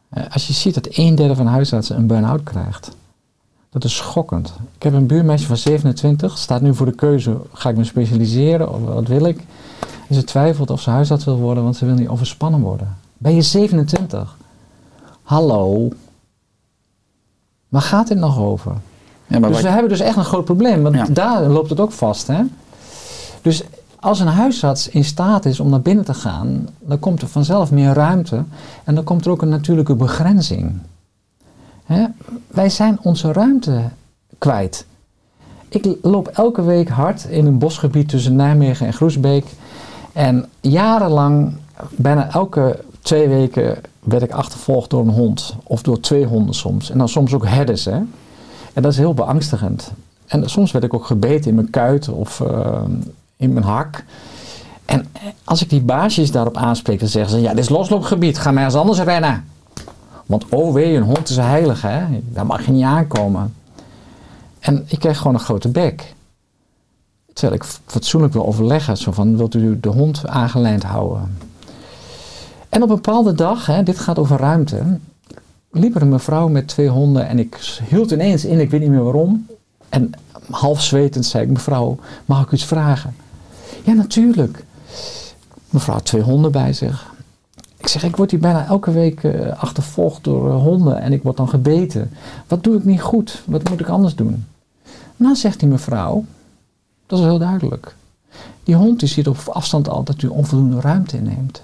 Eh, 0.09 0.23
als 0.29 0.47
je 0.47 0.53
ziet 0.53 0.73
dat 0.73 0.87
een 0.91 1.15
derde 1.15 1.35
van 1.35 1.47
huisartsen 1.47 1.95
een 1.95 2.07
burn-out 2.07 2.43
krijgt. 2.43 2.91
Dat 3.69 3.83
is 3.83 3.95
schokkend. 3.95 4.53
Ik 4.75 4.83
heb 4.83 4.93
een 4.93 5.07
buurmeisje 5.07 5.47
van 5.47 5.57
27, 5.57 6.37
staat 6.37 6.61
nu 6.61 6.75
voor 6.75 6.85
de 6.85 6.95
keuze, 6.95 7.37
ga 7.53 7.69
ik 7.69 7.77
me 7.77 7.83
specialiseren 7.83 8.73
of 8.73 8.81
wat 8.81 9.07
wil 9.07 9.25
ik? 9.25 9.43
En 10.07 10.15
ze 10.15 10.23
twijfelt 10.23 10.69
of 10.69 10.81
ze 10.81 10.89
huisarts 10.89 11.25
wil 11.25 11.37
worden, 11.37 11.63
want 11.63 11.75
ze 11.75 11.85
wil 11.85 11.95
niet 11.95 12.07
overspannen 12.07 12.59
worden. 12.59 12.97
Ben 13.17 13.35
je 13.35 13.41
27? 13.41 14.37
Hallo. 15.23 15.89
Waar 17.69 17.81
gaat 17.81 18.07
dit 18.07 18.17
nog 18.17 18.37
over? 18.37 18.75
Ja, 19.29 19.39
maar 19.39 19.49
dus 19.49 19.61
we 19.61 19.69
hebben 19.69 19.89
dus 19.89 19.99
echt 19.99 20.17
een 20.17 20.23
groot 20.25 20.45
probleem, 20.45 20.83
want 20.83 20.95
Ja. 20.95 21.05
daar 21.11 21.41
loopt 21.43 21.69
het 21.69 21.79
ook 21.79 21.91
vast. 21.91 22.27
Hè? 22.27 22.41
Dus 23.41 23.63
als 23.99 24.19
een 24.19 24.27
huisarts 24.27 24.89
in 24.89 25.03
staat 25.03 25.45
is 25.45 25.59
om 25.59 25.69
naar 25.69 25.81
binnen 25.81 26.05
te 26.05 26.13
gaan, 26.13 26.67
dan 26.79 26.99
komt 26.99 27.21
er 27.21 27.27
vanzelf 27.27 27.71
meer 27.71 27.93
ruimte 27.93 28.43
en 28.83 28.95
dan 28.95 29.03
komt 29.03 29.25
er 29.25 29.31
ook 29.31 29.41
een 29.41 29.49
natuurlijke 29.49 29.95
begrenzing. 29.95 30.71
Hè? 31.85 32.05
Wij 32.47 32.69
zijn 32.69 32.99
onze 33.01 33.31
ruimte 33.31 33.81
kwijt. 34.37 34.85
Ik 35.69 35.95
loop 36.01 36.27
elke 36.27 36.61
week 36.61 36.89
hard 36.89 37.25
in 37.25 37.45
een 37.45 37.57
bosgebied 37.57 38.09
tussen 38.09 38.35
Nijmegen 38.35 38.85
en 38.85 38.93
Groesbeek. 38.93 39.45
En 40.13 40.45
jarenlang, 40.61 41.53
bijna 41.89 42.31
elke 42.31 42.79
twee 43.01 43.27
weken, 43.27 43.77
werd 43.99 44.23
ik 44.23 44.31
achtervolgd 44.31 44.89
door 44.89 45.01
een 45.01 45.09
hond. 45.13 45.55
Of 45.63 45.81
door 45.81 45.99
twee 45.99 46.25
honden 46.25 46.55
soms. 46.55 46.91
En 46.91 46.97
dan 46.97 47.09
soms 47.09 47.33
ook 47.33 47.47
herders. 47.47 47.85
Hè? 47.85 47.99
En 48.79 48.85
dat 48.85 48.93
is 48.93 48.99
heel 48.99 49.13
beangstigend. 49.13 49.91
En 50.27 50.49
soms 50.49 50.71
werd 50.71 50.85
ik 50.85 50.93
ook 50.93 51.05
gebeten 51.05 51.49
in 51.49 51.55
mijn 51.55 51.69
kuit 51.69 52.09
of 52.09 52.41
eh, 52.41 52.81
in 53.35 53.53
mijn 53.53 53.65
hak. 53.65 54.03
En 54.85 55.07
als 55.43 55.61
ik 55.61 55.69
die 55.69 55.81
baasjes 55.81 56.31
daarop 56.31 56.57
aanspreek, 56.57 56.99
dan 56.99 57.07
zeggen 57.07 57.31
ze: 57.31 57.41
Ja, 57.41 57.49
dit 57.49 57.63
is 57.63 57.69
losloopgebied, 57.69 58.37
ga 58.37 58.51
maar 58.51 58.63
ergens 58.63 58.81
anders 58.81 58.99
rennen. 58.99 59.45
Want 60.25 60.45
oh 60.49 60.73
wee, 60.73 60.95
een 60.95 61.03
hond 61.03 61.29
is 61.29 61.35
heilig, 61.35 61.81
hè? 61.81 62.05
Daar 62.23 62.45
mag 62.45 62.65
je 62.65 62.71
niet 62.71 62.83
aankomen. 62.83 63.53
En 64.59 64.85
ik 64.87 64.99
kreeg 64.99 65.17
gewoon 65.17 65.33
een 65.33 65.39
grote 65.39 65.69
bek. 65.69 66.15
Terwijl 67.33 67.61
ik 67.61 67.67
fatsoenlijk 67.85 68.33
wil 68.33 68.47
overleggen, 68.47 68.97
zo 68.97 69.11
van: 69.11 69.37
Wilt 69.37 69.55
u 69.55 69.79
de 69.79 69.89
hond 69.89 70.27
aangelijnd 70.27 70.83
houden? 70.83 71.37
En 72.69 72.83
op 72.83 72.89
een 72.89 72.95
bepaalde 72.95 73.33
dag, 73.33 73.65
hè, 73.65 73.83
dit 73.83 73.99
gaat 73.99 74.19
over 74.19 74.37
ruimte, 74.37 74.99
liep 75.71 75.95
er 75.95 76.01
een 76.01 76.09
mevrouw 76.09 76.47
met 76.47 76.67
twee 76.67 76.89
honden 76.89 77.27
en 77.27 77.39
ik 77.39 77.79
hield 77.89 78.11
ineens 78.11 78.45
in, 78.45 78.59
ik 78.59 78.69
weet 78.69 78.81
niet 78.81 78.89
meer 78.89 79.03
waarom. 79.03 79.47
En 79.89 80.11
half 80.49 80.81
zwetend 80.81 81.25
zei 81.25 81.43
ik, 81.43 81.49
mevrouw, 81.49 81.97
mag 82.25 82.43
ik 82.43 82.51
iets 82.51 82.65
vragen? 82.65 83.15
Ja, 83.83 83.93
natuurlijk. 83.93 84.65
Mevrouw 85.69 85.95
had 85.95 86.05
twee 86.05 86.21
honden 86.21 86.51
bij 86.51 86.73
zich. 86.73 87.13
Ik 87.77 87.87
zeg, 87.87 88.03
ik 88.03 88.15
word 88.15 88.31
hier 88.31 88.39
bijna 88.39 88.65
elke 88.65 88.91
week 88.91 89.23
eh, 89.23 89.61
achtervolgd 89.61 90.23
door 90.23 90.49
eh, 90.49 90.55
honden 90.55 91.01
en 91.01 91.13
ik 91.13 91.23
word 91.23 91.37
dan 91.37 91.49
gebeten. 91.49 92.11
Wat 92.47 92.63
doe 92.63 92.77
ik 92.77 92.83
niet 92.83 93.01
goed? 93.01 93.43
Wat 93.45 93.69
moet 93.69 93.79
ik 93.79 93.87
anders 93.87 94.15
doen? 94.15 94.45
Nou, 95.15 95.35
zegt 95.35 95.59
die 95.59 95.69
mevrouw, 95.69 96.25
dat 97.05 97.19
is 97.19 97.25
heel 97.25 97.39
duidelijk. 97.39 97.95
Die 98.63 98.75
hond 98.75 98.99
die 98.99 99.09
ziet 99.09 99.27
op 99.27 99.37
afstand 99.37 99.89
al 99.89 100.03
dat 100.03 100.21
u 100.21 100.27
onvoldoende 100.27 100.81
ruimte 100.81 101.17
inneemt. 101.17 101.61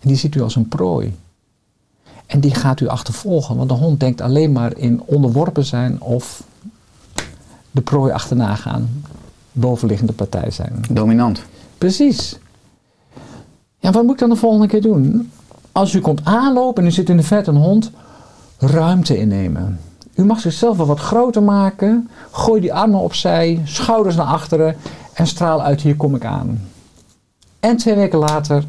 En 0.00 0.08
die 0.08 0.16
ziet 0.16 0.34
u 0.34 0.40
als 0.40 0.56
een 0.56 0.68
prooi. 0.68 1.14
En 2.26 2.40
die 2.40 2.54
gaat 2.54 2.80
u 2.80 2.88
achtervolgen, 2.88 3.56
want 3.56 3.68
de 3.68 3.74
hond 3.74 4.00
denkt 4.00 4.20
alleen 4.20 4.52
maar 4.52 4.76
in 4.76 5.02
onderworpen 5.04 5.64
zijn 5.64 6.00
of 6.00 6.42
de 7.70 7.80
prooi 7.80 8.12
achterna 8.12 8.54
gaan, 8.54 9.02
bovenliggende 9.52 10.12
partij 10.12 10.50
zijn. 10.50 10.84
Dominant. 10.90 11.42
Precies. 11.78 12.38
Ja, 13.78 13.90
wat 13.90 14.02
moet 14.02 14.12
ik 14.12 14.18
dan 14.18 14.28
de 14.28 14.36
volgende 14.36 14.66
keer 14.66 14.82
doen? 14.82 15.30
Als 15.72 15.94
u 15.94 16.00
komt 16.00 16.24
aanlopen 16.24 16.82
en 16.82 16.88
u 16.88 16.92
zit 16.92 17.08
in 17.08 17.16
de 17.16 17.22
vet 17.22 17.46
een 17.46 17.56
hond, 17.56 17.90
ruimte 18.58 19.18
innemen. 19.18 19.80
U 20.14 20.24
mag 20.24 20.40
zichzelf 20.40 20.76
wel 20.76 20.86
wat 20.86 21.00
groter 21.00 21.42
maken, 21.42 22.10
gooi 22.30 22.60
die 22.60 22.74
armen 22.74 23.00
opzij, 23.00 23.60
schouders 23.64 24.16
naar 24.16 24.26
achteren 24.26 24.76
en 25.12 25.26
straal 25.26 25.62
uit, 25.62 25.80
hier 25.80 25.96
kom 25.96 26.14
ik 26.14 26.24
aan. 26.24 26.68
En 27.60 27.76
twee 27.76 27.94
weken 27.94 28.18
later, 28.18 28.64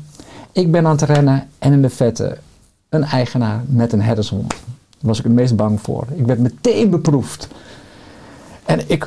ik 0.51 0.72
ben 0.72 0.86
aan 0.86 0.91
het 0.91 1.01
rennen 1.01 1.47
en 1.60 1.74
in 1.74 1.82
de 1.82 1.89
vette 1.89 2.38
een 2.89 3.03
eigenaar 3.03 3.63
met 3.65 3.93
een 3.93 4.01
herdershond. 4.01 4.49
Daar 4.49 4.59
was 4.99 5.17
ik 5.17 5.23
het 5.23 5.33
meest 5.33 5.55
bang 5.55 5.81
voor. 5.81 6.05
Ik 6.15 6.25
werd 6.25 6.39
meteen 6.39 6.89
beproefd. 6.89 7.47
En 8.65 8.89
ik, 8.89 9.03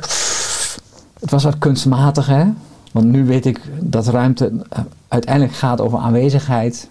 het 1.19 1.31
was 1.31 1.43
wat 1.43 1.57
kunstmatig 1.57 2.25
hè. 2.25 2.45
Want 2.91 3.05
nu 3.05 3.25
weet 3.25 3.45
ik 3.45 3.61
dat 3.79 4.07
ruimte 4.07 4.51
eh, 4.69 4.79
uiteindelijk 5.07 5.53
gaat 5.53 5.81
over 5.81 5.99
aanwezigheid. 5.99 6.89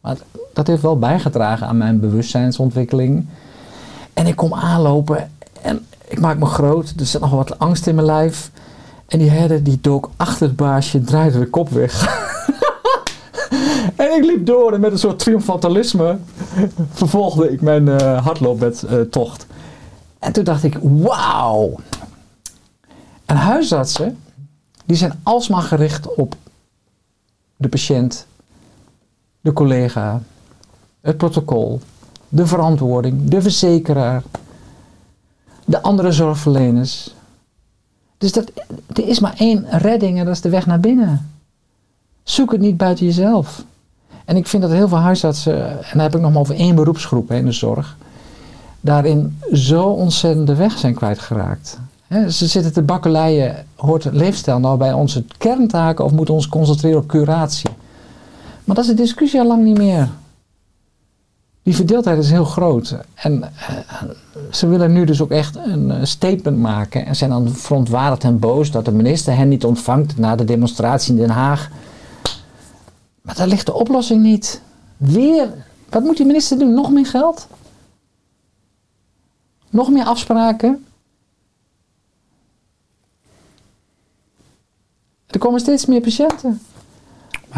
Maar 0.00 0.16
dat 0.52 0.66
heeft 0.66 0.82
wel 0.82 0.98
bijgedragen 0.98 1.66
aan 1.66 1.76
mijn 1.76 2.00
bewustzijnsontwikkeling. 2.00 3.26
En 4.12 4.26
ik 4.26 4.36
kom 4.36 4.54
aanlopen 4.54 5.30
en 5.62 5.86
ik 6.08 6.20
maak 6.20 6.38
me 6.38 6.46
groot. 6.46 6.94
Er 6.98 7.06
zit 7.06 7.20
nog 7.20 7.30
wat 7.30 7.58
angst 7.58 7.86
in 7.86 7.94
mijn 7.94 8.06
lijf. 8.06 8.50
En 9.08 9.18
die 9.18 9.30
herder 9.30 9.62
die 9.62 9.78
dook 9.80 10.10
achter 10.16 10.46
het 10.46 10.56
baasje, 10.56 11.00
draaide 11.00 11.38
de 11.38 11.46
kop 11.46 11.68
weg. 11.68 11.92
en 13.96 14.16
ik 14.16 14.24
liep 14.24 14.46
door 14.46 14.72
en 14.72 14.80
met 14.80 14.92
een 14.92 14.98
soort 14.98 15.18
triomfantalisme 15.18 16.18
vervolgde 16.90 17.52
ik 17.52 17.60
mijn 17.60 17.88
hardlooptocht. 18.00 19.46
en 20.18 20.32
toen 20.32 20.44
dacht 20.44 20.64
ik, 20.64 20.78
wauw. 20.82 21.74
En 23.26 23.36
huisartsen, 23.36 24.18
die 24.84 24.96
zijn 24.96 25.20
alsmaar 25.22 25.62
gericht 25.62 26.14
op 26.14 26.34
de 27.56 27.68
patiënt, 27.68 28.26
de 29.40 29.52
collega, 29.52 30.22
het 31.00 31.16
protocol, 31.16 31.80
de 32.28 32.46
verantwoording, 32.46 33.28
de 33.28 33.42
verzekeraar, 33.42 34.22
de 35.64 35.82
andere 35.82 36.12
zorgverleners. 36.12 37.14
Dus 38.18 38.32
dat, 38.32 38.52
er 38.94 39.08
is 39.08 39.18
maar 39.18 39.34
één 39.36 39.66
redding 39.70 40.18
en 40.18 40.24
dat 40.24 40.34
is 40.34 40.40
de 40.40 40.48
weg 40.48 40.66
naar 40.66 40.80
binnen. 40.80 41.30
Zoek 42.22 42.52
het 42.52 42.60
niet 42.60 42.76
buiten 42.76 43.06
jezelf. 43.06 43.64
En 44.28 44.36
ik 44.36 44.46
vind 44.46 44.62
dat 44.62 44.72
heel 44.72 44.88
veel 44.88 44.98
huisartsen, 44.98 45.68
en 45.68 45.90
dan 45.92 46.00
heb 46.00 46.14
ik 46.14 46.20
nog 46.20 46.32
maar 46.32 46.40
over 46.40 46.54
één 46.54 46.74
beroepsgroep 46.74 47.28
hè, 47.28 47.36
in 47.36 47.44
de 47.44 47.52
zorg, 47.52 47.96
daarin 48.80 49.38
zo 49.52 49.82
ontzettend 49.82 50.46
de 50.46 50.54
weg 50.54 50.78
zijn 50.78 50.94
kwijtgeraakt. 50.94 51.78
Ze 52.28 52.46
zitten 52.46 52.72
te 52.72 52.82
bakkeleien. 52.82 53.66
Hoort 53.74 54.04
leefstijl 54.12 54.58
nou 54.58 54.78
bij 54.78 54.92
onze 54.92 55.24
kerntaken 55.38 56.04
of 56.04 56.10
moeten 56.10 56.34
we 56.34 56.40
ons 56.40 56.48
concentreren 56.48 56.98
op 56.98 57.06
curatie? 57.06 57.70
Maar 58.64 58.76
dat 58.76 58.84
is 58.84 58.90
de 58.90 58.96
discussie 58.96 59.40
al 59.40 59.46
lang 59.46 59.64
niet 59.64 59.78
meer. 59.78 60.08
Die 61.62 61.74
verdeeldheid 61.74 62.18
is 62.18 62.30
heel 62.30 62.44
groot. 62.44 62.96
En 63.14 63.42
eh, 63.42 63.50
ze 64.50 64.68
willen 64.68 64.92
nu 64.92 65.04
dus 65.04 65.22
ook 65.22 65.30
echt 65.30 65.56
een 65.56 65.90
eh, 65.90 66.04
statement 66.04 66.58
maken. 66.58 67.06
En 67.06 67.16
zijn 67.16 67.30
dan 67.30 67.48
verontwaardigd 67.48 68.24
en 68.24 68.38
boos 68.38 68.70
dat 68.70 68.84
de 68.84 68.92
minister 68.92 69.36
hen 69.36 69.48
niet 69.48 69.64
ontvangt 69.64 70.18
na 70.18 70.36
de 70.36 70.44
demonstratie 70.44 71.12
in 71.12 71.20
Den 71.20 71.30
Haag. 71.30 71.70
Maar 73.28 73.36
daar 73.36 73.46
ligt 73.46 73.66
de 73.66 73.72
oplossing 73.74 74.22
niet. 74.22 74.62
Weer, 74.96 75.66
wat 75.88 76.02
moet 76.02 76.16
die 76.16 76.26
minister 76.26 76.58
doen? 76.58 76.74
Nog 76.74 76.90
meer 76.90 77.06
geld? 77.06 77.46
Nog 79.70 79.90
meer 79.90 80.04
afspraken? 80.04 80.86
Er 85.26 85.38
komen 85.38 85.60
steeds 85.60 85.86
meer 85.86 86.00
patiënten 86.00 86.60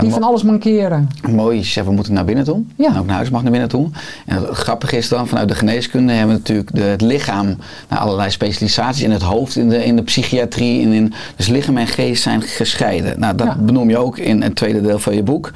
die 0.00 0.10
van 0.10 0.22
alles 0.22 0.42
mankeren. 0.42 1.08
Mooi 1.30 1.58
is, 1.58 1.74
ja, 1.74 1.84
we 1.84 1.90
moeten 1.92 2.12
naar 2.12 2.24
binnen 2.24 2.44
toe. 2.44 2.62
Ja. 2.76 2.88
En 2.88 2.98
ook 2.98 3.06
naar 3.06 3.14
huis 3.16 3.30
mag 3.30 3.42
naar 3.42 3.50
binnen 3.50 3.68
toe. 3.68 3.88
En 4.26 4.36
het 4.36 4.56
grappige 4.56 4.96
is 4.96 5.08
dan, 5.08 5.28
vanuit 5.28 5.48
de 5.48 5.54
geneeskunde 5.54 6.12
hebben 6.12 6.32
we 6.34 6.38
natuurlijk 6.40 6.74
de, 6.74 6.80
het 6.82 7.00
lichaam 7.00 7.56
naar 7.88 7.98
allerlei 7.98 8.30
specialisaties. 8.30 9.02
In 9.02 9.10
het 9.10 9.22
hoofd, 9.22 9.56
in 9.56 9.68
de, 9.68 9.84
in 9.84 9.96
de 9.96 10.02
psychiatrie. 10.02 10.82
En 10.84 10.92
in, 10.92 11.12
dus 11.36 11.46
lichaam 11.48 11.76
en 11.76 11.86
geest 11.86 12.22
zijn 12.22 12.42
gescheiden. 12.42 13.20
Nou, 13.20 13.34
dat 13.34 13.46
Ja. 13.46 13.56
benoem 13.56 13.90
je 13.90 13.98
ook 13.98 14.18
in 14.18 14.42
het 14.42 14.54
tweede 14.56 14.80
deel 14.80 14.98
van 14.98 15.14
je 15.14 15.22
boek. 15.22 15.52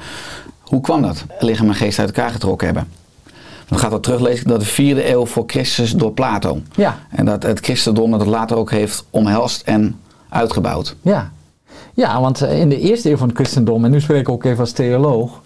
Hoe 0.61 0.81
kwam 0.81 1.01
dat? 1.01 1.25
Lichaam 1.39 1.67
en 1.67 1.75
geest 1.75 1.99
uit 1.99 2.07
elkaar 2.07 2.31
getrokken 2.31 2.67
hebben. 2.67 2.87
Dan 3.67 3.79
gaat 3.79 3.91
dat 3.91 4.03
teruglezen 4.03 4.47
dat 4.47 4.59
de 4.59 4.65
vierde 4.65 5.09
eeuw 5.11 5.25
voor 5.25 5.43
Christus 5.47 5.91
door 5.91 6.11
Plato. 6.11 6.61
Ja, 6.75 6.97
En 7.09 7.25
dat 7.25 7.43
het 7.43 7.59
christendom 7.59 8.11
dat 8.11 8.19
het 8.19 8.29
later 8.29 8.57
ook 8.57 8.71
heeft 8.71 9.05
omhelst 9.09 9.61
en 9.61 9.95
uitgebouwd. 10.29 10.95
ja. 11.01 11.31
Ja, 11.95 12.21
want 12.21 12.41
eh, 12.41 12.59
in 12.59 12.69
de 12.69 12.79
eerste 12.79 13.09
eeuw 13.09 13.17
van 13.17 13.27
het 13.27 13.37
christendom, 13.37 13.85
en 13.85 13.91
nu 13.91 14.01
spreek 14.01 14.19
ik 14.19 14.29
ook 14.29 14.43
even 14.43 14.59
als 14.59 14.71
theoloog, 14.71 15.41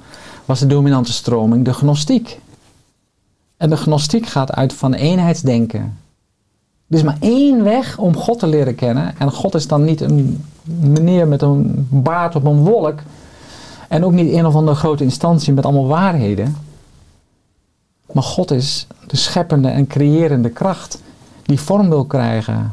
was 0.45 0.59
de 0.59 0.67
dominante 0.67 1.13
stroming 1.13 1.65
de 1.65 1.73
gnostiek. 1.73 2.39
En 3.57 3.69
de 3.69 3.77
gnostiek 3.77 4.25
gaat 4.25 4.51
uit 4.51 4.73
van 4.73 4.93
eenheidsdenken. 4.93 5.97
Er 6.87 6.97
is 6.97 7.03
maar 7.03 7.17
één 7.19 7.63
weg 7.63 7.97
om 7.97 8.15
God 8.15 8.39
te 8.39 8.47
leren 8.47 8.75
kennen. 8.75 9.17
En 9.17 9.31
God 9.31 9.55
is 9.55 9.67
dan 9.67 9.83
niet 9.83 10.01
een 10.01 10.43
meneer 10.63 11.27
met 11.27 11.41
een 11.41 11.87
baard 11.89 12.35
op 12.35 12.45
een 12.45 12.63
wolk. 12.63 12.99
En 13.87 14.05
ook 14.05 14.11
niet 14.11 14.33
een 14.33 14.45
of 14.45 14.55
andere 14.55 14.77
grote 14.77 15.03
instantie 15.03 15.53
met 15.53 15.65
allemaal 15.65 15.87
waarheden. 15.87 16.55
Maar 18.11 18.23
God 18.23 18.51
is 18.51 18.87
de 19.07 19.17
scheppende 19.17 19.67
en 19.67 19.87
creërende 19.87 20.49
kracht 20.49 21.01
die 21.43 21.59
vorm 21.59 21.89
wil 21.89 22.05
krijgen. 22.05 22.71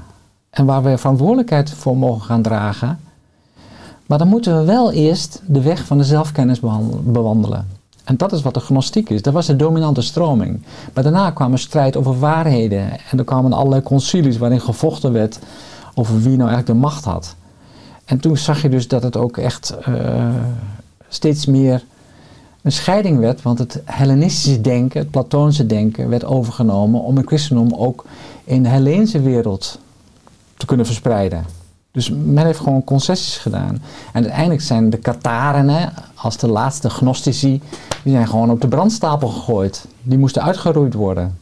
En 0.50 0.66
waar 0.66 0.82
we 0.82 0.98
verantwoordelijkheid 0.98 1.70
voor 1.70 1.96
mogen 1.96 2.22
gaan 2.22 2.42
dragen. 2.42 3.00
Maar 4.06 4.18
dan 4.18 4.28
moeten 4.28 4.58
we 4.58 4.64
wel 4.64 4.92
eerst 4.92 5.42
de 5.46 5.60
weg 5.60 5.84
van 5.84 5.98
de 5.98 6.04
zelfkennis 6.04 6.60
bewandelen. 7.02 7.66
En 8.04 8.16
dat 8.16 8.32
is 8.32 8.42
wat 8.42 8.54
de 8.54 8.60
gnostiek 8.60 9.10
is. 9.10 9.22
Dat 9.22 9.32
was 9.32 9.46
de 9.46 9.56
dominante 9.56 10.02
stroming. 10.02 10.62
Maar 10.94 11.02
daarna 11.02 11.30
kwam 11.30 11.52
een 11.52 11.58
strijd 11.58 11.96
over 11.96 12.18
waarheden. 12.18 12.90
En 13.10 13.18
er 13.18 13.24
kwamen 13.24 13.52
allerlei 13.52 13.82
concilies 13.82 14.38
waarin 14.38 14.60
gevochten 14.60 15.12
werd 15.12 15.38
over 15.94 16.14
wie 16.14 16.36
nou 16.36 16.48
eigenlijk 16.48 16.66
de 16.66 16.86
macht 16.86 17.04
had. 17.04 17.36
En 18.04 18.20
toen 18.20 18.36
zag 18.36 18.62
je 18.62 18.68
dus 18.68 18.88
dat 18.88 19.02
het 19.02 19.16
ook 19.16 19.36
echt 19.36 19.76
eh, 19.78 20.34
steeds 21.08 21.46
meer 21.46 21.84
een 22.62 22.72
scheiding 22.72 23.18
werd. 23.18 23.42
Want 23.42 23.58
het 23.58 23.82
Hellenistische 23.84 24.60
denken, 24.60 25.00
het 25.00 25.10
Platoonse 25.10 25.66
denken, 25.66 26.08
werd 26.08 26.24
overgenomen 26.24 27.00
om 27.00 27.16
het 27.16 27.26
christendom 27.26 27.74
ook 27.74 28.04
in 28.44 28.62
de 28.62 28.68
Helleense 28.68 29.20
wereld 29.20 29.78
te 30.56 30.66
kunnen 30.66 30.86
verspreiden. 30.86 31.55
Dus 31.96 32.10
men 32.10 32.44
heeft 32.44 32.58
gewoon 32.58 32.84
concessies 32.84 33.36
gedaan. 33.36 33.82
En 34.12 34.22
uiteindelijk 34.22 34.60
zijn 34.60 34.90
de 34.90 34.96
Kataren, 34.96 35.92
als 36.14 36.36
de 36.36 36.48
laatste 36.48 36.90
gnostici, 36.90 37.62
die 38.02 38.12
zijn 38.12 38.28
gewoon 38.28 38.50
op 38.50 38.60
de 38.60 38.68
brandstapel 38.68 39.28
gegooid. 39.28 39.86
Die 40.02 40.18
moesten 40.18 40.42
uitgeroeid 40.42 40.94
worden. 40.94 41.38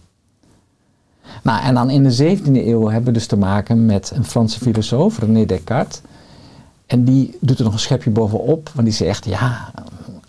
Nou, 1.43 1.63
en 1.63 1.75
dan 1.75 1.91
in 1.91 2.03
de 2.03 2.39
17e 2.39 2.53
eeuw 2.53 2.89
hebben 2.89 3.05
we 3.05 3.19
dus 3.19 3.27
te 3.27 3.37
maken 3.37 3.87
met 3.87 4.13
een 4.15 4.25
Franse 4.25 4.61
filosoof, 4.61 5.19
René 5.19 5.47
Descartes. 5.47 6.01
En 6.87 7.05
die 7.05 7.37
doet 7.41 7.59
er 7.59 7.65
nog 7.65 7.73
een 7.73 7.79
schepje 7.79 8.11
bovenop, 8.11 8.71
want 8.75 8.87
die 8.87 8.97
zegt, 8.97 9.25
ja, 9.25 9.71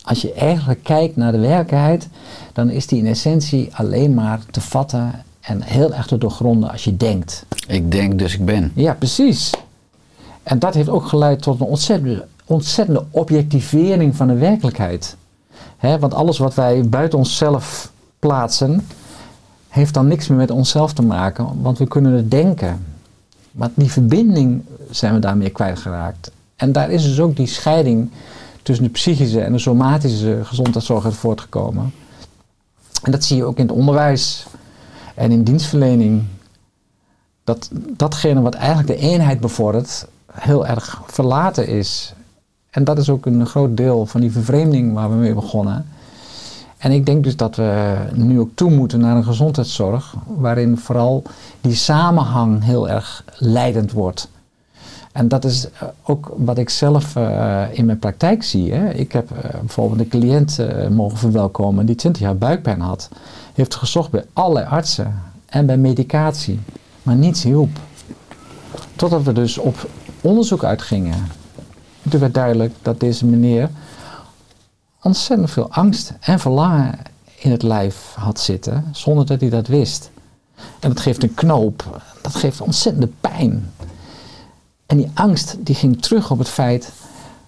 als 0.03 0.21
je 0.21 0.33
eigenlijk 0.33 0.83
kijkt 0.83 1.15
naar 1.15 1.31
de 1.31 1.39
werkelijkheid, 1.39 2.07
dan 2.53 2.69
is 2.69 2.87
die 2.87 2.99
in 2.99 3.07
essentie 3.07 3.69
alleen 3.73 4.13
maar 4.13 4.39
te 4.51 4.61
vatten 4.61 5.11
en 5.41 5.61
heel 5.61 5.93
erg 5.93 6.07
te 6.07 6.17
doorgronden 6.17 6.71
als 6.71 6.83
je 6.83 6.97
denkt. 6.97 7.45
Ik 7.67 7.91
denk 7.91 8.19
dus 8.19 8.33
ik 8.33 8.45
ben. 8.45 8.71
Ja, 8.75 8.93
precies. 8.93 9.51
En 10.45 10.59
dat 10.59 10.73
heeft 10.73 10.89
ook 10.89 11.07
geleid 11.07 11.41
tot 11.41 11.59
een 11.59 11.65
ontzettende, 11.65 12.25
ontzettende 12.45 13.05
objectivering 13.11 14.15
van 14.15 14.27
de 14.27 14.33
werkelijkheid. 14.33 15.15
Hè, 15.77 15.99
want 15.99 16.13
alles 16.13 16.37
wat 16.37 16.53
wij 16.53 16.89
buiten 16.89 17.17
onszelf 17.17 17.91
plaatsen, 18.19 18.87
heeft 19.67 19.93
dan 19.93 20.07
niks 20.07 20.27
meer 20.27 20.37
met 20.37 20.51
onszelf 20.51 20.93
te 20.93 21.01
maken, 21.01 21.61
want 21.61 21.77
we 21.77 21.87
kunnen 21.87 22.11
het 22.11 22.31
denken. 22.31 22.85
Maar 23.51 23.69
die 23.73 23.91
verbinding 23.91 24.63
zijn 24.89 25.13
we 25.13 25.19
daarmee 25.19 25.49
kwijtgeraakt. 25.49 26.31
En 26.55 26.71
daar 26.71 26.89
is 26.89 27.03
dus 27.03 27.19
ook 27.19 27.35
die 27.35 27.47
scheiding 27.47 28.09
tussen 28.61 28.85
de 28.85 28.91
psychische 28.91 29.41
en 29.41 29.51
de 29.51 29.59
somatische 29.59 30.39
gezondheidszorg 30.43 31.05
uit 31.05 31.13
voortgekomen. 31.13 31.93
En 33.03 33.11
dat 33.11 33.23
zie 33.23 33.37
je 33.37 33.45
ook 33.45 33.57
in 33.57 33.67
het 33.67 33.75
onderwijs 33.75 34.45
en 35.15 35.31
in 35.31 35.43
dienstverlening 35.43 36.23
dat 37.43 37.69
datgene 37.73 38.41
wat 38.41 38.53
eigenlijk 38.53 38.87
de 38.87 39.07
eenheid 39.07 39.39
bevordert, 39.39 40.07
heel 40.35 40.67
erg 40.67 41.01
verlaten 41.05 41.67
is. 41.67 42.13
En 42.69 42.83
dat 42.83 42.97
is 42.97 43.09
ook 43.09 43.25
een 43.25 43.45
groot 43.45 43.77
deel 43.77 44.05
van 44.05 44.21
die 44.21 44.31
vervreemding 44.31 44.93
waar 44.93 45.09
we 45.09 45.15
mee 45.15 45.33
begonnen. 45.33 45.85
En 46.77 46.91
ik 46.91 47.05
denk 47.05 47.23
dus 47.23 47.35
dat 47.35 47.55
we 47.55 47.95
nu 48.13 48.39
ook 48.39 48.49
toe 48.53 48.71
moeten 48.71 48.99
naar 48.99 49.15
een 49.15 49.23
gezondheidszorg 49.23 50.15
waarin 50.25 50.77
vooral 50.77 51.23
die 51.61 51.75
samenhang 51.75 52.63
heel 52.63 52.89
erg 52.89 53.23
leidend 53.37 53.91
wordt. 53.91 54.29
En 55.11 55.27
dat 55.27 55.45
is 55.45 55.69
eh, 55.69 55.87
ook 56.03 56.33
wat 56.37 56.57
ik 56.57 56.69
zelf 56.69 57.15
eh, 57.15 57.63
in 57.71 57.85
mijn 57.85 57.99
praktijk 57.99 58.43
zie. 58.43 58.73
Hè. 58.73 58.89
Ik 58.89 59.11
heb 59.11 59.31
eh, 59.31 59.59
bijvoorbeeld 59.59 59.99
een 59.99 60.07
cliënt 60.07 60.59
mogen 60.89 61.17
verwelkomen 61.17 61.85
die 61.85 61.95
20 61.95 62.21
jaar 62.21 62.37
buikpijn 62.37 62.81
had. 62.81 63.09
Heeft 63.53 63.75
gezocht 63.75 64.11
bij 64.11 64.25
allerlei 64.33 64.65
artsen 64.65 65.21
en 65.45 65.65
bij 65.65 65.77
medicatie. 65.77 66.59
Maar 67.03 67.15
niets 67.15 67.43
hielp. 67.43 67.69
Totdat 68.95 69.23
we 69.23 69.33
dus 69.33 69.57
op 69.57 69.89
onderzoek 70.25 70.63
uitgingen. 70.63 71.27
Toen 72.09 72.19
werd 72.19 72.33
duidelijk 72.33 72.73
dat 72.81 72.99
deze 72.99 73.25
meneer 73.25 73.69
ontzettend 75.01 75.51
veel 75.51 75.71
angst 75.71 76.13
en 76.19 76.39
verlangen 76.39 76.99
in 77.35 77.51
het 77.51 77.63
lijf 77.63 78.13
had 78.15 78.39
zitten, 78.39 78.85
zonder 78.91 79.25
dat 79.25 79.41
hij 79.41 79.49
dat 79.49 79.67
wist. 79.67 80.11
En 80.79 80.89
dat 80.89 80.99
geeft 80.99 81.23
een 81.23 81.33
knoop, 81.33 82.01
dat 82.21 82.35
geeft 82.35 82.61
ontzettende 82.61 83.09
pijn. 83.21 83.71
En 84.85 84.97
die 84.97 85.11
angst 85.13 85.55
die 85.59 85.75
ging 85.75 86.01
terug 86.01 86.31
op 86.31 86.37
het 86.37 86.49
feit 86.49 86.91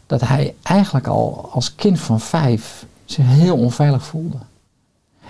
dat 0.08 0.22
hij 0.22 0.56
eigenlijk 0.62 1.08
al 1.08 1.50
als 1.52 1.76
kind 1.76 2.00
van 2.00 2.20
vijf 2.20 2.86
zich 3.06 3.26
heel 3.28 3.58
onveilig 3.58 4.06
voelde. 4.06 4.38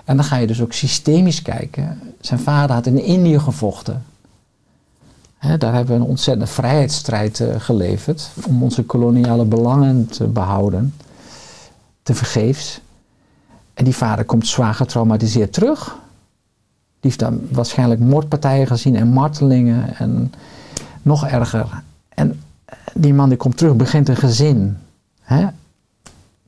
En 0.06 0.16
dan 0.16 0.26
ga 0.26 0.36
je 0.36 0.48
dus 0.48 0.62
ook 0.62 0.74
systemisch 0.74 1.42
kijken. 1.42 2.00
Zijn 2.22 2.40
vader 2.40 2.76
had 2.76 2.86
in 2.86 3.04
Indië 3.04 3.40
gevochten. 3.40 4.06
Daar 5.56 5.74
hebben 5.74 5.96
we 5.98 6.02
een 6.02 6.10
ontzettende 6.10 6.52
vrijheidsstrijd 6.52 7.40
eh, 7.40 7.60
geleverd 7.60 8.30
om 8.48 8.64
onze 8.64 8.84
koloniale 8.84 9.46
belangen 9.46 10.08
te 10.08 10.28
behouden. 10.28 10.94
Te 12.04 12.16
vergeefs. 12.16 12.82
En 13.74 13.84
die 13.84 13.96
vader 13.96 14.26
komt 14.26 14.48
zwaar 14.48 14.74
getraumatiseerd 14.74 15.54
terug. 15.54 15.86
Die 17.00 17.12
heeft 17.12 17.20
dan 17.20 17.48
waarschijnlijk 17.52 18.00
moordpartijen 18.00 18.68
gezien 18.68 18.96
en 18.96 19.08
martelingen 19.08 19.98
en 19.98 20.34
nog 21.02 21.28
erger. 21.28 21.84
En 22.10 22.42
die 22.94 23.14
man 23.14 23.30
die 23.30 23.38
komt 23.38 23.58
terug, 23.58 23.76
begint 23.76 24.10
een 24.10 24.16
gezin. 24.16 24.78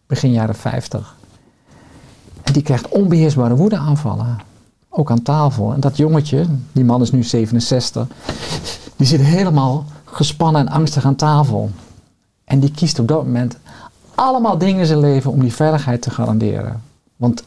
Begin 0.07 0.31
jaren 0.31 0.55
50. 0.55 1.15
En 2.43 2.53
die 2.53 2.63
krijgt 2.63 2.87
onbeheersbare 2.87 3.55
woedeaanvallen. 3.55 4.37
Ook 4.89 5.11
aan 5.11 5.21
tafel. 5.21 5.73
En 5.73 5.79
dat 5.79 5.97
jongetje, 5.97 6.45
die 6.71 6.85
man 6.85 7.01
is 7.01 7.11
nu 7.11 7.23
67, 7.23 8.07
die 8.99 9.07
zit 9.07 9.21
helemaal 9.21 9.85
gespannen 10.05 10.67
en 10.67 10.73
angstig 10.73 11.05
aan 11.05 11.15
tafel. 11.15 11.69
En 12.43 12.59
die 12.59 12.71
kiest 12.71 12.99
op 12.99 13.07
dat 13.07 13.23
moment 13.23 13.57
allemaal 14.15 14.57
dingen 14.57 14.79
in 14.79 14.85
zijn 14.85 14.99
leven 14.99 15.31
om 15.31 15.39
die 15.39 15.53
veiligheid 15.53 16.01
te 16.01 16.09
garanderen. 16.09 16.83
Want 17.15 17.43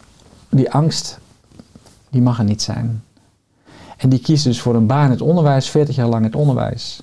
die 0.48 0.70
angst, 0.70 1.18
die 2.10 2.22
mag 2.22 2.38
er 2.38 2.44
niet 2.44 2.62
zijn. 2.62 3.04
En 3.96 4.08
die 4.08 4.18
kiest 4.18 4.44
dus 4.44 4.60
voor 4.60 4.74
een 4.74 4.86
baan 4.86 5.04
in 5.04 5.10
het 5.10 5.20
onderwijs, 5.20 5.68
40 5.68 5.96
jaar 5.96 6.06
lang 6.06 6.24
in 6.24 6.30
het 6.30 6.40
onderwijs. 6.40 7.02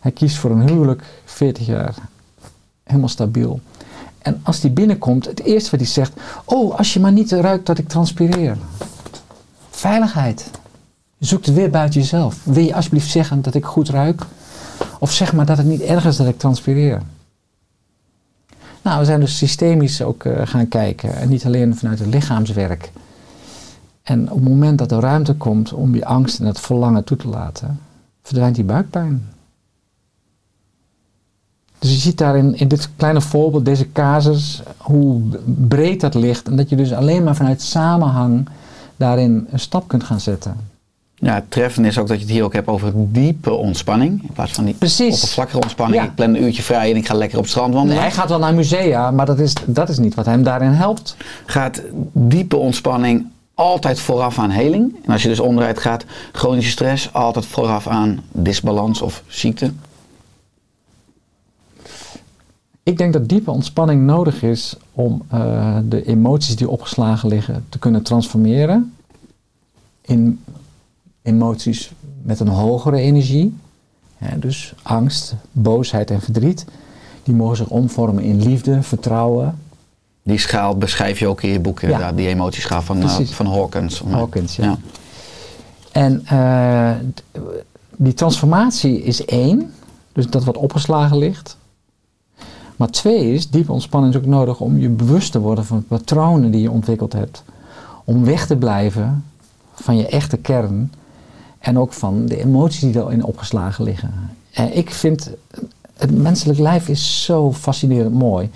Hij 0.00 0.12
kiest 0.12 0.36
voor 0.36 0.50
een 0.50 0.68
huwelijk, 0.68 1.04
40 1.24 1.66
jaar, 1.66 1.94
helemaal 2.82 3.08
stabiel. 3.08 3.60
En 4.18 4.40
als 4.42 4.60
die 4.60 4.70
binnenkomt, 4.70 5.26
het 5.26 5.42
eerste 5.42 5.70
wat 5.70 5.80
hij 5.80 5.88
zegt: 5.88 6.12
Oh, 6.44 6.78
als 6.78 6.92
je 6.92 7.00
maar 7.00 7.12
niet 7.12 7.32
ruikt 7.32 7.66
dat 7.66 7.78
ik 7.78 7.88
transpireer. 7.88 8.56
Veiligheid. 9.70 10.50
Je 11.22 11.28
zoekt 11.28 11.46
het 11.46 11.54
weer 11.54 11.70
buiten 11.70 12.00
jezelf. 12.00 12.44
Wil 12.44 12.64
je 12.64 12.74
alsjeblieft 12.74 13.10
zeggen 13.10 13.42
dat 13.42 13.54
ik 13.54 13.64
goed 13.64 13.88
ruik? 13.88 14.22
Of 14.98 15.12
zeg 15.12 15.32
maar 15.32 15.46
dat 15.46 15.56
het 15.56 15.66
niet 15.66 15.80
erg 15.80 16.04
is 16.04 16.16
dat 16.16 16.26
ik 16.26 16.38
transpireer. 16.38 17.02
Nou, 18.82 18.98
we 18.98 19.04
zijn 19.04 19.20
dus 19.20 19.36
systemisch 19.36 20.02
ook 20.02 20.24
eh, 20.24 20.46
gaan 20.46 20.68
kijken. 20.68 21.16
En 21.16 21.28
niet 21.28 21.46
alleen 21.46 21.76
vanuit 21.76 21.98
het 21.98 22.08
lichaamswerk. 22.08 22.92
En 24.02 24.30
op 24.30 24.38
het 24.38 24.48
moment 24.48 24.78
dat 24.78 24.92
er 24.92 25.00
ruimte 25.00 25.34
komt 25.34 25.72
om 25.72 25.92
die 25.92 26.06
angst 26.06 26.40
en 26.40 26.46
het 26.46 26.60
verlangen 26.60 27.04
toe 27.04 27.16
te 27.16 27.28
laten, 27.28 27.80
verdwijnt 28.22 28.54
die 28.54 28.64
buikpijn. 28.64 29.28
Dus 31.78 31.90
je 31.90 31.98
ziet 31.98 32.18
daarin 32.18 32.54
in 32.54 32.68
dit 32.68 32.90
kleine 32.96 33.20
voorbeeld, 33.20 33.64
deze 33.64 33.92
casus, 33.92 34.62
hoe 34.76 35.22
breed 35.44 36.00
dat 36.00 36.14
ligt. 36.14 36.48
En 36.48 36.56
dat 36.56 36.68
je 36.68 36.76
dus 36.76 36.92
alleen 36.92 37.24
maar 37.24 37.36
vanuit 37.36 37.62
samenhang 37.62 38.48
daarin 38.96 39.46
een 39.50 39.60
stap 39.60 39.88
kunt 39.88 40.04
gaan 40.04 40.20
zetten. 40.20 40.71
Ja, 41.24 41.34
het 41.34 41.50
treffende 41.50 41.88
is 41.88 41.98
ook 41.98 42.08
dat 42.08 42.16
je 42.16 42.22
het 42.22 42.32
hier 42.32 42.44
ook 42.44 42.52
hebt 42.52 42.68
over 42.68 42.92
diepe 42.94 43.52
ontspanning. 43.52 44.22
In 44.22 44.30
plaats 44.32 44.52
van 44.52 44.64
die 44.64 44.74
Precies. 44.74 45.14
oppervlakkige 45.14 45.60
ontspanning. 45.60 46.02
Ja. 46.02 46.08
Ik 46.08 46.14
plan 46.14 46.28
een 46.34 46.42
uurtje 46.42 46.62
vrij 46.62 46.90
en 46.90 46.96
ik 46.96 47.06
ga 47.06 47.14
lekker 47.14 47.36
op 47.36 47.42
het 47.42 47.52
strand 47.52 47.68
Nee, 47.68 47.78
wandelen. 47.78 48.02
hij 48.02 48.12
gaat 48.12 48.28
wel 48.28 48.38
naar 48.38 48.54
musea, 48.54 49.10
maar 49.10 49.26
dat 49.26 49.38
is, 49.38 49.54
dat 49.66 49.88
is 49.88 49.98
niet 49.98 50.14
wat 50.14 50.26
hem 50.26 50.42
daarin 50.42 50.70
helpt. 50.70 51.16
Gaat 51.46 51.82
diepe 52.12 52.56
ontspanning 52.56 53.26
altijd 53.54 54.00
vooraf 54.00 54.38
aan 54.38 54.50
heling. 54.50 54.96
En 55.04 55.12
als 55.12 55.22
je 55.22 55.28
dus 55.28 55.40
onderuit 55.40 55.78
gaat, 55.78 56.04
chronische 56.32 56.70
stress 56.70 57.12
altijd 57.12 57.46
vooraf 57.46 57.86
aan 57.86 58.20
disbalans 58.32 59.02
of 59.02 59.22
ziekte. 59.26 59.72
Ik 62.82 62.98
denk 62.98 63.12
dat 63.12 63.28
diepe 63.28 63.50
ontspanning 63.50 64.02
nodig 64.06 64.42
is 64.42 64.76
om 64.92 65.22
eh, 65.28 65.76
de 65.84 66.04
emoties 66.04 66.56
die 66.56 66.68
opgeslagen 66.68 67.28
liggen 67.28 67.64
te 67.68 67.78
kunnen 67.78 68.02
transformeren 68.02 68.94
in 70.00 70.40
emoties 71.22 71.92
met 72.22 72.40
een 72.40 72.48
hogere 72.48 72.96
energie. 72.96 73.56
Hè, 74.16 74.38
dus 74.38 74.74
angst, 74.82 75.34
boosheid 75.52 76.10
en 76.10 76.20
verdriet. 76.20 76.64
Die 77.22 77.34
mogen 77.34 77.56
zich 77.56 77.68
omvormen 77.68 78.22
in 78.22 78.42
liefde, 78.42 78.82
vertrouwen. 78.82 79.58
Die 80.22 80.38
schaal 80.38 80.76
beschrijf 80.76 81.18
je 81.18 81.26
ook 81.26 81.42
in 81.42 81.50
je 81.50 81.60
boek, 81.60 81.80
Ja. 81.80 81.86
inderdaad, 81.86 82.16
die 82.16 82.28
emotieschaal 82.28 82.82
van, 82.82 83.02
eh, 83.02 83.20
van 83.20 83.46
Hawkins. 83.46 84.02
Hawkins, 84.10 84.56
ja. 84.56 84.78
En 85.92 86.26
eh, 86.26 86.90
die 87.96 88.14
transformatie 88.14 89.02
is 89.02 89.24
één, 89.24 89.72
dus 90.12 90.26
dat 90.28 90.44
wat 90.44 90.56
opgeslagen 90.56 91.18
ligt. 91.18 91.56
Maar 92.76 92.90
twee 92.90 93.32
is, 93.32 93.50
diepe 93.50 93.72
ontspanning 93.72 94.14
is 94.14 94.20
ook 94.20 94.26
nodig 94.26 94.60
om 94.60 94.78
je 94.78 94.88
bewust 94.88 95.32
te 95.32 95.40
worden 95.40 95.64
van 95.64 95.84
patronen 95.86 96.50
die 96.50 96.60
je 96.60 96.70
ontwikkeld 96.70 97.12
hebt. 97.12 97.42
Om 98.04 98.24
weg 98.24 98.46
te 98.46 98.56
blijven 98.56 99.24
van 99.74 99.96
je 99.96 100.06
echte 100.06 100.36
kern 100.36 100.92
en 101.62 101.78
ook 101.78 101.92
van 101.92 102.26
de 102.26 102.40
emoties 102.40 102.80
die 102.80 103.02
erin 103.02 103.24
opgeslagen 103.24 103.84
liggen. 103.84 104.12
En 104.52 104.76
ik 104.76 104.90
vind, 104.90 105.30
het 105.96 106.18
menselijk 106.18 106.58
lijf 106.58 106.88
is 106.88 107.24
zo 107.24 107.52
fascinerend 107.52 108.14
mooi. 108.14 108.50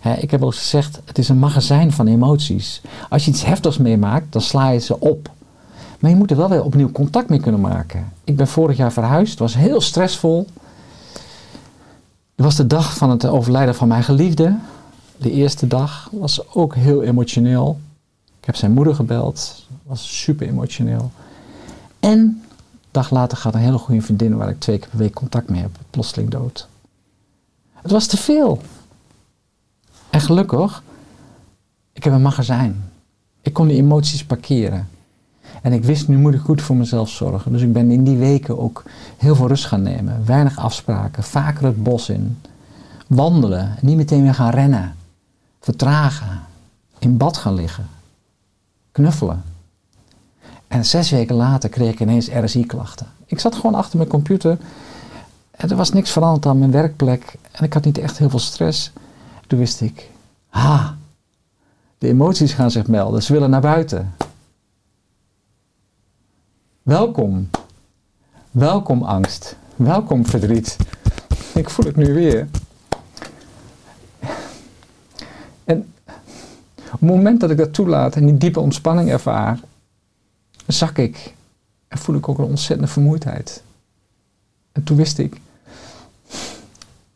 Hè, 0.00 0.14
ik 0.14 0.30
heb 0.30 0.42
al 0.42 0.50
gezegd, 0.50 1.00
het 1.04 1.18
is 1.18 1.28
een 1.28 1.38
magazijn 1.38 1.92
van 1.92 2.06
emoties. 2.06 2.82
Als 3.08 3.24
je 3.24 3.30
iets 3.30 3.44
heftigs 3.44 3.78
meemaakt, 3.78 4.32
dan 4.32 4.42
sla 4.42 4.70
je 4.70 4.78
ze 4.78 5.00
op. 5.00 5.30
Maar 5.98 6.10
je 6.10 6.16
moet 6.16 6.30
er 6.30 6.36
wel 6.36 6.48
weer 6.48 6.64
opnieuw 6.64 6.92
contact 6.92 7.28
mee 7.28 7.40
kunnen 7.40 7.60
maken. 7.60 8.12
Ik 8.24 8.36
ben 8.36 8.48
vorig 8.48 8.76
jaar 8.76 8.92
verhuisd, 8.92 9.30
het 9.30 9.38
was 9.38 9.54
heel 9.54 9.80
stressvol. 9.80 10.46
Het 12.34 12.44
was 12.44 12.56
de 12.56 12.66
dag 12.66 12.96
van 12.96 13.10
het 13.10 13.26
overlijden 13.26 13.74
van 13.74 13.88
mijn 13.88 14.04
geliefde. 14.04 14.56
De 15.16 15.30
eerste 15.30 15.66
dag 15.66 16.08
was 16.12 16.54
ook 16.54 16.74
heel 16.74 17.02
emotioneel. 17.02 17.78
Ik 18.40 18.46
heb 18.46 18.56
zijn 18.56 18.72
moeder 18.72 18.94
gebeld, 18.94 19.66
was 19.82 20.22
super 20.22 20.48
emotioneel. 20.48 21.10
En 22.00 22.40
dag 22.96 23.10
later 23.10 23.38
gaat 23.38 23.54
een 23.54 23.60
hele 23.60 23.78
goede 23.78 24.00
vriendin 24.00 24.36
waar 24.36 24.48
ik 24.48 24.60
twee 24.60 24.78
keer 24.78 24.88
per 24.88 24.98
week 24.98 25.14
contact 25.14 25.48
mee 25.48 25.60
heb, 25.60 25.78
plotseling 25.90 26.30
dood. 26.30 26.68
Het 27.72 27.90
was 27.90 28.06
te 28.06 28.16
veel. 28.16 28.60
En 30.10 30.20
gelukkig, 30.20 30.82
ik 31.92 32.04
heb 32.04 32.12
een 32.12 32.22
magazijn. 32.22 32.90
Ik 33.42 33.52
kon 33.52 33.68
die 33.68 33.76
emoties 33.76 34.24
parkeren. 34.24 34.88
En 35.62 35.72
ik 35.72 35.84
wist, 35.84 36.08
nu 36.08 36.16
moet 36.16 36.34
ik 36.34 36.40
goed 36.40 36.62
voor 36.62 36.76
mezelf 36.76 37.08
zorgen. 37.08 37.52
Dus 37.52 37.62
ik 37.62 37.72
ben 37.72 37.90
in 37.90 38.04
die 38.04 38.16
weken 38.16 38.58
ook 38.58 38.82
heel 39.16 39.34
veel 39.34 39.48
rust 39.48 39.64
gaan 39.64 39.82
nemen. 39.82 40.26
Weinig 40.26 40.58
afspraken, 40.58 41.22
vaker 41.22 41.64
het 41.64 41.82
bos 41.82 42.08
in. 42.08 42.38
Wandelen, 43.06 43.76
niet 43.80 43.96
meteen 43.96 44.22
weer 44.22 44.34
gaan 44.34 44.50
rennen. 44.50 44.96
Vertragen, 45.60 46.40
in 46.98 47.16
bad 47.16 47.36
gaan 47.36 47.54
liggen. 47.54 47.86
Knuffelen. 48.92 49.42
En 50.68 50.84
zes 50.84 51.10
weken 51.10 51.34
later 51.34 51.68
kreeg 51.68 51.92
ik 51.92 52.00
ineens 52.00 52.28
RSI-klachten. 52.28 53.06
Ik 53.26 53.40
zat 53.40 53.54
gewoon 53.54 53.74
achter 53.74 53.96
mijn 53.96 54.08
computer. 54.08 54.58
En 55.50 55.70
er 55.70 55.76
was 55.76 55.92
niks 55.92 56.10
veranderd 56.10 56.46
aan 56.46 56.58
mijn 56.58 56.70
werkplek. 56.70 57.34
En 57.52 57.64
ik 57.64 57.72
had 57.72 57.84
niet 57.84 57.98
echt 57.98 58.18
heel 58.18 58.30
veel 58.30 58.38
stress. 58.38 58.92
Toen 59.46 59.58
wist 59.58 59.80
ik, 59.80 60.10
ha, 60.48 60.96
de 61.98 62.08
emoties 62.08 62.52
gaan 62.52 62.70
zich 62.70 62.86
melden. 62.86 63.22
Ze 63.22 63.32
willen 63.32 63.50
naar 63.50 63.60
buiten. 63.60 64.14
Welkom. 66.82 67.50
Welkom 68.50 69.02
angst. 69.02 69.56
Welkom 69.76 70.26
verdriet. 70.26 70.76
Ik 71.54 71.70
voel 71.70 71.86
het 71.86 71.96
nu 71.96 72.14
weer. 72.14 72.48
En 75.64 75.92
op 76.76 77.00
het 77.00 77.00
moment 77.00 77.40
dat 77.40 77.50
ik 77.50 77.56
dat 77.56 77.74
toelaat 77.74 78.16
en 78.16 78.26
die 78.26 78.36
diepe 78.36 78.60
ontspanning 78.60 79.10
ervaar, 79.10 79.60
zak 80.66 80.98
ik 80.98 81.34
en 81.88 81.98
voel 81.98 82.16
ik 82.16 82.28
ook 82.28 82.38
een 82.38 82.44
ontzettende 82.44 82.92
vermoeidheid. 82.92 83.62
En 84.72 84.82
toen 84.82 84.96
wist 84.96 85.18
ik, 85.18 85.40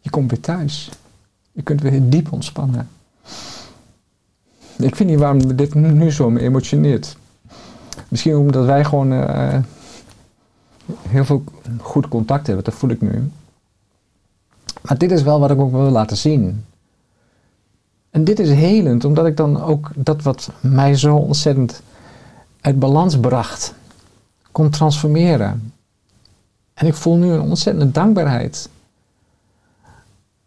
je 0.00 0.10
komt 0.10 0.30
weer 0.30 0.40
thuis. 0.40 0.90
Je 1.52 1.62
kunt 1.62 1.80
weer 1.80 2.08
diep 2.08 2.32
ontspannen. 2.32 2.88
Ik 4.76 4.94
weet 4.94 5.08
niet 5.08 5.18
waarom 5.18 5.56
dit 5.56 5.74
nu, 5.74 5.90
nu 5.92 6.10
zo 6.10 6.30
me 6.30 6.40
emotioneert. 6.40 7.16
Misschien 8.08 8.36
omdat 8.36 8.64
wij 8.64 8.84
gewoon 8.84 9.12
eh, 9.12 9.58
heel 11.08 11.24
veel 11.24 11.44
goed 11.80 12.08
contact 12.08 12.46
hebben, 12.46 12.64
dat 12.64 12.74
voel 12.74 12.90
ik 12.90 13.00
nu. 13.00 13.30
Maar 14.80 14.98
dit 14.98 15.10
is 15.10 15.22
wel 15.22 15.40
wat 15.40 15.50
ik 15.50 15.60
ook 15.60 15.70
wil 15.70 15.90
laten 15.90 16.16
zien. 16.16 16.64
En 18.10 18.24
dit 18.24 18.38
is 18.38 18.50
helend, 18.50 19.04
omdat 19.04 19.26
ik 19.26 19.36
dan 19.36 19.62
ook 19.62 19.90
dat 19.94 20.22
wat 20.22 20.50
mij 20.60 20.96
zo 20.96 21.16
ontzettend 21.16 21.82
uit 22.60 22.78
balans 22.78 23.20
bracht, 23.20 23.74
kon 24.52 24.70
transformeren. 24.70 25.72
En 26.74 26.86
ik 26.86 26.94
voel 26.94 27.16
nu 27.16 27.30
een 27.30 27.40
ontzettende 27.40 27.92
dankbaarheid 27.92 28.68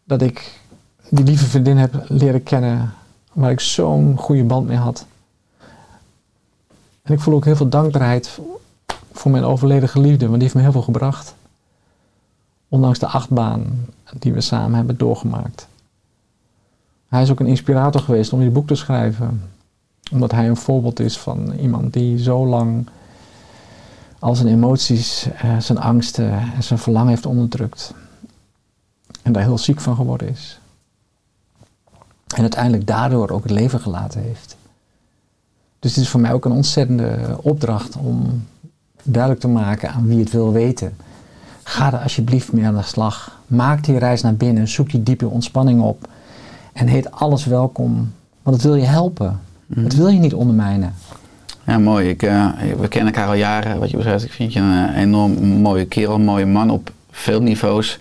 dat 0.04 0.22
ik 0.22 0.60
die 1.08 1.24
lieve 1.24 1.46
vriendin 1.46 1.76
heb 1.76 2.04
leren 2.08 2.42
kennen, 2.42 2.94
waar 3.32 3.50
ik 3.50 3.60
zo'n 3.60 4.16
goede 4.18 4.44
band 4.44 4.66
mee 4.66 4.76
had. 4.76 5.06
En 7.02 7.12
ik 7.12 7.20
voel 7.20 7.34
ook 7.34 7.44
heel 7.44 7.56
veel 7.56 7.68
dankbaarheid 7.68 8.38
voor 9.12 9.30
mijn 9.30 9.44
overleden 9.44 9.88
geliefde, 9.88 10.26
want 10.26 10.32
die 10.32 10.42
heeft 10.42 10.54
me 10.54 10.60
heel 10.60 10.72
veel 10.72 10.82
gebracht. 10.82 11.34
Ondanks 12.68 12.98
de 12.98 13.06
achtbaan 13.06 13.86
die 14.18 14.32
we 14.32 14.40
samen 14.40 14.76
hebben 14.76 14.96
doorgemaakt. 14.96 15.66
Hij 17.08 17.22
is 17.22 17.30
ook 17.30 17.40
een 17.40 17.46
inspirator 17.46 18.00
geweest 18.00 18.32
om 18.32 18.40
dit 18.40 18.52
boek 18.52 18.66
te 18.66 18.74
schrijven. 18.74 19.53
Omdat 20.12 20.30
hij 20.30 20.48
een 20.48 20.56
voorbeeld 20.56 21.00
is 21.00 21.18
van 21.18 21.52
iemand 21.52 21.92
die 21.92 22.18
zo 22.18 22.46
lang 22.46 22.86
al 24.18 24.34
zijn 24.34 24.48
emoties, 24.48 25.28
eh, 25.36 25.58
zijn 25.58 25.78
angsten 25.78 26.30
en 26.54 26.62
zijn 26.62 26.78
verlangen 26.78 27.08
heeft 27.08 27.26
onderdrukt. 27.26 27.94
En 29.22 29.32
daar 29.32 29.42
heel 29.42 29.58
ziek 29.58 29.80
van 29.80 29.96
geworden 29.96 30.28
is. 30.28 30.60
En 32.34 32.40
uiteindelijk 32.40 32.86
daardoor 32.86 33.30
ook 33.30 33.42
het 33.42 33.52
leven 33.52 33.80
gelaten 33.80 34.20
heeft. 34.20 34.56
Dus 35.78 35.94
het 35.94 36.04
is 36.04 36.10
voor 36.10 36.20
mij 36.20 36.32
ook 36.32 36.44
een 36.44 36.52
ontzettende 36.52 37.38
opdracht 37.42 37.96
om 37.96 38.44
duidelijk 39.02 39.42
te 39.42 39.48
maken 39.48 39.90
aan 39.90 40.06
wie 40.06 40.18
het 40.18 40.30
wil 40.30 40.52
weten. 40.52 40.96
Ga 41.62 41.92
er 41.92 41.98
alsjeblieft 41.98 42.52
mee 42.52 42.66
aan 42.66 42.76
de 42.76 42.82
slag. 42.82 43.40
Maak 43.46 43.84
die 43.84 43.98
reis 43.98 44.22
naar 44.22 44.34
binnen. 44.34 44.68
Zoek 44.68 44.90
die 44.90 45.02
diepe 45.02 45.28
ontspanning 45.28 45.82
op. 45.82 46.08
En 46.72 46.86
heet 46.86 47.10
alles 47.10 47.44
welkom. 47.44 48.12
Want 48.42 48.56
het 48.56 48.64
wil 48.64 48.74
je 48.74 48.84
helpen. 48.84 49.40
Het 49.74 49.96
wil 49.96 50.08
je 50.08 50.18
niet 50.18 50.34
ondermijnen. 50.34 50.94
Ja, 51.66 51.78
mooi. 51.78 52.08
Ik, 52.08 52.22
eh, 52.22 52.46
we 52.80 52.88
kennen 52.88 53.14
elkaar 53.14 53.28
al 53.28 53.34
jaren, 53.34 53.78
wat 53.78 53.90
je 53.90 53.96
betreft. 53.96 54.24
Ik 54.24 54.32
vind 54.32 54.52
je 54.52 54.60
een 54.60 54.88
eh, 54.88 55.00
enorm 55.00 55.32
mooie 55.44 55.84
kerel, 55.84 56.14
een 56.14 56.24
mooie 56.24 56.46
man 56.46 56.70
op 56.70 56.90
veel 57.10 57.40
niveaus. 57.42 57.98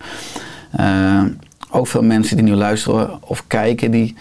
Eh, 0.72 1.24
ook 1.70 1.88
veel 1.88 2.04
mensen 2.04 2.36
die 2.36 2.46
nu 2.46 2.56
luisteren 2.56 3.10
of 3.22 3.48
kijken, 3.48 3.92
die 3.92 4.16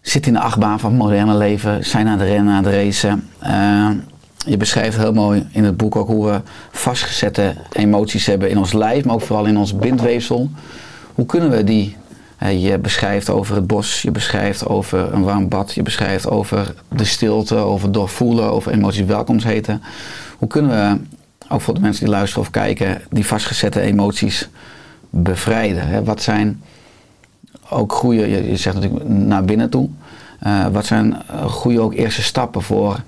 zitten 0.00 0.32
in 0.32 0.38
de 0.38 0.44
achtbaan 0.44 0.80
van 0.80 0.90
het 0.90 0.98
moderne 0.98 1.36
leven, 1.36 1.84
zijn 1.84 2.08
aan 2.08 2.18
de 2.18 2.24
rennen, 2.24 2.54
aan 2.54 2.62
de 2.62 2.70
racen. 2.70 3.28
Je 4.46 4.56
beschrijft 4.56 4.96
heel 4.96 5.12
mooi 5.12 5.46
in 5.50 5.64
het 5.64 5.76
boek 5.76 5.96
ook 5.96 6.06
hoe 6.06 6.26
we 6.26 6.40
vastgezette 6.70 7.54
emoties 7.72 8.26
hebben 8.26 8.50
in 8.50 8.58
ons 8.58 8.72
lijf, 8.72 9.04
maar 9.04 9.14
ook 9.14 9.20
vooral 9.20 9.44
in 9.44 9.56
ons 9.56 9.76
bindweefsel. 9.76 10.50
Hoe 11.14 11.26
kunnen 11.26 11.50
we 11.50 11.64
die 11.64 11.96
je 12.46 12.78
beschrijft 12.78 13.30
over 13.30 13.54
het 13.54 13.66
bos, 13.66 14.02
je 14.02 14.10
beschrijft 14.10 14.66
over 14.66 15.14
een 15.14 15.22
warm 15.22 15.48
bad, 15.48 15.74
je 15.74 15.82
beschrijft 15.82 16.28
over 16.28 16.74
de 16.88 17.04
stilte, 17.04 17.54
over 17.54 17.92
doorvoelen, 17.92 18.50
over 18.50 18.72
emoties 18.72 19.04
welkoms 19.04 19.44
heten. 19.44 19.82
Hoe 20.38 20.48
kunnen 20.48 20.70
we, 20.70 21.00
ook 21.48 21.60
voor 21.60 21.74
de 21.74 21.80
mensen 21.80 22.04
die 22.04 22.14
luisteren 22.14 22.44
of 22.44 22.50
kijken, 22.50 23.02
die 23.10 23.26
vastgezette 23.26 23.80
emoties 23.80 24.48
bevrijden? 25.10 26.04
Wat 26.04 26.22
zijn 26.22 26.62
ook 27.68 27.92
goede, 27.92 28.48
je, 28.48 28.56
zegt 28.56 28.76
natuurlijk 28.76 29.08
naar 29.08 29.44
binnen 29.44 29.70
toe. 29.70 29.88
Eh, 30.40 30.66
wat 30.66 30.86
zijn 30.86 31.16
eh, 31.26 31.44
goede 31.44 31.80
ook 31.80 31.94
eerste 31.94 32.22
stappen 32.22 32.62
voor 32.62 33.00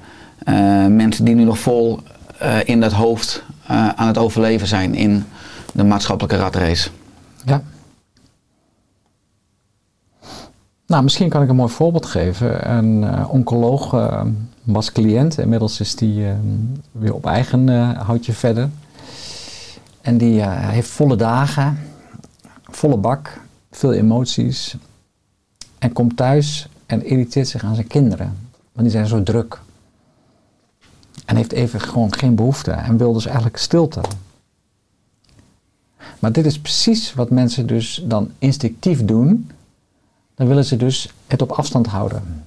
eh, 0.45 0.87
mensen 0.87 1.25
die 1.25 1.35
nu 1.35 1.45
nog 1.45 1.59
vol 1.59 2.01
eh, 2.39 2.57
in 2.65 2.81
dat 2.81 2.93
hoofd 2.93 3.43
eh, 3.67 3.89
aan 3.89 4.07
het 4.07 4.19
overleven 4.19 4.67
zijn 4.67 4.95
in 4.95 5.25
de 5.73 5.85
maatschappelijke 5.85 6.37
ratrace? 6.37 6.91
Ja. 7.45 7.63
Nou, 10.91 11.03
misschien 11.03 11.29
kan 11.29 11.43
ik 11.43 11.49
een 11.49 11.57
mooi 11.57 11.73
voorbeeld 11.73 12.07
geven. 12.07 12.71
Een 12.71 13.05
eh, 13.05 13.31
oncoloog 13.33 13.93
eh, 13.93 14.25
was 14.63 14.93
cliënt. 14.93 15.39
Inmiddels 15.39 15.81
is 15.81 15.95
die 15.95 16.27
eh, 16.27 16.35
weer 16.93 17.15
op 17.15 17.27
eigen 17.27 17.69
houtje 17.95 18.33
verder. 18.33 18.71
En 20.01 20.19
die 20.19 20.43
heeft 20.49 20.89
volle 20.89 21.17
dagen, 21.17 21.79
volle 22.63 22.97
bak, 22.97 23.41
veel 23.71 23.93
emoties. 23.93 24.77
En 25.79 25.93
komt 25.93 26.17
thuis 26.17 26.69
en 26.87 27.05
irriteert 27.05 27.49
zich 27.49 27.65
aan 27.65 27.75
zijn 27.75 27.87
kinderen. 27.87 28.37
Want 28.73 28.89
die 28.89 28.91
zijn 28.91 29.07
zo 29.07 29.23
druk. 29.23 29.61
En 31.25 31.37
heeft 31.37 31.53
even 31.53 31.81
gewoon 31.81 32.15
geen 32.15 32.35
behoefte. 32.35 32.71
En 32.71 32.97
wil 32.97 33.13
dus 33.13 33.27
eigenlijk 33.27 33.57
stilte. 33.57 34.01
Maar 36.19 36.33
dit 36.33 36.47
is 36.47 36.59
precies 36.59 37.15
wat 37.15 37.31
mensen 37.31 37.67
dus 37.67 38.03
dan 38.05 38.31
instinctief 38.39 39.05
doen. 39.05 39.51
Dan 40.41 40.49
willen 40.49 40.65
ze 40.65 40.77
dus 40.77 41.13
het 41.27 41.43
op 41.43 41.51
afstand 41.51 41.87
houden. 41.87 42.45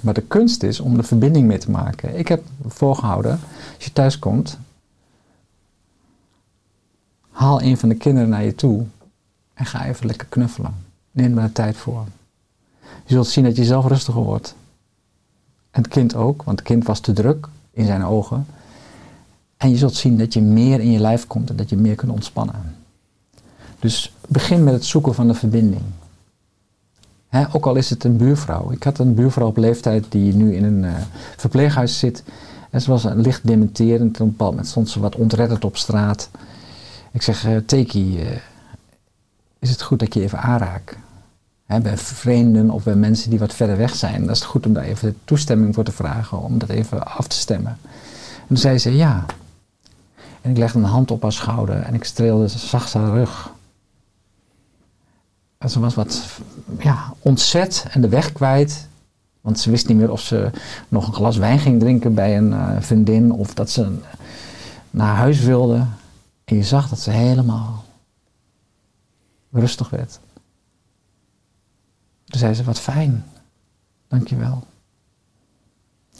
Maar 0.00 0.14
de 0.14 0.22
kunst 0.22 0.62
is 0.62 0.80
om 0.80 0.96
de 0.96 1.02
verbinding 1.02 1.46
mee 1.46 1.58
te 1.58 1.70
maken. 1.70 2.18
Ik 2.18 2.28
heb 2.28 2.42
voorgehouden, 2.66 3.40
als 3.74 3.84
je 3.84 3.92
thuis 3.92 4.18
komt, 4.18 4.58
haal 7.30 7.62
een 7.62 7.78
van 7.78 7.88
de 7.88 7.94
kinderen 7.94 8.28
naar 8.28 8.44
je 8.44 8.54
toe 8.54 8.84
en 9.54 9.66
ga 9.66 9.86
even 9.86 10.06
lekker 10.06 10.26
knuffelen. 10.26 10.74
Neem 11.10 11.34
de 11.34 11.52
tijd 11.52 11.76
voor. 11.76 12.04
Je 12.80 13.14
zult 13.14 13.26
zien 13.26 13.44
dat 13.44 13.56
je 13.56 13.64
zelf 13.64 13.86
rustiger 13.86 14.22
wordt. 14.22 14.54
En 15.70 15.82
het 15.82 15.90
kind 15.90 16.14
ook, 16.14 16.42
want 16.42 16.58
het 16.58 16.68
kind 16.68 16.84
was 16.84 17.00
te 17.00 17.12
druk 17.12 17.48
in 17.70 17.86
zijn 17.86 18.04
ogen. 18.04 18.46
En 19.56 19.70
je 19.70 19.76
zult 19.76 19.94
zien 19.94 20.18
dat 20.18 20.32
je 20.32 20.40
meer 20.40 20.80
in 20.80 20.90
je 20.90 21.00
lijf 21.00 21.26
komt 21.26 21.50
en 21.50 21.56
dat 21.56 21.68
je 21.68 21.76
meer 21.76 21.94
kunt 21.94 22.12
ontspannen. 22.12 22.76
Dus 23.78 24.14
begin 24.28 24.64
met 24.64 24.74
het 24.74 24.84
zoeken 24.84 25.14
van 25.14 25.26
de 25.26 25.34
verbinding. 25.34 25.82
Ook 27.52 27.66
al 27.66 27.74
is 27.74 27.90
het 27.90 28.04
een 28.04 28.16
buurvrouw. 28.16 28.70
Ik 28.70 28.82
had 28.82 28.98
een 28.98 29.14
buurvrouw 29.14 29.46
op 29.46 29.56
leeftijd 29.56 30.04
die 30.08 30.34
nu 30.34 30.54
in 30.54 30.64
een 30.64 30.84
eh, 30.84 30.92
verpleeghuis 31.36 31.98
zit. 31.98 32.22
En 32.70 32.80
ze 32.80 32.90
was 32.90 33.04
licht 33.14 33.46
dementerend. 33.46 34.14
Op 34.14 34.20
een 34.20 34.30
bepaald 34.30 34.50
moment 34.50 34.68
stond 34.68 34.88
ze 34.88 35.00
wat 35.00 35.16
ontredderd 35.16 35.64
op 35.64 35.76
straat. 35.76 36.30
Ik 37.12 37.22
zeg, 37.22 37.44
eh 37.44 37.56
Teki, 37.66 38.20
eh, 38.20 38.26
is 39.58 39.70
het 39.70 39.82
goed 39.82 39.98
dat 39.98 40.14
je 40.14 40.20
even 40.22 40.38
aanraak? 40.38 40.98
Hè, 41.66 41.80
bij 41.80 41.96
vreemden 41.96 42.70
of 42.70 42.84
bij 42.84 42.94
mensen 42.94 43.30
die 43.30 43.38
wat 43.38 43.54
verder 43.54 43.76
weg 43.76 43.94
zijn. 43.94 44.20
Dan 44.20 44.30
is 44.30 44.38
het 44.38 44.48
goed 44.48 44.66
om 44.66 44.72
daar 44.72 44.84
even 44.84 45.16
toestemming 45.24 45.74
voor 45.74 45.84
te 45.84 45.92
vragen. 45.92 46.42
Om 46.42 46.58
dat 46.58 46.68
even 46.68 47.06
af 47.06 47.26
te 47.26 47.36
stemmen. 47.36 47.78
En 48.40 48.46
toen 48.46 48.56
zei 48.56 48.78
ze 48.78 48.96
ja. 48.96 49.24
En 50.40 50.50
ik 50.50 50.56
legde 50.56 50.78
een 50.78 50.84
hand 50.84 51.10
op 51.10 51.22
haar 51.22 51.32
schouder 51.32 51.82
en 51.82 51.94
ik 51.94 52.04
streelde 52.04 52.48
zacht 52.48 52.92
haar 52.92 53.10
rug. 53.10 53.53
Ze 55.68 55.80
was 55.80 55.94
wat 55.94 56.26
ja, 56.78 57.12
ontzet 57.18 57.86
en 57.90 58.00
de 58.00 58.08
weg 58.08 58.32
kwijt. 58.32 58.88
Want 59.40 59.60
ze 59.60 59.70
wist 59.70 59.88
niet 59.88 59.96
meer 59.96 60.10
of 60.10 60.20
ze 60.20 60.50
nog 60.88 61.06
een 61.06 61.14
glas 61.14 61.36
wijn 61.36 61.58
ging 61.58 61.80
drinken 61.80 62.14
bij 62.14 62.36
een 62.36 62.52
eh, 62.52 62.76
vriendin 62.80 63.32
of 63.32 63.54
dat 63.54 63.70
ze 63.70 63.98
naar 64.90 65.16
huis 65.16 65.40
wilde. 65.40 65.86
En 66.44 66.56
je 66.56 66.62
zag 66.62 66.88
dat 66.88 66.98
ze 66.98 67.10
helemaal 67.10 67.84
rustig 69.52 69.90
werd. 69.90 70.20
Toen 72.24 72.40
zei 72.40 72.54
ze, 72.54 72.64
wat 72.64 72.80
fijn. 72.80 73.24
Dankjewel. 74.08 74.66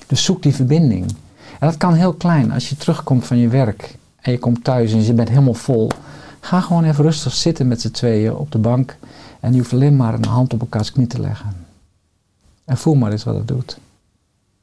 Dus 0.06 0.24
zoek 0.24 0.42
die 0.42 0.54
verbinding. 0.54 1.06
En 1.60 1.68
dat 1.68 1.76
kan 1.76 1.94
heel 1.94 2.12
klein. 2.12 2.52
Als 2.52 2.68
je 2.68 2.76
terugkomt 2.76 3.26
van 3.26 3.36
je 3.36 3.48
werk 3.48 3.96
en 4.20 4.32
je 4.32 4.38
komt 4.38 4.64
thuis 4.64 4.92
en 4.92 5.02
je 5.02 5.12
bent 5.12 5.28
helemaal 5.28 5.54
vol. 5.54 5.90
Ga 6.40 6.60
gewoon 6.60 6.84
even 6.84 7.04
rustig 7.04 7.32
zitten 7.32 7.68
met 7.68 7.80
z'n 7.80 7.90
tweeën 7.90 8.34
op 8.34 8.52
de 8.52 8.58
bank. 8.58 8.96
En 9.44 9.52
je 9.52 9.58
hoeft 9.58 9.72
alleen 9.72 9.96
maar 9.96 10.14
een 10.14 10.24
hand 10.24 10.52
op 10.52 10.60
elkaars 10.60 10.92
knie 10.92 11.06
te 11.06 11.20
leggen. 11.20 11.56
En 12.64 12.76
voel 12.76 12.94
maar 12.94 13.12
eens 13.12 13.24
wat 13.24 13.34
het 13.34 13.48
doet. 13.48 13.78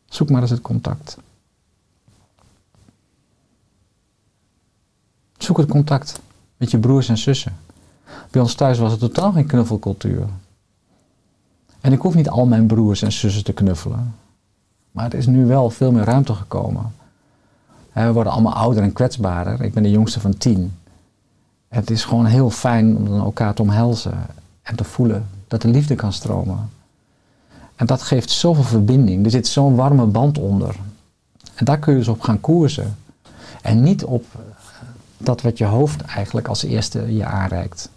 Zoek 0.06 0.30
maar 0.30 0.42
eens 0.42 0.50
het 0.50 0.62
contact. 0.62 1.18
Zoek 5.38 5.58
het 5.58 5.70
contact 5.70 6.22
met 6.58 6.72
je 6.72 6.78
broers 6.78 7.10
en 7.10 7.18
zussen. 7.18 7.58
Bij 8.32 8.42
ons 8.42 8.54
thuis 8.54 8.78
was 8.78 8.92
het 8.92 9.00
totaal 9.00 9.32
geen 9.32 9.46
knuffelcultuur. 9.46 10.28
En 11.82 11.94
ik 11.94 12.02
hoef 12.02 12.16
niet 12.16 12.30
al 12.30 12.46
mijn 12.46 12.68
broers 12.68 13.02
en 13.02 13.12
zussen 13.12 13.44
te 13.44 13.54
knuffelen. 13.54 14.16
Maar 14.92 15.06
er 15.06 15.18
is 15.18 15.28
nu 15.28 15.46
wel 15.46 15.70
veel 15.70 15.92
meer 15.92 16.04
ruimte 16.04 16.34
gekomen. 16.34 16.94
We 17.92 18.12
worden 18.12 18.34
allemaal 18.34 18.54
ouder 18.54 18.84
en 18.84 18.94
kwetsbaarder. 18.94 19.62
Ik 19.62 19.74
ben 19.74 19.84
de 19.84 19.92
jongste 19.92 20.20
van 20.20 20.38
tien. 20.38 20.74
Het 21.68 21.90
is 21.90 22.04
gewoon 22.04 22.26
heel 22.26 22.50
fijn 22.50 22.98
om 22.98 23.20
elkaar 23.20 23.54
te 23.54 23.62
omhelzen 23.62 24.40
en 24.62 24.76
te 24.76 24.84
voelen 24.84 25.28
dat 25.48 25.62
de 25.62 25.68
liefde 25.68 25.96
kan 25.96 26.14
stromen. 26.14 26.70
En 27.76 27.86
dat 27.86 28.02
geeft 28.02 28.30
zoveel 28.30 28.64
verbinding. 28.64 29.26
Er 29.26 29.32
zit 29.32 29.48
zo'n 29.48 29.76
warme 29.76 30.06
band 30.06 30.38
onder. 30.38 30.76
En 31.56 31.66
daar 31.66 31.80
kun 31.80 31.94
je 31.94 32.00
dus 32.00 32.08
op 32.08 32.22
gaan 32.22 32.40
koersen. 32.40 32.98
En 33.62 33.84
niet 33.84 34.04
op 34.04 34.26
dat 35.18 35.42
wat 35.42 35.58
je 35.58 35.66
hoofd 35.66 36.02
eigenlijk 36.02 36.48
als 36.48 36.64
eerste 36.64 37.16
je 37.16 37.26
aanreikt. 37.26 37.90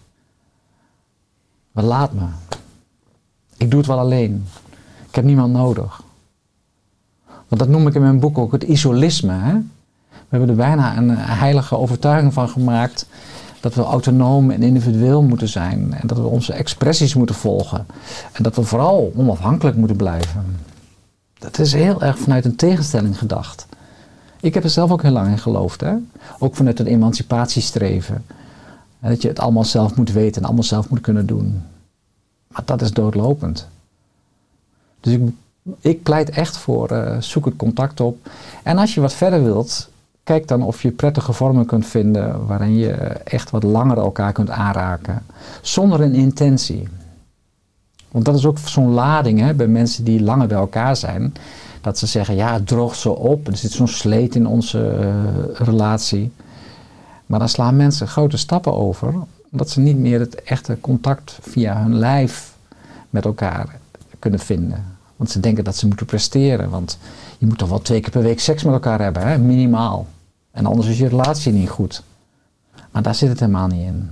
Maar 1.72 1.84
laat 1.84 2.12
me. 2.12 2.26
Ik 3.56 3.70
doe 3.70 3.78
het 3.78 3.88
wel 3.88 3.98
alleen. 3.98 4.46
Ik 5.08 5.14
heb 5.14 5.24
niemand 5.24 5.52
nodig. 5.52 6.02
Want 7.24 7.60
dat 7.60 7.68
noem 7.68 7.86
ik 7.86 7.94
in 7.94 8.00
mijn 8.00 8.20
boek 8.20 8.38
ook 8.38 8.52
het 8.52 8.62
isolisme. 8.62 9.32
Hè? 9.32 9.52
We 10.08 10.40
hebben 10.40 10.48
er 10.48 10.56
bijna 10.56 10.96
een 10.96 11.10
heilige 11.16 11.76
overtuiging 11.76 12.32
van 12.32 12.48
gemaakt 12.48 13.06
dat 13.64 13.74
we 13.74 13.82
autonoom 13.82 14.50
en 14.50 14.62
individueel 14.62 15.22
moeten 15.22 15.48
zijn. 15.48 15.94
En 15.94 16.06
dat 16.06 16.18
we 16.18 16.24
onze 16.24 16.52
expressies 16.52 17.14
moeten 17.14 17.34
volgen. 17.34 17.86
En 18.32 18.42
dat 18.42 18.56
we 18.56 18.62
vooral 18.62 19.12
onafhankelijk 19.16 19.76
moeten 19.76 19.96
blijven. 19.96 20.56
Dat 21.38 21.58
is 21.58 21.72
heel 21.72 22.02
erg 22.02 22.18
vanuit 22.18 22.44
een 22.44 22.56
tegenstelling 22.56 23.18
gedacht. 23.18 23.66
Ik 24.40 24.54
heb 24.54 24.64
er 24.64 24.70
zelf 24.70 24.90
ook 24.90 25.02
heel 25.02 25.10
lang 25.10 25.28
in 25.28 25.38
geloofd. 25.38 25.80
Hè? 25.80 25.94
Ook 26.38 26.56
vanuit 26.56 26.80
een 26.80 26.86
emancipatiestreven. 26.86 28.24
En 29.00 29.10
dat 29.10 29.22
je 29.22 29.28
het 29.28 29.38
allemaal 29.38 29.64
zelf 29.64 29.96
moet 29.96 30.12
weten 30.12 30.40
en 30.40 30.46
allemaal 30.46 30.64
zelf 30.64 30.88
moet 30.88 31.00
kunnen 31.00 31.26
doen. 31.26 31.62
Maar 32.48 32.62
dat 32.64 32.82
is 32.82 32.92
doodlopend. 32.92 33.68
Dus 35.00 35.12
ik, 35.12 35.22
ik 35.80 36.02
pleit 36.02 36.30
echt 36.30 36.56
voor 36.56 36.90
eh, 36.90 37.20
zoek 37.20 37.44
het 37.44 37.56
contact 37.56 38.00
op. 38.00 38.28
En 38.62 38.78
als 38.78 38.94
je 38.94 39.00
wat 39.00 39.14
verder 39.14 39.44
wilt, 39.44 39.88
kijk 40.24 40.48
dan 40.48 40.62
of 40.62 40.82
je 40.82 40.90
prettige 40.90 41.32
vormen 41.32 41.66
kunt 41.66 41.86
vinden 41.86 42.46
waarin 42.46 42.76
je 42.76 42.90
echt 43.24 43.50
wat 43.50 43.62
langer 43.62 43.96
elkaar 43.96 44.32
kunt 44.32 44.50
aanraken. 44.50 45.22
Zonder 45.62 46.00
een 46.00 46.14
intentie. 46.14 46.88
Want 48.10 48.24
dat 48.24 48.34
is 48.34 48.46
ook 48.46 48.58
zo'n 48.58 48.90
lading 48.90 49.40
hè, 49.40 49.54
bij 49.54 49.66
mensen 49.66 50.04
die 50.04 50.22
langer 50.22 50.46
bij 50.46 50.56
elkaar 50.56 50.96
zijn. 50.96 51.34
Dat 51.80 51.98
ze 51.98 52.06
zeggen, 52.06 52.34
ja, 52.34 52.52
het 52.52 52.66
droogt 52.66 52.98
zo 52.98 53.10
op. 53.10 53.46
Er 53.46 53.56
zit 53.56 53.70
zo'n 53.70 53.88
sleet 53.88 54.34
in 54.34 54.46
onze 54.46 54.88
eh, 54.88 55.66
relatie. 55.66 56.32
Maar 57.26 57.38
dan 57.38 57.48
slaan 57.48 57.76
mensen 57.76 58.08
grote 58.08 58.36
stappen 58.36 58.74
over. 58.74 59.14
Omdat 59.50 59.70
ze 59.70 59.80
niet 59.80 59.98
meer 59.98 60.20
het 60.20 60.42
echte 60.42 60.80
contact 60.80 61.38
via 61.42 61.82
hun 61.82 61.94
lijf 61.94 62.54
met 63.10 63.24
elkaar 63.24 63.78
kunnen 64.18 64.40
vinden. 64.40 64.84
Want 65.16 65.30
ze 65.30 65.40
denken 65.40 65.64
dat 65.64 65.76
ze 65.76 65.86
moeten 65.86 66.06
presteren. 66.06 66.70
Want 66.70 66.98
je 67.38 67.46
moet 67.46 67.58
toch 67.58 67.68
wel 67.68 67.82
twee 67.82 68.00
keer 68.00 68.10
per 68.10 68.22
week 68.22 68.40
seks 68.40 68.62
met 68.62 68.72
elkaar 68.72 69.00
hebben, 69.00 69.26
hè? 69.26 69.38
minimaal. 69.38 70.06
En 70.54 70.66
anders 70.66 70.88
is 70.88 70.98
je 70.98 71.08
relatie 71.08 71.52
niet 71.52 71.68
goed. 71.68 72.02
Maar 72.90 73.02
daar 73.02 73.14
zit 73.14 73.28
het 73.28 73.40
helemaal 73.40 73.66
niet 73.66 73.86
in. 73.86 74.10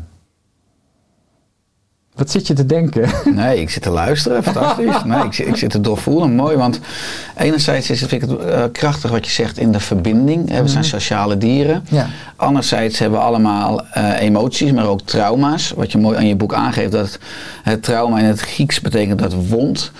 Wat 2.14 2.30
zit 2.30 2.46
je 2.46 2.54
te 2.54 2.66
denken? 2.66 3.10
Nee, 3.34 3.60
ik 3.60 3.70
zit 3.70 3.82
te 3.82 3.90
luisteren. 3.90 4.42
Fantastisch. 4.42 5.02
Nee, 5.04 5.24
ik, 5.24 5.32
zit, 5.32 5.46
ik 5.46 5.56
zit 5.56 5.70
te 5.70 5.80
doorvoelen. 5.80 6.34
Mooi, 6.34 6.56
want 6.56 6.80
enerzijds 7.36 7.90
is 7.90 8.00
het, 8.00 8.08
vind 8.08 8.22
ik 8.22 8.28
het 8.28 8.38
eh, 8.40 8.62
krachtig 8.72 9.10
wat 9.10 9.26
je 9.26 9.32
zegt 9.32 9.58
in 9.58 9.72
de 9.72 9.80
verbinding. 9.80 10.48
hè, 10.50 10.62
We 10.62 10.68
zijn 10.68 10.84
sociale 10.84 11.38
dieren. 11.38 11.84
Ja. 11.90 12.06
Anderzijds 12.36 12.98
hebben 12.98 13.18
we 13.18 13.24
allemaal 13.24 13.86
eh, 13.86 14.20
emoties, 14.20 14.72
maar 14.72 14.86
ook 14.86 15.00
trauma's. 15.00 15.70
Wat 15.76 15.92
je 15.92 15.98
mooi 15.98 16.16
aan 16.16 16.26
je 16.26 16.36
boek 16.36 16.54
aangeeft, 16.54 16.92
dat 16.92 17.18
het 17.62 17.82
trauma 17.82 18.18
in 18.18 18.24
het 18.24 18.40
Grieks 18.40 18.80
betekent 18.80 19.18
dat 19.18 19.34
wond. 19.48 19.92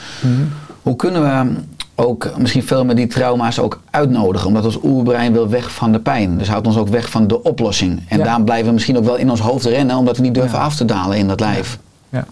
Hoe 0.83 0.97
kunnen 0.97 1.23
we 1.23 1.61
ook 2.07 2.39
misschien 2.39 2.63
veel 2.63 2.85
meer 2.85 2.97
die 2.97 3.07
trauma's 3.07 3.59
ook 3.59 3.81
uitnodigen? 3.91 4.49
Omdat 4.49 4.65
ons 4.65 4.79
oerbrein 4.83 5.33
wil 5.33 5.49
weg 5.49 5.73
van 5.75 5.93
de 5.93 6.01
pijn. 6.01 6.39
Dus 6.39 6.49
houdt 6.49 6.67
ons 6.67 6.77
ook 6.77 6.89
weg 6.89 7.11
van 7.11 7.27
de 7.27 7.43
oplossing. 7.43 8.03
En 8.09 8.19
Ja. 8.19 8.25
daarom 8.25 8.45
blijven 8.45 8.67
we 8.67 8.73
misschien 8.73 8.97
ook 8.97 9.05
wel 9.05 9.17
in 9.17 9.31
ons 9.31 9.41
hoofd 9.41 9.65
rennen, 9.65 9.97
omdat 9.97 10.17
we 10.17 10.23
niet 10.23 10.35
durven 10.35 10.59
Ja. 10.59 10.65
af 10.65 10.77
te 10.77 10.85
dalen 10.85 11.19
in 11.19 11.29
dat 11.29 11.41
lijf. 11.41 11.79
Ja. 12.09 12.27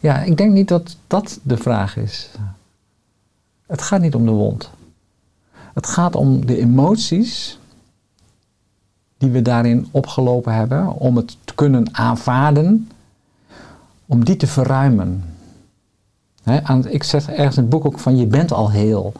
ja, 0.00 0.18
ik 0.22 0.36
denk 0.36 0.52
niet 0.52 0.68
dat 0.68 0.96
dat 1.06 1.38
de 1.42 1.56
vraag 1.56 1.96
is. 1.96 2.30
Het 3.66 3.82
gaat 3.82 4.00
niet 4.00 4.14
om 4.14 4.24
de 4.24 4.30
wond. 4.30 4.70
Het 5.74 5.86
gaat 5.86 6.16
om 6.16 6.46
de 6.46 6.58
emoties 6.58 7.58
die 9.18 9.30
we 9.30 9.42
daarin 9.42 9.88
opgelopen 9.90 10.54
hebben, 10.54 10.92
om 10.92 11.16
het 11.16 11.36
te 11.44 11.54
kunnen 11.54 11.88
aanvaarden, 11.94 12.88
om 14.06 14.24
die 14.24 14.36
te 14.36 14.46
verruimen. 14.46 15.24
Aan, 16.62 16.88
ik 16.88 17.02
zeg 17.02 17.28
ergens 17.28 17.56
in 17.56 17.62
het 17.62 17.70
boek 17.70 17.84
ook 17.84 17.98
van 17.98 18.16
je 18.16 18.26
bent 18.26 18.52
al 18.52 18.70
heel. 18.70 19.12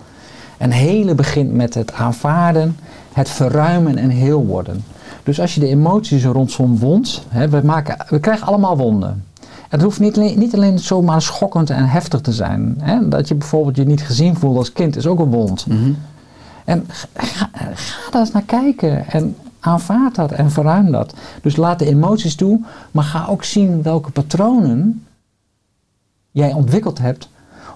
En 0.56 0.70
helen 0.70 1.16
begint 1.16 1.52
met 1.52 1.74
het 1.74 1.92
aanvaarden, 1.92 2.76
het 3.12 3.28
verruimen 3.28 3.98
en 3.98 4.10
heel 4.10 4.46
worden. 4.46 4.84
Dus 5.22 5.40
als 5.40 5.54
je 5.54 5.60
de 5.60 5.66
emoties 5.68 6.24
rond 6.24 6.50
zo'n 6.50 6.78
wond, 6.78 7.22
we, 7.50 7.60
maken, 7.64 7.96
we 8.08 8.20
krijgen 8.20 8.46
allemaal 8.46 8.76
wonden. 8.76 9.24
Het 9.68 9.82
hoeft 9.82 10.00
niet 10.00 10.16
alleen, 10.16 10.38
niet 10.38 10.54
alleen 10.54 10.78
zomaar 10.78 11.22
schokkend 11.22 11.70
en 11.70 11.88
heftig 11.88 12.20
te 12.20 12.32
zijn. 12.32 12.74
Hè? 12.78 13.08
Dat 13.08 13.28
je 13.28 13.34
bijvoorbeeld 13.34 13.76
je 13.76 13.84
niet 13.84 14.02
gezien 14.02 14.36
voelt 14.36 14.56
als 14.56 14.72
kind 14.72 14.96
is 14.96 15.06
ook 15.06 15.18
een 15.18 15.30
wond. 15.30 15.66
Mhm. 15.66 15.92
En 16.64 16.86
ga, 17.14 17.48
ga 17.74 18.10
daar 18.10 18.20
eens 18.20 18.32
naar 18.32 18.42
kijken 18.42 19.08
en 19.08 19.36
aanvaard 19.60 20.14
dat 20.14 20.32
en 20.32 20.50
verruim 20.50 20.90
dat. 20.90 21.14
Dus 21.42 21.56
laat 21.56 21.78
de 21.78 21.86
emoties 21.86 22.34
toe, 22.34 22.60
maar 22.90 23.04
ga 23.04 23.26
ook 23.28 23.44
zien 23.44 23.82
welke 23.82 24.10
patronen 24.10 25.05
jij 26.36 26.52
ontwikkeld 26.52 26.98
hebt 26.98 27.28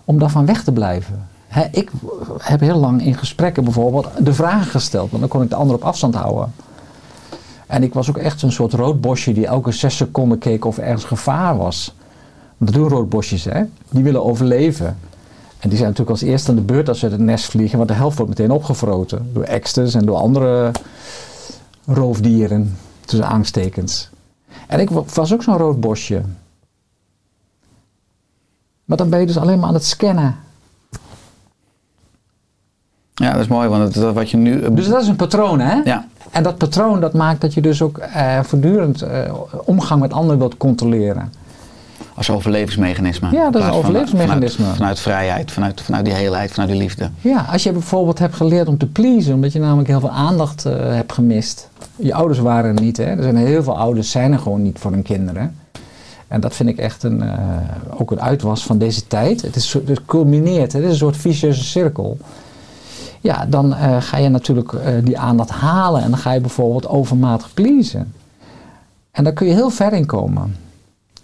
om 0.05 0.19
daarvan 0.19 0.47
weg 0.47 0.65
te 0.65 0.73
blijven. 0.73 1.29
Ik 1.73 1.91
heb 2.39 2.61
heel 2.61 2.79
lang 2.79 3.05
in 3.05 3.15
gesprekken 3.15 3.65
bijvoorbeeld 3.65 4.09
de 4.19 4.35
vragen 4.35 4.71
gesteld, 4.71 5.11
want 5.11 5.23
dan 5.23 5.31
kon 5.31 5.43
ik 5.43 5.49
de 5.49 5.55
ander 5.55 5.77
op 5.77 5.83
afstand 5.83 6.15
houden. 6.15 6.53
En 7.67 7.83
ik 7.83 7.95
was 7.95 8.09
ook 8.09 8.17
echt 8.17 8.43
een 8.43 8.53
soort 8.53 8.73
roodbosje 8.73 9.33
die 9.33 9.47
elke 9.47 9.73
zes 9.73 9.97
seconden 9.97 10.39
keek 10.39 10.65
of 10.65 10.77
er 10.77 10.83
ergens 10.83 11.05
gevaar 11.05 11.57
was. 11.57 11.95
Dat 12.59 12.75
doen 12.75 12.89
roodbosjes, 12.89 13.45
hè? 13.45 13.63
Die 13.91 14.03
willen 14.03 14.25
overleven. 14.25 14.99
En 15.59 15.69
die 15.69 15.79
zijn 15.79 15.91
natuurlijk 15.91 16.21
als 16.21 16.29
eerste 16.29 16.51
aan 16.51 16.57
de 16.57 16.63
beurt 16.63 16.89
als 16.89 16.99
ze 16.99 17.05
uit 17.05 17.15
het 17.15 17.23
nest 17.23 17.45
vliegen, 17.45 17.77
want 17.77 17.91
de 17.91 17.97
helft 17.97 18.17
wordt 18.17 18.39
meteen 18.39 18.55
opgevroten. 18.55 19.31
Door 19.33 19.45
eksters 19.45 19.95
en 19.95 20.07
door 20.07 20.17
andere 20.17 20.71
roofdieren, 21.87 22.77
tussen 23.05 23.29
aanstekens. 23.29 24.11
En 24.67 24.81
ik 24.81 24.91
was 24.91 25.33
ook 25.33 25.43
zo'n 25.43 25.57
rood 25.57 25.81
bosje. 25.81 26.23
Maar 28.91 28.99
dan 28.99 29.09
ben 29.11 29.21
je 29.21 29.27
dus 29.27 29.39
alleen 29.39 29.59
maar 29.59 29.69
aan 29.69 29.75
het 29.75 29.85
scannen. 29.85 30.37
Ja, 33.15 33.33
dat 33.33 33.41
is 33.41 33.47
mooi, 33.49 33.69
want 33.69 33.95
het, 33.95 34.13
wat 34.13 34.31
je 34.31 34.37
nu... 34.37 34.75
Dus 34.75 34.89
dat 34.89 35.03
is 35.03 35.09
een 35.09 35.17
patroon, 35.17 35.61
hè? 35.61 35.81
Ja, 35.85 36.07
En 36.31 36.43
dat 36.43 36.59
patroon 36.59 37.01
dat 37.01 37.13
maakt 37.13 37.41
dat 37.41 37.55
je 37.55 37.61
dus 37.61 37.83
ook 37.83 37.99
eh, 37.99 38.41
voortdurend 38.43 39.03
eh, 39.03 39.33
omgang 39.65 40.01
met 40.01 40.13
anderen 40.13 40.39
wilt 40.39 40.57
controleren. 40.57 41.33
als 42.15 42.31
overlevingsmechanisme. 42.31 43.29
Ja, 43.31 43.51
dat 43.51 43.55
is 43.61 43.67
een 43.67 43.73
van- 43.73 43.79
overlevingsmechanisme. 43.79 44.57
Vanuit, 44.65 44.77
vanuit 44.77 45.01
vrijheid, 45.01 45.51
vanuit, 45.53 45.81
vanuit 45.81 46.05
die 46.05 46.15
heelheid, 46.15 46.51
vanuit 46.51 46.71
die 46.71 46.81
liefde. 46.81 47.11
Ja, 47.21 47.47
als 47.53 47.63
je 47.63 47.73
bijvoorbeeld 47.73 48.19
hebt 48.19 48.35
geleerd 48.35 48.69
om 48.69 48.79
te 48.79 48.87
pleasen, 48.87 49.35
omdat 49.35 49.53
je 49.53 49.59
namelijk 49.61 49.89
heel 49.89 50.01
veel 50.01 50.11
aandacht 50.11 50.65
eh, 50.65 50.73
hebt 50.79 51.13
gemist. 51.13 51.69
Je 51.97 52.15
ouders 52.15 52.39
waren 52.39 52.77
er 52.77 52.83
niet, 52.83 52.97
hè? 52.97 53.05
Er 53.05 53.23
zijn 53.23 53.37
heel 53.37 53.63
veel 53.63 53.79
ouders 53.79 54.11
zijn 54.11 54.33
er 54.33 54.39
gewoon 54.39 54.63
niet 54.63 54.79
voor 54.79 54.91
hun 54.93 55.03
kinderen. 55.03 55.55
En 56.31 56.41
dat 56.41 56.55
vind 56.55 56.69
ik 56.69 56.79
echt 56.79 57.03
een, 57.03 57.23
eh, 57.23 57.39
ook 57.97 58.11
een 58.11 58.21
uitwas 58.21 58.65
van 58.65 58.79
deze 58.79 59.07
tijd. 59.07 59.43
Het, 59.43 59.57
is, 59.57 59.77
culmineert, 60.07 60.73
het 60.73 60.83
is 60.83 60.91
een 60.91 60.97
soort 60.97 61.17
vicieuze 61.17 61.65
cirkel. 61.65 62.19
Ja, 63.21 63.47
dan 63.47 63.75
eh, 63.75 64.03
ga 64.03 64.17
je 64.17 64.29
natuurlijk 64.29 64.73
eh, 64.73 64.95
die 65.05 65.19
aandacht 65.19 65.51
halen 65.51 66.03
en 66.03 66.11
dan 66.11 66.19
ga 66.19 66.33
je 66.33 66.41
bijvoorbeeld 66.41 66.89
overmatig 66.89 67.55
pleasen. 67.55 68.13
En 69.11 69.25
daar 69.25 69.33
kun 69.33 69.47
je 69.47 69.53
heel 69.53 69.71
ver 69.71 69.93
in 69.93 70.07
komen. 70.07 70.57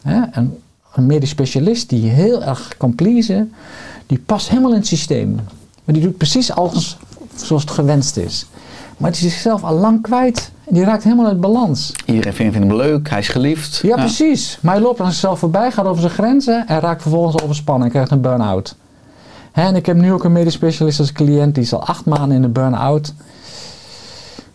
Hè? 0.03 0.23
En 0.31 0.59
een 0.95 1.07
medisch 1.07 1.31
specialist 1.31 1.89
die 1.89 2.11
heel 2.11 2.43
erg 2.43 2.75
kan 2.77 2.95
pleasen, 2.95 3.53
die 4.07 4.23
past 4.27 4.49
helemaal 4.49 4.71
in 4.71 4.79
het 4.79 4.87
systeem. 4.87 5.35
Maar 5.85 5.95
die 5.95 6.03
doet 6.03 6.17
precies 6.17 6.53
alles 6.53 6.97
zoals 7.35 7.63
het 7.63 7.71
gewenst 7.71 8.17
is. 8.17 8.47
Maar 8.97 9.13
die 9.13 9.27
is 9.27 9.33
zichzelf 9.33 9.65
al 9.65 9.75
lang 9.75 10.03
kwijt 10.03 10.51
die 10.69 10.85
raakt 10.85 11.03
helemaal 11.03 11.27
uit 11.27 11.41
balans. 11.41 11.93
Iedereen 12.05 12.33
vindt 12.33 12.55
hem 12.55 12.75
leuk, 12.75 13.11
hij 13.11 13.19
is 13.19 13.29
geliefd. 13.29 13.81
Ja, 13.83 13.97
precies. 13.97 14.59
Maar 14.61 14.75
hij 14.75 14.83
loopt 14.83 15.01
aan 15.01 15.11
zichzelf 15.11 15.39
voorbij, 15.39 15.71
gaat 15.71 15.87
over 15.87 16.01
zijn 16.01 16.13
grenzen 16.13 16.67
en 16.67 16.81
raakt 16.81 17.03
vervolgens 17.03 17.43
overspannen 17.43 17.87
en 17.87 17.93
krijgt 17.93 18.11
een 18.11 18.21
burn-out. 18.21 18.75
En 19.53 19.77
ik 19.77 19.87
heb 19.87 19.97
nu 19.97 20.13
ook 20.13 20.25
een 20.25 20.33
medisch 20.33 20.53
specialist 20.53 20.99
als 20.99 21.13
cliënt, 21.13 21.55
die 21.55 21.63
is 21.65 21.73
al 21.73 21.87
acht 21.87 22.05
maanden 22.05 22.37
in 22.37 22.43
een 22.43 22.53
burn-out. 22.53 23.13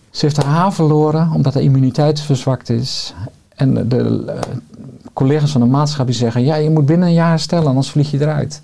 Ze 0.10 0.26
heeft 0.26 0.38
haar 0.38 0.54
haar 0.54 0.74
verloren 0.74 1.32
omdat 1.34 1.54
haar 1.54 1.64
immuniteit 1.64 2.20
verzwakt 2.20 2.70
is. 2.70 3.14
En 3.56 3.74
de, 3.74 3.88
de, 3.88 4.24
eh, 4.28 4.40
collega's 5.14 5.52
van 5.52 5.62
de 5.62 5.68
maatschappij 5.68 6.14
zeggen, 6.14 6.44
ja, 6.44 6.56
je 6.56 6.70
moet 6.70 6.86
binnen 6.86 7.08
een 7.08 7.14
jaar 7.14 7.30
herstellen, 7.30 7.68
anders 7.68 7.90
vlieg 7.90 8.12
je 8.12 8.22
eruit. 8.22 8.62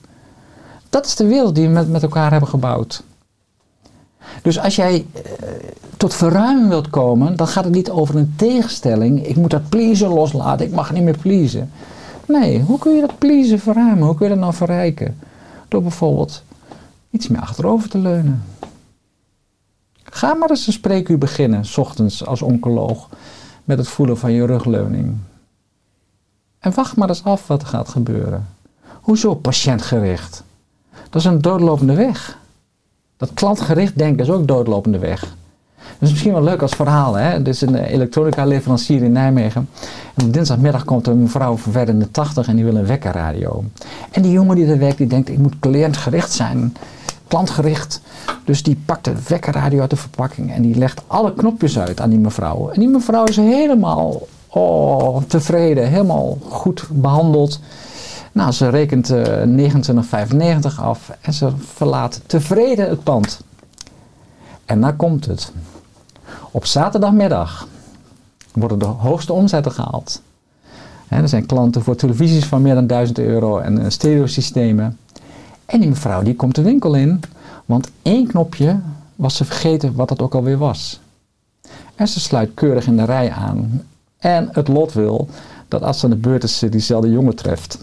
Dat 0.90 1.06
is 1.06 1.16
de 1.16 1.28
wereld 1.28 1.56
die 1.56 1.68
we 1.68 1.74
met, 1.74 1.90
met 1.90 2.04
elkaar 2.04 2.32
hebben 2.32 2.50
gebouwd. 2.50 3.04
Dus 4.48 4.60
als 4.60 4.76
jij 4.76 5.06
eh, 5.14 5.24
tot 5.98 6.14
verruiming 6.14 6.68
wilt 6.68 6.90
komen, 6.90 7.36
dan 7.36 7.48
gaat 7.48 7.64
het 7.64 7.74
niet 7.74 7.90
over 7.90 8.16
een 8.16 8.34
tegenstelling. 8.36 9.26
Ik 9.26 9.36
moet 9.36 9.50
dat 9.50 9.70
pleasen 9.70 10.10
loslaten, 10.10 10.66
ik 10.66 10.72
mag 10.72 10.92
niet 10.92 11.04
meer 11.04 11.18
pleasen. 11.18 11.72
Nee, 12.28 12.62
hoe 12.62 12.80
kun 12.80 12.96
je 12.96 13.02
dat 13.02 13.18
pleasen 13.18 13.60
verruimen? 13.60 14.06
Hoe 14.06 14.16
kun 14.16 14.26
je 14.26 14.32
dat 14.32 14.42
nou 14.42 14.54
verrijken? 14.54 15.20
Door 15.68 15.82
bijvoorbeeld 15.82 16.44
iets 17.10 17.28
meer 17.28 17.42
achterover 17.42 17.90
te 17.90 17.98
leunen. 17.98 18.44
Ga 20.04 20.34
maar 20.34 20.50
eens 20.50 20.68
een 20.68 20.74
spreekuur 20.74 21.18
beginnen, 21.18 21.66
s 21.66 21.78
ochtends 21.78 22.26
als 22.26 22.42
oncoloog, 22.42 23.10
met 23.64 23.78
het 23.78 23.88
voelen 23.88 24.18
van 24.18 24.32
je 24.32 24.46
rugleuning. 24.46 25.16
En 26.60 26.74
wacht 26.74 26.96
maar 26.96 27.10
eens 27.10 27.24
af 27.24 27.48
wat 27.48 27.62
er 27.62 27.68
gaat 27.68 27.90
gebeuren. 27.90 28.48
Hoezo 29.02 29.36
patiëntgericht? 29.36 30.44
Dat 31.10 31.22
is 31.22 31.26
een 31.26 31.42
doodlopende 31.42 31.94
weg. 31.94 32.38
Dat 33.18 33.34
klantgericht 33.34 33.98
denken 33.98 34.26
is 34.26 34.32
ook 34.32 34.48
doodlopende 34.48 35.00
weg. 35.00 35.36
Dat 35.78 36.08
is 36.08 36.10
misschien 36.10 36.34
wel 36.34 36.44
leuk 36.44 36.62
als 36.62 36.72
verhaal. 36.72 37.14
Hè? 37.14 37.42
Dit 37.42 37.54
is 37.54 37.62
een 37.62 37.76
eh, 37.76 37.94
elektronica 37.94 38.46
leverancier 38.46 39.04
in 39.04 39.12
Nijmegen. 39.12 39.70
En 40.14 40.26
op 40.26 40.34
dinsdagmiddag 40.34 40.86
komt 40.86 41.08
er 41.08 41.12
een 41.12 41.22
mevrouw 41.22 41.56
van 41.56 41.72
verder 41.72 41.94
in 41.94 42.00
de 42.00 42.12
80 42.12 42.48
en 42.48 42.56
die 42.56 42.66
wil 42.66 42.76
een 42.76 42.86
wekkerradio. 42.86 43.64
En 44.12 44.22
die 44.22 44.32
jongen 44.32 44.56
die 44.56 44.66
er 44.66 44.78
werkt, 44.78 44.98
die 44.98 45.08
denkt 45.08 45.30
ik 45.30 45.38
moet 45.38 45.60
cliëntgericht 45.60 46.32
zijn. 46.32 46.76
Klantgericht. 47.28 48.02
Dus 48.44 48.64
die 48.64 48.82
pakt 48.86 49.06
de 49.06 49.14
wekkerradio 49.28 49.82
uit 49.82 49.90
de 49.90 49.96
verpakking 49.96 50.54
en 50.54 50.62
die 50.62 50.76
legt 50.76 51.02
alle 51.08 51.34
knopjes 51.34 51.80
uit 51.80 52.02
aan 52.02 52.10
die 52.10 52.20
mevrouw. 52.20 52.70
En 52.70 52.80
die 52.80 52.90
mevrouw 52.90 53.24
is 53.24 53.38
helemaal 53.38 54.28
oh, 54.48 55.22
tevreden, 55.28 55.88
helemaal 55.88 56.38
goed 56.50 56.88
behandeld. 56.92 57.60
Nou, 58.32 58.52
ze 58.52 58.70
rekent 58.70 59.10
eh 59.10 59.42
29,95 60.76 60.80
af 60.80 61.12
en 61.22 61.34
ze 61.34 61.52
verlaat 61.58 62.22
tevreden 62.26 62.90
het 62.90 63.04
pand. 63.04 63.42
En 64.66 64.82
daar 64.82 64.96
komt 64.96 65.26
het. 65.26 65.52
Op 66.52 66.66
zaterdagmiddag 66.66 67.68
worden 68.54 68.80
de 68.80 68.86
hoogste 68.86 69.34
omzetten 69.34 69.72
gehaald. 69.72 70.22
Er 71.08 71.30
zijn 71.30 71.46
klanten 71.46 71.84
voor 71.84 71.96
televisies 71.96 72.46
van 72.46 72.62
meer 72.62 72.74
dan 72.74 72.88
1000 72.88 73.20
euro 73.20 73.60
en 73.60 73.80
eh, 73.80 73.90
stereosystemen. 73.90 74.98
En 75.66 75.80
die 75.80 75.90
mevrouw 75.90 76.22
die 76.22 76.36
komt 76.36 76.56
de 76.56 76.62
winkel 76.62 76.94
in, 76.94 77.20
want 77.66 77.90
één 78.02 78.28
knopje 78.28 78.80
was 79.16 79.36
ze 79.36 79.46
vergeten 79.46 79.96
wat 79.96 80.10
het 80.10 80.22
ook 80.22 80.36
alweer 80.36 80.58
was. 80.58 81.00
En 81.96 82.08
ze 82.08 82.20
sluit 82.20 82.52
keurig 82.54 82.88
in 82.88 82.98
de 82.98 83.06
rij 83.06 83.32
aan. 83.32 83.84
En 84.18 84.50
het 84.52 84.68
lot 84.68 84.94
wil 84.94 85.28
dat 85.68 85.82
als 85.82 86.00
ze 86.00 86.06
aan 86.06 86.12
de 86.12 86.18
beurt 86.18 86.44
is, 86.44 86.58
ze 86.58 86.70
diezelfde 86.70 87.12
jongen 87.12 87.36
treft. 87.36 87.80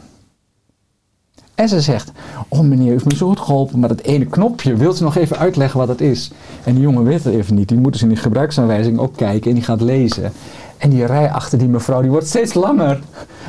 En 1.54 1.68
ze 1.68 1.80
zegt, 1.80 2.12
oh 2.48 2.60
meneer, 2.60 2.88
u 2.88 2.90
heeft 2.90 3.04
me 3.04 3.16
zo 3.16 3.28
goed 3.28 3.40
geholpen, 3.40 3.78
maar 3.78 3.88
dat 3.88 4.00
ene 4.00 4.26
knopje, 4.26 4.76
wilt 4.76 5.00
u 5.00 5.04
nog 5.04 5.16
even 5.16 5.38
uitleggen 5.38 5.78
wat 5.78 5.88
het 5.88 6.00
is? 6.00 6.30
En 6.64 6.74
die 6.74 6.82
jongen 6.82 7.04
weet 7.04 7.24
het 7.24 7.34
even 7.34 7.54
niet, 7.54 7.68
die 7.68 7.78
moet 7.78 7.92
dus 7.92 8.02
in 8.02 8.08
die 8.08 8.16
gebruiksaanwijzing 8.16 8.98
ook 8.98 9.16
kijken 9.16 9.48
en 9.48 9.54
die 9.54 9.64
gaat 9.64 9.80
lezen. 9.80 10.32
En 10.78 10.90
die 10.90 11.06
rij 11.06 11.30
achter 11.30 11.58
die 11.58 11.68
mevrouw, 11.68 12.00
die 12.00 12.10
wordt 12.10 12.26
steeds 12.26 12.54
langer. 12.54 13.00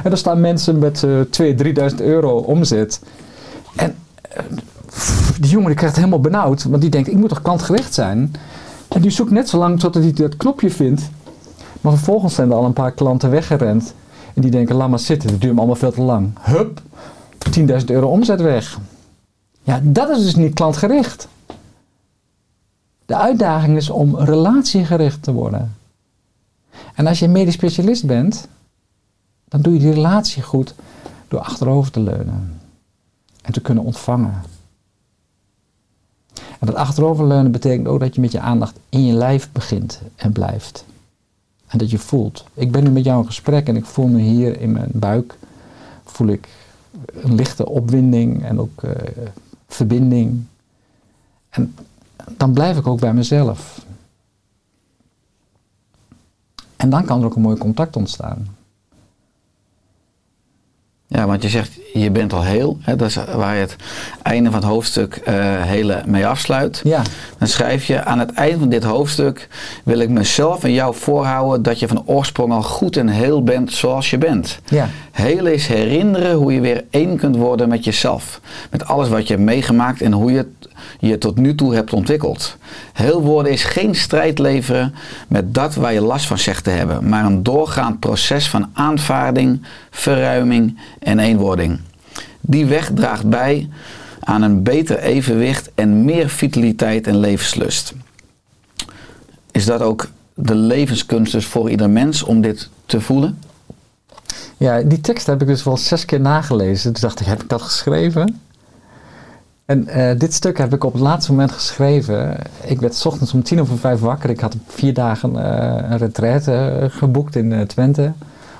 En 0.04 0.12
er 0.12 0.18
staan 0.18 0.42
mensen 0.42 0.80
met 0.80 1.04
eh 1.04 1.54
2.000, 1.56 1.92
3.000 1.92 1.96
euro 1.98 2.38
omzet. 2.38 3.02
En 3.76 3.96
eh, 4.22 4.44
die 5.40 5.50
jongen 5.50 5.68
die 5.68 5.76
krijgt 5.76 5.96
helemaal 5.96 6.20
benauwd, 6.20 6.64
want 6.64 6.82
die 6.82 6.92
denkt, 6.92 7.08
ik 7.08 7.18
moet 7.18 7.30
toch 7.30 7.42
klantgericht 7.42 7.94
zijn? 7.94 8.34
En 8.88 9.02
die 9.02 9.12
zoekt 9.12 9.32
net 9.32 9.50
zo 9.50 9.58
lang 9.58 9.80
totdat 9.80 10.04
hij 10.04 10.14
dat 10.14 10.38
knopje 10.38 10.70
vindt. 10.70 11.10
Maar 11.82 11.94
vervolgens 11.94 12.36
zijn 12.36 12.50
er 12.50 12.56
al 12.56 12.66
een 12.66 12.74
paar 12.74 12.92
klanten 12.92 13.30
weggerend. 13.30 13.94
En 14.34 14.42
die 14.42 14.52
denken, 14.52 14.76
laat 14.76 14.90
maar 14.90 15.00
zitten, 15.00 15.30
dat 15.30 15.42
duurt 15.42 15.58
allemaal 15.58 15.76
veel 15.76 15.92
te 15.92 16.02
lang. 16.02 16.32
Hup, 16.40 16.82
10.000 17.50 17.86
euro 17.86 18.08
omzet 18.08 18.42
weg. 18.42 18.80
Ja, 19.64 19.80
dat 19.84 20.10
is 20.10 20.24
dus 20.24 20.36
niet 20.36 20.54
klantgericht. 20.54 21.28
De 23.06 23.16
uitdaging 23.16 23.78
is 23.78 23.90
om 23.90 24.18
relatiegericht 24.18 25.24
te 25.24 25.32
worden. 25.32 25.76
En 26.96 27.08
als 27.08 27.20
je 27.20 27.28
medisch 27.28 27.54
specialist 27.54 28.06
bent, 28.06 28.48
dan 29.48 29.62
doe 29.62 29.74
je 29.74 29.80
die 29.80 29.92
relatie 29.92 30.44
goed 30.44 30.76
door 31.28 31.40
achterover 31.40 31.92
te 31.92 32.00
leunen 32.00 32.60
en 33.42 33.54
te 33.54 33.62
kunnen 33.62 33.84
ontvangen. 33.84 34.42
En 36.34 36.68
dat 36.68 36.76
achteroverleunen 36.76 37.52
betekent 37.52 37.88
ook 37.88 38.00
dat 38.00 38.16
je 38.16 38.22
met 38.22 38.32
je 38.32 38.40
aandacht 38.40 38.80
in 38.90 39.06
je 39.06 39.14
lijf 39.14 39.50
begint 39.52 40.02
en 40.16 40.32
blijft. 40.32 40.86
En 41.68 41.78
dat 41.78 41.90
je 41.90 41.98
voelt. 41.98 42.46
Ik 42.54 42.72
ben 42.72 42.84
nu 42.84 42.90
met 42.90 43.04
jou 43.04 43.20
in 43.20 43.26
gesprek 43.26 43.68
en 43.68 43.76
ik 43.76 43.86
voel 43.86 44.08
me 44.08 44.20
hier 44.20 44.60
in 44.60 44.72
mijn 44.72 44.90
buik, 44.94 45.38
voel 46.04 46.28
ik 46.28 46.48
een 47.14 47.36
lichte 47.36 47.66
opwinding 47.70 48.44
en 48.44 48.60
ook 48.60 48.84
eh, 48.84 48.92
verbinding. 49.68 50.46
En 51.50 51.76
dan 52.38 52.54
blijf 52.54 52.78
ik 52.78 52.88
ook 52.88 53.00
bij 53.00 53.14
mezelf. 53.14 53.86
En 56.76 56.90
dan 56.90 57.06
kan 57.06 57.20
er 57.20 57.26
ook 57.26 57.36
een 57.36 57.42
mooi 57.42 57.58
contact 57.58 57.96
ontstaan. 57.96 58.55
Ja, 61.16 61.26
want 61.26 61.42
je 61.44 61.50
zegt, 61.50 61.72
je 61.94 62.12
bent 62.12 62.34
al 62.34 62.44
heel. 62.44 62.78
Hè, 62.82 62.96
dat 62.96 63.08
is 63.08 63.18
waar 63.36 63.54
je 63.54 63.60
het 63.60 63.76
einde 64.22 64.52
van 64.52 64.60
het 64.60 64.70
hoofdstuk 64.70 65.16
eh 65.16 65.34
hele 65.62 66.02
mee 66.06 66.28
afsluit. 66.28 66.82
Ja, 66.84 67.02
Dan 67.38 67.48
schrijf 67.48 67.86
je, 67.86 68.04
aan 68.04 68.20
het 68.20 68.32
eind 68.34 68.60
van 68.60 68.70
dit 68.70 68.84
hoofdstuk 68.84 69.48
wil 69.84 70.00
ik 70.00 70.10
mezelf 70.10 70.64
en 70.64 70.74
jou 70.74 70.96
voorhouden 70.96 71.64
dat 71.64 71.80
je 71.80 71.88
van 71.88 72.04
oorsprong 72.06 72.52
al 72.52 72.64
goed 72.64 72.98
en 72.98 73.08
heel 73.08 73.44
bent 73.44 73.74
zoals 73.74 74.10
je 74.10 74.18
bent. 74.18 74.60
ja, 74.66 74.90
Heel 75.12 75.46
is 75.46 75.68
herinneren 75.68 76.36
hoe 76.36 76.54
je 76.54 76.62
weer 76.62 76.84
één 76.90 77.18
kunt 77.18 77.36
worden 77.36 77.70
met 77.70 77.84
jezelf. 77.84 78.42
Met 78.72 78.86
alles 78.86 79.10
wat 79.10 79.28
je 79.28 79.34
hebt 79.34 79.46
meegemaakt 79.46 80.02
en 80.02 80.12
hoe 80.12 80.32
je 80.32 80.46
je 81.00 81.18
tot 81.18 81.38
nu 81.38 81.56
toe 81.56 81.76
hebt 81.76 81.94
ontwikkeld. 81.94 82.58
Heel 82.94 83.22
worden 83.22 83.52
is 83.52 83.64
geen 83.64 83.96
strijd 83.96 84.40
leveren 84.40 84.94
met 85.28 85.54
dat 85.54 85.76
waar 85.76 85.94
je 85.94 86.02
last 86.02 86.26
van 86.28 86.38
zegt 86.38 86.64
te 86.64 86.70
hebben, 86.70 87.10
maar 87.10 87.26
een 87.26 87.44
doorgaand 87.44 88.00
proces 88.00 88.50
van 88.50 88.70
aanvaarding, 88.74 89.62
verruiming 89.90 90.80
en 91.06 91.20
eenwording. 91.20 91.80
Die 92.42 92.66
weg 92.66 92.92
draagt 92.94 93.30
bij 93.30 93.70
aan 94.20 94.42
een 94.42 94.64
beter 94.64 95.00
evenwicht 95.00 95.72
en 95.76 96.06
meer 96.06 96.30
vitaliteit 96.30 97.08
en 97.08 97.18
levenslust. 97.18 97.94
Is 99.52 99.66
dat 99.66 99.82
ook 99.82 100.10
de 100.34 100.56
levenskunst 100.56 101.32
dus 101.32 101.46
voor 101.46 101.70
ieder 101.70 101.90
mens 101.90 102.24
om 102.24 102.42
dit 102.42 102.70
te 102.86 103.02
voelen? 103.02 103.38
ja, 104.58 104.82
die 104.82 105.02
tekst 105.02 105.28
heb 105.28 105.42
ik 105.42 105.48
dus 105.48 105.64
wel 105.64 105.78
zes 105.78 106.06
keer 106.06 106.22
nagelezen. 106.22 106.94
Toen 106.94 107.02
dacht 107.02 107.20
ik, 107.20 107.26
heb 107.26 107.42
ik 107.42 107.50
dat 107.50 107.62
geschreven? 107.62 108.42
En 109.66 109.88
eh, 109.88 110.20
dit 110.20 110.34
stuk 110.34 110.58
heb 110.58 110.74
ik 110.74 110.84
op 110.84 110.94
het 110.94 111.02
laatste 111.02 111.32
moment 111.32 111.52
geschreven. 111.52 112.38
Ik 112.64 112.80
werd 112.80 113.06
ochtends 113.06 113.34
om 113.34 113.44
tien 113.44 113.62
over 113.62 113.78
vijf 113.78 114.00
wakker. 114.00 114.30
Ik 114.30 114.40
had 114.40 114.56
vier 114.68 114.94
dagen 114.94 115.36
eh, 115.36 115.90
een 115.92 115.98
retraite 115.98 116.52
eh, 116.52 116.90
geboekt 116.90 117.36
in 117.36 117.68
Twente. 117.68 118.14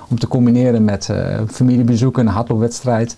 Om 0.08 0.18
te 0.18 0.28
combineren 0.28 0.84
met 0.84 1.08
eh 1.08 1.40
familiebezoek 1.50 2.18
en 2.18 2.26
een 2.26 2.32
hardloopwedstrijd. 2.32 3.16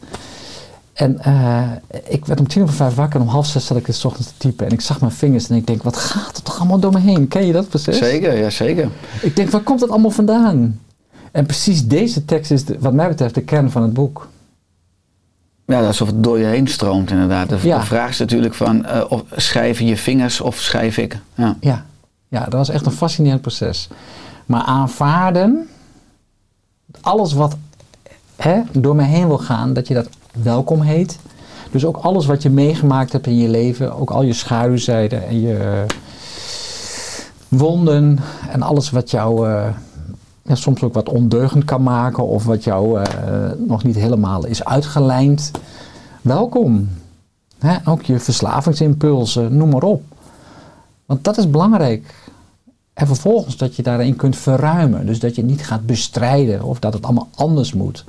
En 0.93 1.19
eh, 1.19 1.63
ik 2.09 2.27
werd 2.27 2.41
om 2.41 2.49
tien 2.49 2.63
over 2.63 2.75
vijf 2.75 2.95
wakker 2.95 3.21
en 3.21 3.27
om 3.27 3.33
half 3.33 3.47
zes 3.47 3.67
zat 3.67 3.77
ik 3.77 3.87
dus 3.87 3.99
's 4.01 4.05
ochtends 4.05 4.29
te 4.29 4.35
typen. 4.39 4.67
En 4.67 4.73
ik 4.73 4.81
zag 4.81 5.01
mijn 5.01 5.13
vingers 5.13 5.49
en 5.49 5.57
ik 5.57 5.67
denk, 5.67 5.83
wat 5.83 5.97
gaat 5.97 6.37
er 6.37 6.43
toch 6.43 6.59
allemaal 6.59 6.79
door 6.79 6.93
me 6.93 6.99
heen? 7.01 7.29
Ken 7.29 7.47
je 7.47 7.53
dat 7.53 7.69
precies? 7.69 7.99
Zeker, 7.99 8.37
ja 8.39 8.51
zeker. 8.51 8.89
Ik 9.23 9.37
denk, 9.37 9.51
waar 9.51 9.61
komt 9.61 9.81
dat 9.81 9.91
allemaal 9.91 10.11
vandaan? 10.11 10.81
En 11.33 11.47
precies 11.47 11.87
deze 11.87 12.25
tekst 12.25 12.51
is, 12.51 12.65
de- 12.65 12.77
wat 12.81 12.93
mij 12.93 13.09
betreft, 13.09 13.35
de 13.35 13.41
kern 13.43 13.71
van 13.71 13.83
het 13.83 13.93
boek. 13.93 14.29
Ja, 15.67 15.87
alsof 15.87 16.09
het 16.09 16.25
door 16.25 16.39
je 16.39 16.45
heen 16.45 16.67
stroomt 16.67 17.11
inderdaad. 17.11 17.49
De, 17.49 17.59
Ja. 17.63 17.79
de 17.79 17.87
vraag 17.87 18.09
is 18.11 18.19
natuurlijk 18.19 18.55
van, 18.55 18.85
eh, 18.85 19.05
of 19.09 19.23
schrijven 19.37 19.87
je 19.87 19.97
vingers 19.97 20.41
of 20.41 20.57
schrijf 20.57 20.97
ik? 20.97 21.19
Ja. 21.35 21.57
Ja, 21.61 21.85
ja, 22.29 22.41
dat 22.45 22.53
was 22.53 22.69
echt 22.69 22.87
een 22.87 22.93
fascinerend 22.93 23.41
proces. 23.41 23.89
Maar 24.47 24.63
aanvaarden, 24.63 25.69
alles 27.01 27.33
wat 27.33 27.57
hè, 28.37 28.61
door 28.73 28.97
me 28.97 29.03
heen 29.03 29.27
wil 29.27 29.39
gaan, 29.39 29.73
dat 29.73 29.89
je 29.89 29.95
dat 29.95 30.09
welkom 30.43 30.81
heet. 30.81 31.19
Dus 31.71 31.85
ook 31.85 31.97
alles 31.97 32.27
wat 32.27 32.43
je 32.43 32.51
meegemaakt 32.51 33.13
hebt 33.13 33.27
in 33.27 33.37
je 33.37 33.49
leven, 33.49 33.97
ook 33.97 34.11
al 34.11 34.23
je 34.23 34.33
schaduwzijden 34.33 35.27
en 35.27 35.41
je 35.41 35.85
wonden 37.49 38.19
en 38.51 38.63
alles 38.63 38.91
wat 38.91 39.11
jou 39.11 39.49
eh, 39.49 39.67
ja, 40.43 40.55
soms 40.55 40.83
ook 40.83 40.95
wat 40.95 41.09
ondeugend 41.09 41.65
kan 41.65 41.83
maken 41.83 42.27
of 42.27 42.45
wat 42.45 42.65
jou 42.65 43.03
eh, 43.03 43.51
nog 43.67 43.85
niet 43.85 43.97
helemaal 43.97 44.47
is 44.47 44.65
uitgelijnd. 44.65 45.51
Welkom. 46.23 46.89
Hè, 47.59 47.77
ook 47.85 48.03
je 48.03 48.19
verslavingsimpulsen, 48.19 49.57
noem 49.57 49.69
maar 49.69 49.83
op. 49.83 50.03
Want 51.07 51.25
dat 51.25 51.39
is 51.39 51.51
belangrijk. 51.51 52.15
En 52.99 53.07
vervolgens 53.07 53.57
dat 53.57 53.77
je 53.77 53.83
daarin 53.83 54.17
kunt 54.17 54.37
verruimen. 54.37 55.07
Dus 55.07 55.19
dat 55.19 55.35
je 55.35 55.45
niet 55.45 55.67
gaat 55.67 55.87
bestrijden 55.87 56.63
of 56.63 56.79
dat 56.79 56.93
het 56.93 57.03
allemaal 57.03 57.29
anders 57.35 57.73
moet. 57.73 58.05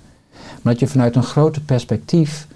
Maar 0.61 0.73
dat 0.73 0.79
je 0.79 0.87
vanuit 0.87 1.15
een 1.15 1.23
groter 1.23 1.61
perspectief 1.61 2.47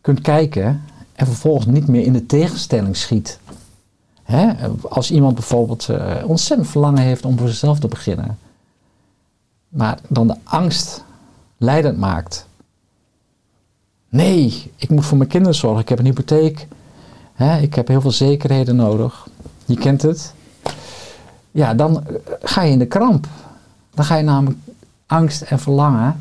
kunt 0.00 0.20
kijken 0.20 0.82
en 1.12 1.26
vervolgens 1.26 1.66
niet 1.66 1.88
meer 1.88 2.04
in 2.04 2.12
de 2.12 2.26
tegenstelling 2.26 2.96
schiet. 2.96 3.38
Hè? 4.22 4.52
Als 4.88 5.10
iemand 5.10 5.34
bijvoorbeeld 5.34 5.88
eh, 5.88 6.16
ontzettend 6.26 6.68
verlangen 6.68 7.02
heeft 7.02 7.24
om 7.24 7.38
voor 7.38 7.48
zichzelf 7.48 7.78
te 7.78 7.88
beginnen, 7.88 8.38
maar 9.68 9.98
dan 10.08 10.26
de 10.26 10.36
angst 10.44 11.04
leidend 11.56 11.98
maakt. 11.98 12.46
Nee, 14.08 14.72
ik 14.76 14.90
moet 14.90 15.04
voor 15.04 15.16
mijn 15.16 15.28
kinderen 15.28 15.56
zorgen. 15.56 15.80
Ik 15.80 15.88
heb 15.88 15.98
een 15.98 16.04
hypotheek. 16.04 16.66
Hè? 17.32 17.58
Ik 17.58 17.74
heb 17.74 17.88
heel 17.88 18.00
veel 18.00 18.10
zekerheden 18.10 18.76
nodig. 18.76 19.28
Je 19.64 19.76
kent 19.76 20.02
het. 20.02 20.34
Ja, 21.50 21.74
dan 21.74 22.06
eh, 22.06 22.14
ga 22.42 22.62
je 22.62 22.72
in 22.72 22.78
de 22.78 22.86
kramp. 22.86 23.26
Dan 23.94 24.04
ga 24.04 24.16
je 24.16 24.22
namelijk 24.22 24.58
angst 25.06 25.42
en 25.42 25.58
verlangen 25.58 26.20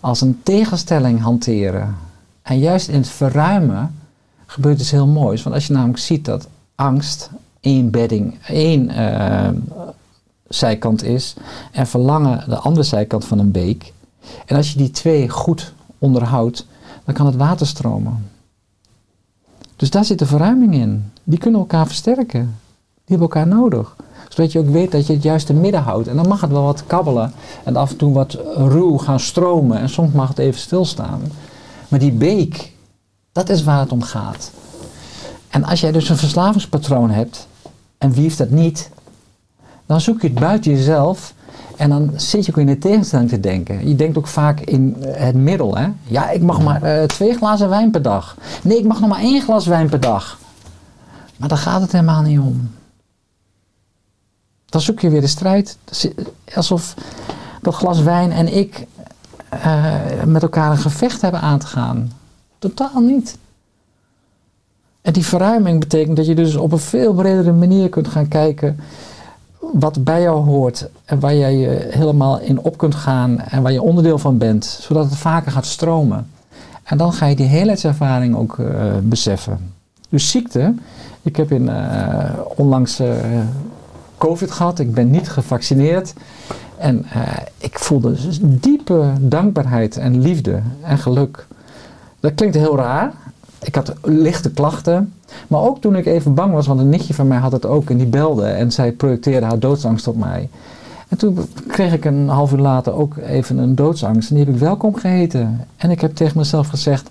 als 0.00 0.20
een 0.20 0.40
tegenstelling 0.42 1.20
hanteren. 1.20 1.96
En 2.42 2.58
juist 2.58 2.88
in 2.88 2.98
het 2.98 3.08
verruimen 3.08 3.94
gebeurt 4.46 4.80
iets 4.80 4.90
heel 4.90 5.06
moois. 5.06 5.42
Want 5.42 5.54
als 5.54 5.66
je 5.66 5.72
namelijk 5.72 5.98
ziet 5.98 6.24
dat 6.24 6.48
angst 6.74 7.30
één 7.60 7.90
bedding, 7.90 8.38
één 8.46 8.88
eh, 8.88 9.48
zijkant 10.48 11.02
is 11.02 11.34
en 11.72 11.86
verlangen 11.86 12.44
de 12.48 12.56
andere 12.56 12.86
zijkant 12.86 13.24
van 13.24 13.38
een 13.38 13.50
beek. 13.50 13.92
En 14.46 14.56
als 14.56 14.72
je 14.72 14.78
die 14.78 14.90
twee 14.90 15.28
goed 15.28 15.72
onderhoudt, 15.98 16.66
dan 17.04 17.14
kan 17.14 17.26
het 17.26 17.36
water 17.36 17.66
stromen. 17.66 18.30
Dus 19.76 19.90
daar 19.90 20.04
zit 20.04 20.18
de 20.18 20.26
verruiming 20.26 20.74
in. 20.74 21.12
Die 21.24 21.38
kunnen 21.38 21.60
elkaar 21.60 21.86
versterken. 21.86 22.58
Die 23.04 23.16
hebben 23.16 23.28
elkaar 23.28 23.46
nodig. 23.46 23.96
Zodat 24.36 24.52
je 24.52 24.58
ook 24.58 24.68
weet 24.68 24.92
dat 24.92 25.06
je 25.06 25.12
het 25.12 25.22
juiste 25.22 25.52
midden 25.52 25.82
houdt. 25.82 26.08
En 26.08 26.16
dan 26.16 26.28
mag 26.28 26.40
het 26.40 26.50
wel 26.50 26.62
wat 26.62 26.86
kabbelen. 26.86 27.32
En 27.64 27.76
af 27.76 27.90
en 27.90 27.96
toe 27.96 28.12
wat 28.12 28.38
ruw 28.54 28.98
gaan 28.98 29.20
stromen. 29.20 29.78
En 29.78 29.88
soms 29.88 30.12
mag 30.12 30.28
het 30.28 30.38
even 30.38 30.60
stilstaan. 30.60 31.20
Maar 31.88 31.98
die 31.98 32.12
beek, 32.12 32.72
dat 33.32 33.48
is 33.48 33.64
waar 33.64 33.80
het 33.80 33.92
om 33.92 34.02
gaat. 34.02 34.50
En 35.48 35.64
als 35.64 35.80
jij 35.80 35.92
dus 35.92 36.08
een 36.08 36.16
verslavingspatroon 36.16 37.10
hebt. 37.10 37.46
En 37.98 38.12
wie 38.12 38.22
heeft 38.22 38.38
dat 38.38 38.50
niet? 38.50 38.90
Dan 39.86 40.00
zoek 40.00 40.20
je 40.20 40.28
het 40.28 40.38
buiten 40.38 40.70
jezelf. 40.70 41.34
En 41.76 41.88
dan 41.88 42.12
zit 42.16 42.46
je 42.46 42.52
ook 42.52 42.58
in 42.58 42.66
de 42.66 42.78
tegenstelling 42.78 43.28
te 43.28 43.40
denken. 43.40 43.88
Je 43.88 43.94
denkt 43.94 44.18
ook 44.18 44.26
vaak 44.26 44.60
in 44.60 44.96
eh, 45.02 45.24
het 45.24 45.34
middel. 45.34 45.76
Hè? 45.76 45.88
Ja, 46.02 46.30
ik 46.30 46.42
mag 46.42 46.62
maar 46.62 46.82
eh, 46.82 47.04
twee 47.04 47.34
glazen 47.34 47.68
wijn 47.68 47.90
per 47.90 48.02
dag. 48.02 48.36
Nee, 48.62 48.78
ik 48.78 48.86
mag 48.86 49.00
nog 49.00 49.08
maar 49.08 49.20
één 49.20 49.42
glas 49.42 49.66
wijn 49.66 49.88
per 49.88 50.00
dag. 50.00 50.38
Maar 51.36 51.48
daar 51.48 51.58
gaat 51.58 51.80
het 51.80 51.92
helemaal 51.92 52.22
niet 52.22 52.38
om. 52.38 52.70
Dan 54.76 54.84
zoek 54.84 55.00
je 55.00 55.10
weer 55.10 55.20
de 55.20 55.26
strijd. 55.26 55.78
Alsof 56.54 56.94
dat 57.62 57.74
glas 57.74 58.02
wijn 58.02 58.32
en 58.32 58.56
ik 58.56 58.86
eh, 59.48 59.94
met 60.24 60.42
elkaar 60.42 60.70
een 60.70 60.78
gevecht 60.78 61.20
hebben 61.20 61.40
aan 61.40 61.58
te 61.58 61.66
gaan. 61.66 62.12
Totaal 62.58 63.00
niet. 63.00 63.38
En 65.02 65.12
die 65.12 65.24
verruiming 65.24 65.80
betekent 65.80 66.16
dat 66.16 66.26
je 66.26 66.34
dus 66.34 66.56
op 66.56 66.72
een 66.72 66.78
veel 66.78 67.14
bredere 67.14 67.52
manier 67.52 67.88
kunt 67.88 68.08
gaan 68.08 68.28
kijken 68.28 68.80
wat 69.58 70.04
bij 70.04 70.22
jou 70.22 70.44
hoort 70.44 70.88
en 71.04 71.20
waar 71.20 71.34
jij 71.34 71.56
je 71.56 71.88
helemaal 71.90 72.40
in 72.40 72.58
op 72.58 72.78
kunt 72.78 72.94
gaan 72.94 73.40
en 73.40 73.62
waar 73.62 73.72
je 73.72 73.82
onderdeel 73.82 74.18
van 74.18 74.38
bent, 74.38 74.64
zodat 74.64 75.04
het 75.04 75.16
vaker 75.16 75.52
gaat 75.52 75.66
stromen. 75.66 76.30
En 76.82 76.98
dan 76.98 77.12
ga 77.12 77.26
je 77.26 77.36
die 77.36 77.46
heelheidservaring 77.46 78.36
ook 78.36 78.58
eh, 78.58 78.66
beseffen. 79.02 79.74
Dus 80.08 80.30
ziekte, 80.30 80.74
ik 81.22 81.36
heb 81.36 81.52
in, 81.52 81.68
eh, 81.68 82.30
onlangs 82.56 82.98
eh, 82.98 83.08
COVID 84.18 84.50
gehad, 84.50 84.78
ik 84.78 84.94
ben 84.94 85.10
niet 85.10 85.28
gevaccineerd. 85.28 86.14
En 86.78 87.04
eh, 87.12 87.22
ik 87.58 87.78
voelde 87.78 88.12
dus 88.12 88.38
diepe 88.42 89.12
dankbaarheid 89.20 89.96
en 89.96 90.20
liefde 90.20 90.60
en 90.82 90.98
geluk. 90.98 91.46
Dat 92.20 92.34
klinkt 92.34 92.56
heel 92.56 92.76
raar. 92.76 93.12
Ik 93.62 93.74
had 93.74 93.94
lichte 94.02 94.50
klachten. 94.50 95.12
Maar 95.48 95.60
ook 95.60 95.80
toen 95.80 95.96
ik 95.96 96.06
even 96.06 96.34
bang 96.34 96.52
was, 96.52 96.66
want 96.66 96.80
een 96.80 96.88
nichtje 96.88 97.14
van 97.14 97.26
mij 97.26 97.38
had 97.38 97.52
het 97.52 97.66
ook 97.66 97.90
en 97.90 97.96
die 97.96 98.06
belde 98.06 98.46
en 98.46 98.72
zij 98.72 98.92
projecteerde 98.92 99.46
haar 99.46 99.58
doodsangst 99.58 100.08
op 100.08 100.16
mij. 100.16 100.48
En 101.08 101.16
toen 101.16 101.38
kreeg 101.68 101.92
ik 101.92 102.04
een 102.04 102.28
half 102.28 102.52
uur 102.52 102.58
later 102.58 102.92
ook 102.92 103.16
even 103.16 103.58
een 103.58 103.74
doodsangst 103.74 104.30
en 104.30 104.36
die 104.36 104.44
heb 104.44 104.54
ik 104.54 104.60
welkom 104.60 104.94
geheten. 104.94 105.66
En 105.76 105.90
ik 105.90 106.00
heb 106.00 106.14
tegen 106.14 106.38
mezelf 106.38 106.68
gezegd, 106.68 107.10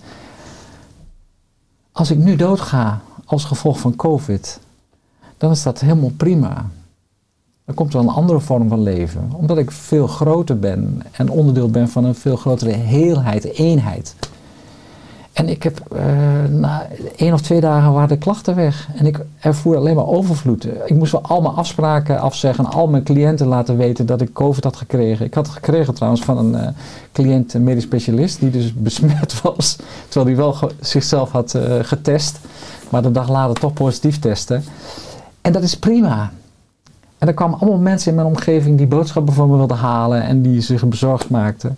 als 1.91 2.11
ik 2.11 2.17
nu 2.17 2.35
doodga 2.35 3.01
als 3.25 3.45
gevolg 3.45 3.79
van 3.79 3.95
COVID, 3.95 4.59
dan 5.37 5.51
is 5.51 5.63
dat 5.63 5.79
helemaal 5.79 6.11
prima. 6.17 6.69
Dan 7.65 7.75
komt 7.75 7.93
er 7.93 7.99
een 7.99 8.09
andere 8.09 8.39
vorm 8.39 8.69
van 8.69 8.81
leven, 8.81 9.31
omdat 9.33 9.57
ik 9.57 9.71
veel 9.71 10.07
groter 10.07 10.59
ben 10.59 11.01
en 11.11 11.29
onderdeel 11.29 11.69
ben 11.69 11.89
van 11.89 12.03
een 12.03 12.15
veel 12.15 12.35
grotere 12.35 12.71
heelheid, 12.71 13.43
eenheid. 13.43 14.15
En 15.35 15.49
ik 15.49 15.63
heb 15.63 15.79
eh, 15.91 16.03
na 16.49 16.87
één 17.15 17.33
of 17.33 17.41
twee 17.41 17.59
dagen 17.59 17.93
waren 17.93 18.09
de 18.09 18.17
klachten 18.17 18.55
weg. 18.55 18.89
En 18.95 19.05
ik 19.05 19.25
ervoer 19.39 19.75
alleen 19.75 19.95
maar 19.95 20.07
overvloed. 20.07 20.65
Ik 20.65 20.95
moest 20.95 21.11
wel 21.11 21.21
al 21.21 21.41
mijn 21.41 21.53
afspraken 21.53 22.19
afzeggen. 22.19 22.65
Al 22.65 22.87
mijn 22.87 23.03
cliënten 23.03 23.47
laten 23.47 23.77
weten 23.77 24.05
dat 24.05 24.21
ik 24.21 24.33
COVID 24.33 24.63
had 24.63 24.75
gekregen. 24.75 25.25
Ik 25.25 25.33
had 25.33 25.45
het 25.45 25.55
gekregen 25.55 25.93
trouwens 25.93 26.23
van 26.23 26.37
een 26.37 26.61
uh, 26.61 26.67
cliënt, 27.11 27.53
een 27.53 27.63
medisch 27.63 27.83
specialist, 27.83 28.39
die 28.39 28.49
dus 28.49 28.73
besmet 28.83 29.41
was. 29.41 29.75
Terwijl 30.07 30.25
hij 30.25 30.35
wel 30.35 30.71
zichzelf 30.79 31.31
had 31.31 31.53
uh, 31.53 31.63
getest. 31.81 32.39
Maar 32.89 33.01
de 33.01 33.11
dag 33.11 33.29
later 33.29 33.55
toch 33.55 33.73
positief 33.73 34.19
testen. 34.19 34.63
En 35.41 35.51
dat 35.51 35.63
is 35.63 35.77
prima. 35.77 36.31
En 37.25 37.31
er 37.31 37.37
kwamen 37.37 37.59
allemaal 37.59 37.79
mensen 37.79 38.09
in 38.09 38.15
mijn 38.15 38.27
omgeving 38.27 38.77
die 38.77 38.87
boodschappen 38.87 39.33
voor 39.33 39.47
me 39.47 39.57
wilden 39.57 39.77
halen 39.77 40.23
en 40.23 40.41
die 40.41 40.61
zich 40.61 40.87
bezorgd 40.87 41.29
maakten. 41.29 41.77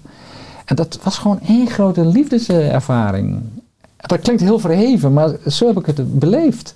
En 0.66 0.76
dat 0.76 1.00
was 1.04 1.18
gewoon 1.18 1.40
één 1.42 1.68
grote 1.68 2.06
liefdeservaring. 2.06 3.42
Dat 3.98 4.20
klinkt 4.20 4.42
heel 4.42 4.60
verheven, 4.60 5.14
maar 5.14 5.30
zo 5.48 5.68
heb 5.68 5.78
ik 5.78 5.86
het 5.86 6.20
beleefd. 6.20 6.76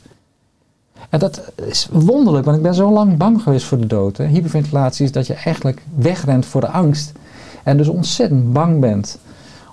En 1.10 1.20
dat 1.20 1.52
is 1.56 1.88
wonderlijk, 1.92 2.46
want 2.46 2.58
ik 2.58 2.64
ben 2.64 2.74
zo 2.74 2.92
lang 2.92 3.18
bang 3.18 3.42
geweest 3.42 3.66
voor 3.66 3.78
de 3.78 3.88
dood. 3.88 4.18
Hè. 4.18 4.26
Hyperventilatie 4.26 5.06
is 5.06 5.12
dat 5.12 5.28
je 5.28 5.34
eigenlijk 5.34 5.82
wegrent 5.96 6.46
voor 6.46 6.62
de 6.62 6.70
angst. 6.70 7.12
En 7.64 7.78
dus 7.78 7.88
ontzettend 7.88 8.54
bang 8.54 8.80
bent 8.80 9.18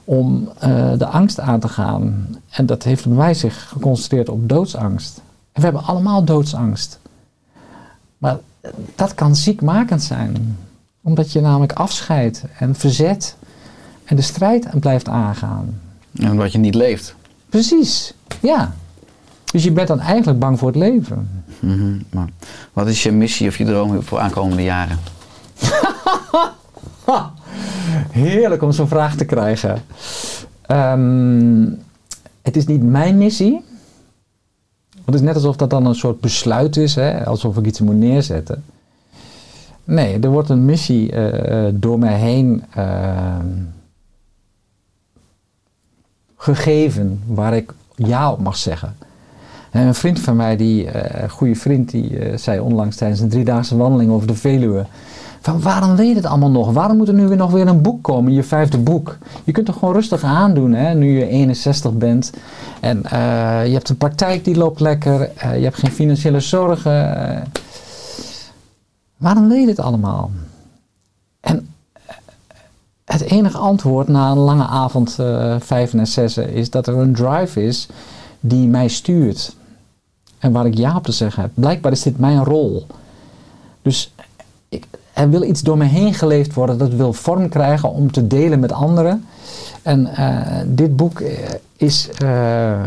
om 0.04 0.48
eh, 0.58 0.92
de 0.98 1.06
angst 1.06 1.40
aan 1.40 1.60
te 1.60 1.68
gaan. 1.68 2.36
En 2.50 2.66
dat 2.66 2.82
heeft 2.82 3.06
bij 3.06 3.16
mij 3.16 3.34
zich 3.34 3.68
geconcentreerd 3.68 4.28
op 4.28 4.48
doodsangst. 4.48 5.16
En 5.52 5.60
we 5.60 5.62
hebben 5.62 5.84
allemaal 5.84 6.24
doodsangst. 6.24 6.98
Maar 8.18 8.38
dat 8.94 9.14
kan 9.14 9.36
ziekmakend 9.36 10.02
zijn. 10.02 10.58
Omdat 11.02 11.32
je 11.32 11.40
namelijk 11.40 11.72
afscheidt 11.72 12.44
en 12.58 12.74
verzet 12.74 13.36
en 14.04 14.16
de 14.16 14.22
strijd 14.22 14.80
blijft 14.80 15.08
aangaan. 15.08 15.80
En 16.14 16.30
omdat 16.30 16.52
je 16.52 16.58
niet 16.58 16.74
leeft. 16.74 17.14
Precies, 17.48 18.14
ja. 18.40 18.74
Dus 19.52 19.64
je 19.64 19.72
bent 19.72 19.88
dan 19.88 20.00
eigenlijk 20.00 20.38
bang 20.38 20.58
voor 20.58 20.68
het 20.68 20.76
leven. 20.76 21.44
Mhm, 21.60 21.98
maar 22.10 22.28
wat 22.72 22.86
is 22.86 23.02
je 23.02 23.12
missie 23.12 23.48
of 23.48 23.58
je 23.58 23.64
droom 23.64 24.02
voor 24.02 24.18
aankomende 24.18 24.62
jaren? 24.62 24.98
Heerlijk 28.10 28.62
om 28.62 28.72
zo'n 28.72 28.88
vraag 28.88 29.16
te 29.16 29.24
krijgen. 29.24 29.82
Ehm, 30.62 31.66
het 32.42 32.56
is 32.56 32.66
niet 32.66 32.82
mijn 32.82 33.18
missie. 33.18 33.64
Het 35.08 35.16
is 35.16 35.22
net 35.22 35.34
alsof 35.34 35.56
dat 35.56 35.70
dan 35.70 35.86
een 35.86 35.94
soort 35.94 36.20
besluit 36.20 36.76
is, 36.76 36.94
hè? 36.94 37.26
alsof 37.26 37.56
ik 37.56 37.66
iets 37.66 37.80
moet 37.80 37.94
neerzetten. 37.94 38.64
Nee, 39.84 40.18
er 40.20 40.30
wordt 40.30 40.48
een 40.48 40.64
missie 40.64 41.12
eh, 41.12 41.66
eh, 41.66 41.74
door 41.76 41.98
mij 41.98 42.18
heen 42.18 42.64
ehm, 42.74 43.46
gegeven 46.36 47.22
waar 47.26 47.56
ik 47.56 47.74
ja 47.94 48.32
op 48.32 48.40
mag 48.40 48.56
zeggen. 48.56 48.96
En 49.70 49.86
een 49.86 49.94
vriend 49.94 50.20
van 50.20 50.36
mij, 50.36 50.56
die, 50.56 50.96
een 51.22 51.30
goede 51.30 51.54
vriend, 51.54 51.90
die 51.90 52.36
zei 52.38 52.60
onlangs 52.60 52.96
tijdens 52.96 53.20
een 53.20 53.28
driedaagse 53.28 53.76
wandeling 53.76 54.10
over 54.10 54.26
de 54.26 54.34
Veluwe. 54.34 54.86
Van 55.40 55.60
waarom 55.60 55.96
weet 55.96 56.08
je 56.08 56.14
het 56.14 56.26
allemaal 56.26 56.50
nog? 56.50 56.72
Waarom 56.72 56.96
moet 56.96 57.08
er 57.08 57.14
nu 57.14 57.26
weer 57.26 57.36
nog 57.36 57.50
weer 57.50 57.66
een 57.66 57.82
boek 57.82 58.02
komen, 58.02 58.32
je 58.32 58.42
vijfde 58.42 58.78
boek? 58.78 59.18
Je 59.44 59.52
kunt 59.52 59.66
toch 59.66 59.78
gewoon 59.78 59.94
rustig 59.94 60.22
aandoen, 60.22 60.72
hè, 60.72 60.94
nu 60.94 61.18
je 61.18 61.28
61 61.28 61.92
bent. 61.92 62.32
En 62.80 63.04
eh, 63.04 63.66
je 63.66 63.72
hebt 63.72 63.88
een 63.88 63.96
praktijk 63.96 64.44
die 64.44 64.56
loopt 64.56 64.80
lekker. 64.80 65.20
je 65.40 65.64
hebt 65.64 65.78
geen 65.78 65.92
financiële 65.92 66.40
zorgen. 66.40 67.44
waarom 69.16 69.48
weet 69.48 69.62
je 69.62 69.68
het 69.68 69.80
allemaal? 69.80 70.30
En 71.40 71.68
het 73.04 73.20
enige 73.20 73.58
antwoord 73.58 74.08
na 74.08 74.30
een 74.30 74.38
lange 74.38 74.66
avond 74.66 75.18
vijf 75.58 75.94
en 75.94 76.06
zes 76.06 76.36
is 76.36 76.70
dat 76.70 76.86
er 76.86 76.96
een 76.96 77.14
drive 77.14 77.64
is 77.64 77.88
die 78.40 78.68
mij 78.68 78.88
stuurt. 78.88 79.56
En 80.38 80.52
waar 80.52 80.66
ik 80.66 80.76
ja 80.76 80.96
op 80.96 81.04
te 81.04 81.12
zeggen 81.12 81.42
heb. 81.42 81.50
Blijkbaar 81.54 81.92
is 81.92 82.02
dit 82.02 82.18
mijn 82.18 82.44
rol. 82.44 82.86
Dus 83.82 84.12
ik, 84.68 84.86
er 85.12 85.30
wil 85.30 85.42
iets 85.42 85.62
door 85.62 85.76
me 85.78 85.84
heen 85.84 86.14
geleefd 86.14 86.54
worden. 86.54 86.78
Dat 86.78 86.92
wil 86.92 87.12
vorm 87.12 87.48
krijgen 87.48 87.92
om 87.92 88.12
te 88.12 88.26
delen 88.26 88.60
met 88.60 88.72
anderen. 88.72 89.24
En 89.82 90.08
uh, 90.18 90.40
dit 90.66 90.96
boek 90.96 91.22
is 91.76 92.08
uh, 92.22 92.84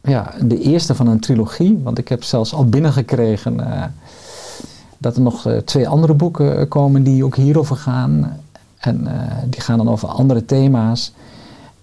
ja, 0.00 0.34
de 0.42 0.60
eerste 0.60 0.94
van 0.94 1.06
een 1.06 1.20
trilogie. 1.20 1.80
Want 1.82 1.98
ik 1.98 2.08
heb 2.08 2.22
zelfs 2.22 2.54
al 2.54 2.64
binnengekregen 2.64 3.54
uh, 3.60 3.84
dat 4.98 5.16
er 5.16 5.22
nog 5.22 5.48
twee 5.64 5.88
andere 5.88 6.14
boeken 6.14 6.68
komen 6.68 7.02
die 7.02 7.24
ook 7.24 7.36
hierover 7.36 7.76
gaan. 7.76 8.36
En 8.78 9.08
die 9.44 9.60
gaan 9.60 9.78
dan 9.78 9.88
over 9.88 10.08
andere 10.08 10.44
thema's. 10.44 11.12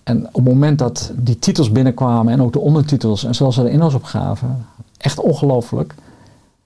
En 0.03 0.27
op 0.27 0.33
het 0.33 0.43
moment 0.43 0.79
dat 0.79 1.11
die 1.15 1.39
titels 1.39 1.71
binnenkwamen 1.71 2.33
en 2.33 2.41
ook 2.41 2.53
de 2.53 2.59
ondertitels 2.59 3.23
en 3.23 3.35
zoals 3.35 3.55
de 3.55 3.69
inhoudsopgave, 3.69 4.45
echt 4.97 5.19
ongelooflijk. 5.19 5.95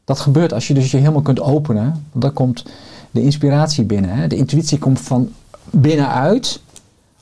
Dat 0.03 0.19
gebeurt 0.19 0.53
als 0.53 0.67
je 0.67 0.73
dus 0.73 0.91
je 0.91 0.97
helemaal 0.97 1.21
kunt 1.21 1.41
openen. 1.41 2.05
Dan 2.11 2.33
komt 2.33 2.65
de 3.11 3.21
inspiratie 3.21 3.83
binnen. 3.83 4.09
Hè. 4.09 4.27
De 4.27 4.35
intuïtie 4.35 4.77
komt 4.77 4.99
van 4.99 5.29
binnenuit 5.69 6.61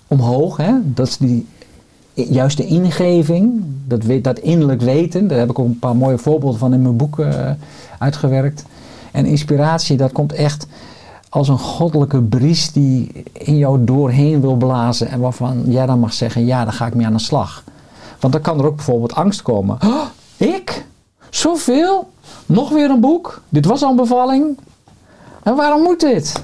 omhoog. 0.07 0.57
Hè. 0.57 0.73
Dat 0.83 1.07
is 1.07 1.17
die 1.17 1.47
juiste 2.13 2.65
ingeving, 2.65 3.63
dat, 3.87 4.03
dat 4.21 4.39
innerlijk 4.39 4.81
weten. 4.81 5.27
Daar 5.27 5.39
heb 5.39 5.49
ik 5.49 5.59
ook 5.59 5.65
een 5.65 5.79
paar 5.79 5.95
mooie 5.95 6.17
voorbeelden 6.17 6.59
van 6.59 6.73
in 6.73 6.81
mijn 6.81 6.97
boek 6.97 7.19
uh, 7.19 7.49
uitgewerkt. 7.99 8.63
En 9.11 9.25
inspiratie, 9.25 9.97
dat 9.97 10.11
komt 10.11 10.33
echt 10.33 10.67
als 11.29 11.47
een 11.47 11.59
goddelijke 11.59 12.21
bries 12.21 12.71
die 12.71 13.23
in 13.33 13.57
jou 13.57 13.83
doorheen 13.83 14.41
wil 14.41 14.55
blazen 14.55 15.07
en 15.07 15.19
waarvan 15.19 15.63
jij 15.65 15.85
dan 15.85 15.99
mag 15.99 16.13
zeggen, 16.13 16.45
ja, 16.45 16.63
dan 16.63 16.73
ga 16.73 16.85
ik 16.85 16.93
mee 16.93 17.05
aan 17.05 17.13
de 17.13 17.19
slag. 17.19 17.63
Want 18.19 18.33
dan 18.33 18.41
kan 18.41 18.59
er 18.59 18.65
ook 18.65 18.75
bijvoorbeeld 18.75 19.15
angst 19.15 19.41
komen. 19.41 19.77
Ik? 20.37 20.85
Zoveel? 21.29 22.09
Nog 22.49 22.69
weer 22.69 22.89
een 22.89 22.99
boek? 22.99 23.41
Dit 23.49 23.65
was 23.65 23.83
al 23.83 23.89
een 23.89 23.95
bevalling? 23.95 24.57
En 25.43 25.55
waarom 25.55 25.81
moet 25.81 25.99
dit? 25.99 26.43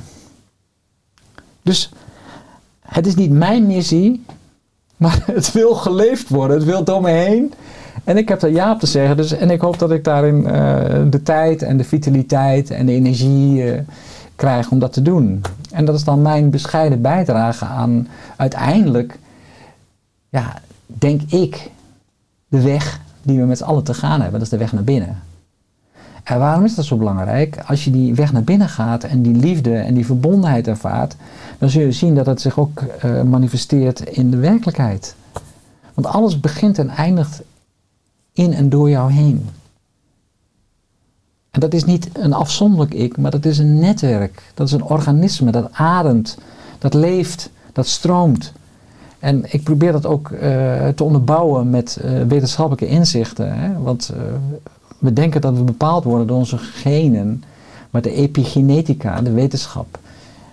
Dus 1.62 1.91
het 2.80 3.08
is 3.08 3.16
niet 3.16 3.32
mijn 3.32 3.68
missie, 3.68 4.26
maar 4.97 5.24
het 5.32 5.51
wil 5.51 5.76
geleefd 5.76 6.30
worden. 6.30 6.58
Het 6.58 6.66
wil 6.66 6.84
door 6.84 7.01
me 7.01 7.10
heen. 7.10 7.53
En 8.03 8.18
ik 8.18 8.30
heb 8.30 8.39
daar 8.39 8.51
ja 8.51 8.72
op 8.72 8.80
te 8.80 8.86
zeggen. 8.86 9.18
Dus, 9.18 9.32
en 9.32 9.49
ik 9.49 9.62
hoop 9.62 9.80
dat 9.80 9.91
ik 9.91 10.03
daarin 10.03 10.36
uh, 10.36 10.51
de 11.10 11.22
tijd 11.24 11.62
en 11.62 11.78
de 11.78 11.84
vitaliteit 11.84 12.72
en 12.72 12.86
de 12.86 12.91
energie... 12.91 13.64
Uh, 13.64 13.80
krijg 14.36 14.72
om 14.72 14.80
dat 14.80 14.93
te 14.93 15.01
doen. 15.01 15.41
En 15.72 15.86
dat 15.86 15.95
is 15.95 16.03
dan 16.03 16.22
mijn 16.22 16.49
bescheiden 16.49 17.01
bijdrage 17.01 17.66
aan 17.66 18.08
uiteindelijk, 18.36 19.20
ja, 20.30 20.53
denk 20.86 21.22
ik, 21.22 21.72
de 22.47 22.62
weg 22.62 22.99
die 23.22 23.39
we 23.39 23.45
met 23.45 23.58
z'n 23.58 23.64
allen 23.64 23.84
te 23.84 23.93
gaan 23.93 24.22
hebben. 24.22 24.32
Dat 24.32 24.41
is 24.41 24.49
de 24.49 24.58
weg 24.58 24.74
naar 24.74 24.84
binnen. 24.84 25.22
En 26.26 26.39
waarom 26.39 26.63
is 26.63 26.76
dat 26.76 26.86
zo 26.86 26.97
belangrijk? 26.97 27.63
Als 27.65 27.84
je 27.84 27.91
die 27.91 28.15
weg 28.15 28.32
naar 28.32 28.43
binnen 28.43 28.69
gaat 28.69 29.03
en 29.03 29.21
die 29.21 29.36
liefde 29.36 29.76
en 29.76 29.93
die 29.93 30.05
verbondenheid 30.05 30.67
ervaart, 30.67 31.15
dan 31.57 31.69
zul 31.69 31.82
je 31.82 31.91
zien 31.91 32.15
dat 32.15 32.26
het 32.26 32.41
zich 32.41 32.59
ook 32.59 32.82
uh, 33.05 33.21
manifesteert 33.21 33.99
in 33.99 34.32
de 34.32 34.38
werkelijkheid. 34.38 35.15
Want 35.93 36.07
alles 36.07 36.39
begint 36.39 36.78
en 36.78 36.89
eindigt 36.89 37.41
in 38.34 38.53
en 38.53 38.69
door 38.69 38.89
jou 38.89 39.11
heen. 39.11 39.49
En 41.51 41.59
dat 41.59 41.73
is 41.73 41.84
niet 41.84 42.09
een 42.13 42.34
afzonderlijk 42.34 42.93
ik, 42.93 43.17
maar 43.17 43.32
dat 43.32 43.45
is 43.45 43.57
een 43.57 43.80
netwerk. 43.80 44.41
Dat 44.53 44.67
is 44.67 44.73
een 44.73 44.84
organisme 44.84 45.51
dat 45.51 45.69
ademt, 45.71 46.38
dat 46.80 46.93
leeft, 46.93 47.49
dat 47.73 47.88
stroomt. 47.88 48.53
En 49.19 49.53
ik 49.53 49.63
probeer 49.63 49.91
dat 49.91 50.05
ook 50.05 50.30
uh, 50.30 50.39
te 50.87 51.04
onderbouwen 51.04 51.70
met 51.70 52.00
uh, 52.05 52.21
wetenschappelijke 52.21 52.87
inzichten. 52.95 53.59
Hè? 53.59 53.82
Want 53.82 54.13
we 55.05 55.13
denken 55.13 55.41
dat 55.41 55.57
we 55.57 55.63
bepaald 55.63 56.03
worden 56.03 56.27
door 56.27 56.37
onze 56.37 56.57
genen. 56.57 57.43
Maar 57.89 58.01
de 58.01 58.11
epigenetica, 58.11 59.21
de 59.21 59.32
wetenschap, 59.32 59.99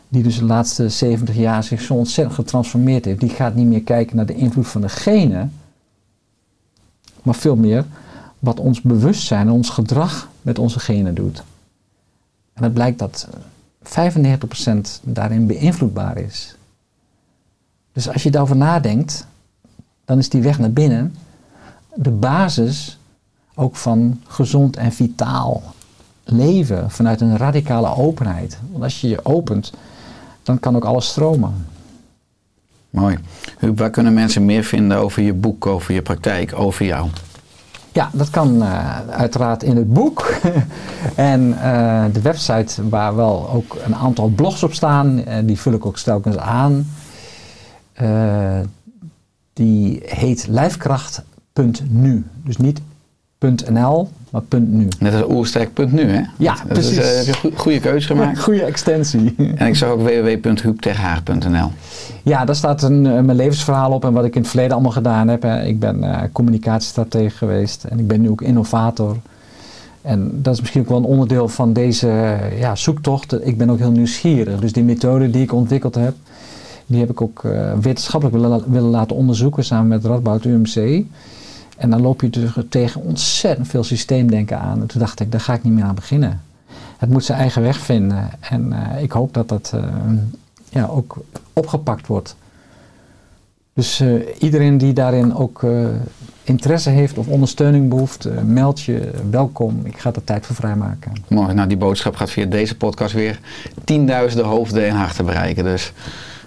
die 0.08 0.22
dus 0.22 0.38
de 0.38 0.44
laatste 0.44 0.88
70 0.88 1.36
jaar 1.36 1.64
zich 1.64 1.80
zo 1.80 1.94
ontzettend 1.94 2.36
getransformeerd 2.36 3.04
heeft, 3.04 3.20
die 3.20 3.28
gaat 3.28 3.54
niet 3.54 3.66
meer 3.66 3.82
kijken 3.82 4.16
naar 4.16 4.26
de 4.26 4.34
invloed 4.34 4.68
van 4.68 4.80
de 4.80 4.88
genen, 4.88 5.52
maar 7.22 7.34
veel 7.34 7.56
meer 7.56 7.84
wat 8.38 8.60
ons 8.60 8.80
bewustzijn 8.80 9.46
en 9.46 9.52
ons 9.52 9.68
gedrag 9.68 10.28
met 10.42 10.58
onze 10.58 10.80
genen 10.80 11.14
doet. 11.14 11.42
En 12.52 12.62
het 12.62 12.74
blijkt 12.74 12.98
dat 12.98 13.28
95% 13.82 13.88
daarin 15.02 15.46
beïnvloedbaar 15.46 16.18
is. 16.18 16.56
Dus 17.92 18.08
als 18.08 18.22
je 18.22 18.30
daarover 18.30 18.56
nadenkt, 18.56 19.26
dan 20.04 20.18
is 20.18 20.28
die 20.28 20.42
weg 20.42 20.58
naar 20.58 20.72
binnen 20.72 21.14
de 21.94 22.10
basis 22.10 22.98
ook 23.54 23.76
van 23.76 24.20
gezond 24.26 24.76
en 24.76 24.92
vitaal 24.92 25.62
leven 26.24 26.90
vanuit 26.90 27.20
een 27.20 27.36
radicale 27.36 27.96
openheid. 27.96 28.58
Want 28.70 28.84
als 28.84 29.00
je 29.00 29.08
je 29.08 29.24
opent, 29.24 29.72
dan 30.42 30.60
kan 30.60 30.76
ook 30.76 30.84
alles 30.84 31.06
stromen. 31.06 31.66
Mooi. 32.90 33.18
Huub, 33.58 33.78
waar 33.78 33.90
kunnen 33.90 34.14
mensen 34.14 34.44
meer 34.44 34.64
vinden 34.64 34.98
over 34.98 35.22
je 35.22 35.32
boek, 35.32 35.66
over 35.66 35.94
je 35.94 36.02
praktijk, 36.02 36.52
over 36.54 36.84
jou? 36.86 37.08
Ja, 37.92 38.10
dat 38.12 38.30
kan 38.30 38.62
uh, 38.62 39.00
uiteraard 39.08 39.62
in 39.62 39.76
het 39.76 39.92
boek. 39.92 40.34
en 41.14 41.48
uh, 41.48 42.04
de 42.12 42.20
website 42.20 42.88
waar 42.88 43.16
wel 43.16 43.50
ook 43.50 43.76
een 43.84 43.94
aantal 43.94 44.28
blogs 44.28 44.62
op 44.62 44.74
staan, 44.74 45.18
uh, 45.18 45.34
die 45.44 45.60
vul 45.60 45.72
ik 45.72 45.86
ook 45.86 45.98
telkens 45.98 46.36
aan. 46.36 46.86
die 49.52 50.02
heet 50.04 50.46
lijfkracht.nu. 50.46 52.24
Dus 52.44 52.56
niet 52.56 52.80
.nl, 53.42 54.08
maar 54.30 54.42
.nu. 54.60 54.88
Net 54.98 55.14
als 55.14 55.32
oersterk.nu, 55.32 56.10
hè? 56.10 56.22
Ja, 56.38 56.54
dat 56.54 56.66
precies. 56.66 56.98
Is, 56.98 57.26
heb 57.26 57.34
je 57.34 57.50
een 57.50 57.58
goede 57.58 57.80
keuze 57.80 58.06
gemaakt. 58.06 58.42
goede 58.48 58.62
extensie. 58.62 59.34
en 59.56 59.66
ik 59.66 59.76
zag 59.76 59.90
ook 59.90 60.02
www.huubterhaar.nl. 60.02 61.70
Ja, 62.22 62.44
daar 62.44 62.56
staat 62.56 62.82
een, 62.82 63.02
mijn 63.02 63.36
levensverhaal 63.36 63.92
op 63.92 64.04
en 64.04 64.12
wat 64.12 64.24
ik 64.24 64.34
in 64.34 64.40
het 64.40 64.50
verleden 64.50 64.72
allemaal 64.72 64.92
gedaan 64.92 65.28
heb. 65.28 65.44
Ik 65.44 65.78
ben 65.78 65.98
uh, 66.04 66.20
communicatiestratege 66.32 67.36
geweest 67.36 67.84
en 67.84 67.98
ik 67.98 68.06
ben 68.06 68.20
nu 68.20 68.30
ook 68.30 68.42
innovator. 68.42 69.16
En 70.02 70.42
dat 70.42 70.54
is 70.54 70.60
misschien 70.60 70.80
ook 70.80 70.88
wel 70.88 70.98
een 70.98 71.04
onderdeel 71.04 71.48
van 71.48 71.72
deze 71.72 72.08
eh, 72.08 72.58
ja, 72.58 72.74
zoektocht. 72.74 73.46
Ik 73.46 73.58
ben 73.58 73.70
ook 73.70 73.78
heel 73.78 73.90
nieuwsgierig. 73.90 74.60
Dus 74.60 74.72
die 74.72 74.84
methode 74.84 75.30
die 75.30 75.42
ik 75.42 75.52
ontwikkeld 75.52 75.94
heb, 75.94 76.14
die 76.86 77.00
heb 77.00 77.10
ik 77.10 77.20
ook 77.20 77.44
eh, 77.44 77.72
wetenschappelijk 77.80 78.40
willen, 78.40 78.62
willen 78.66 78.90
laten 78.90 79.16
onderzoeken 79.16 79.64
samen 79.64 79.88
met 79.88 80.04
Radboud 80.04 80.44
UMC. 80.44 81.04
En 81.76 81.90
dan 81.90 82.00
loop 82.00 82.20
je 82.20 82.30
dus 82.30 82.50
tegen 82.68 83.00
ontzettend 83.00 83.68
veel 83.68 83.84
systeemdenken 83.84 84.58
aan. 84.58 84.80
En 84.80 84.86
toen 84.86 85.00
dacht 85.00 85.20
ik, 85.20 85.32
daar 85.32 85.40
ga 85.40 85.54
ik 85.54 85.62
niet 85.62 85.72
meer 85.72 85.84
aan 85.84 85.94
beginnen. 85.94 86.40
Het 86.98 87.10
moet 87.10 87.24
zijn 87.24 87.38
eigen 87.38 87.62
weg 87.62 87.78
vinden. 87.78 88.30
En 88.40 88.72
eh, 88.72 89.02
ik 89.02 89.12
hoop 89.12 89.34
dat 89.34 89.48
dat 89.48 89.72
eh, 89.74 89.84
ja, 90.68 90.86
ook 90.86 91.16
opgepakt 91.52 92.06
wordt. 92.06 92.36
Dus 93.74 94.00
eh, 94.00 94.12
iedereen 94.38 94.78
die 94.78 94.92
daarin 94.92 95.34
ook 95.34 95.62
interesse 96.44 96.90
heeft 96.90 97.18
of 97.18 97.26
ondersteuning 97.26 97.88
behoeft, 97.88 98.24
eh, 98.24 98.42
meld 98.42 98.80
je 98.82 99.10
welkom. 99.30 99.80
Ik 99.84 99.98
ga 99.98 100.12
er 100.14 100.24
tijd 100.24 100.46
voor 100.46 100.54
vrijmaken. 100.54 101.12
Mooi, 101.28 101.54
nou 101.54 101.68
die 101.68 101.76
boodschap 101.76 102.14
gaat 102.16 102.30
via 102.30 102.46
deze 102.46 102.76
podcast 102.76 103.14
weer 103.14 103.40
tienduizenden 103.84 104.46
hoofden 104.46 104.88
en 104.88 104.94
harten 104.94 105.24
bereiken. 105.24 105.64
Dus 105.64 105.92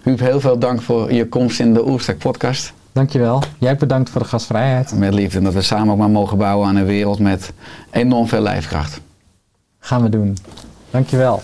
Huub, 0.04 0.20
heel 0.20 0.40
veel 0.40 0.60
dank 0.60 0.82
voor 0.82 1.14
je 1.14 1.30
komst 1.30 1.60
in 1.60 1.74
de 1.74 1.88
Oerstek 1.88 2.18
podcast. 2.18 2.74
Dankjewel. 2.96 3.44
Jij 3.58 3.76
bedankt 3.76 4.10
voor 4.10 4.22
de 4.22 4.28
gastvrijheid. 4.28 4.94
Met 4.94 5.14
liefde 5.14 5.38
en 5.38 5.44
dat 5.44 5.54
we 5.54 5.62
samen 5.62 5.94
ook 5.94 5.98
maar 5.98 6.10
mogen 6.10 6.38
bouwen 6.38 6.68
aan 6.68 6.76
een 6.76 6.86
wereld 6.86 7.20
met 7.20 7.54
enorm 7.92 8.28
veel 8.28 8.42
lijfkracht. 8.42 9.02
Gaan 9.80 10.02
we 10.02 10.10
doen. 10.10 10.38
Dankjewel. 10.90 11.42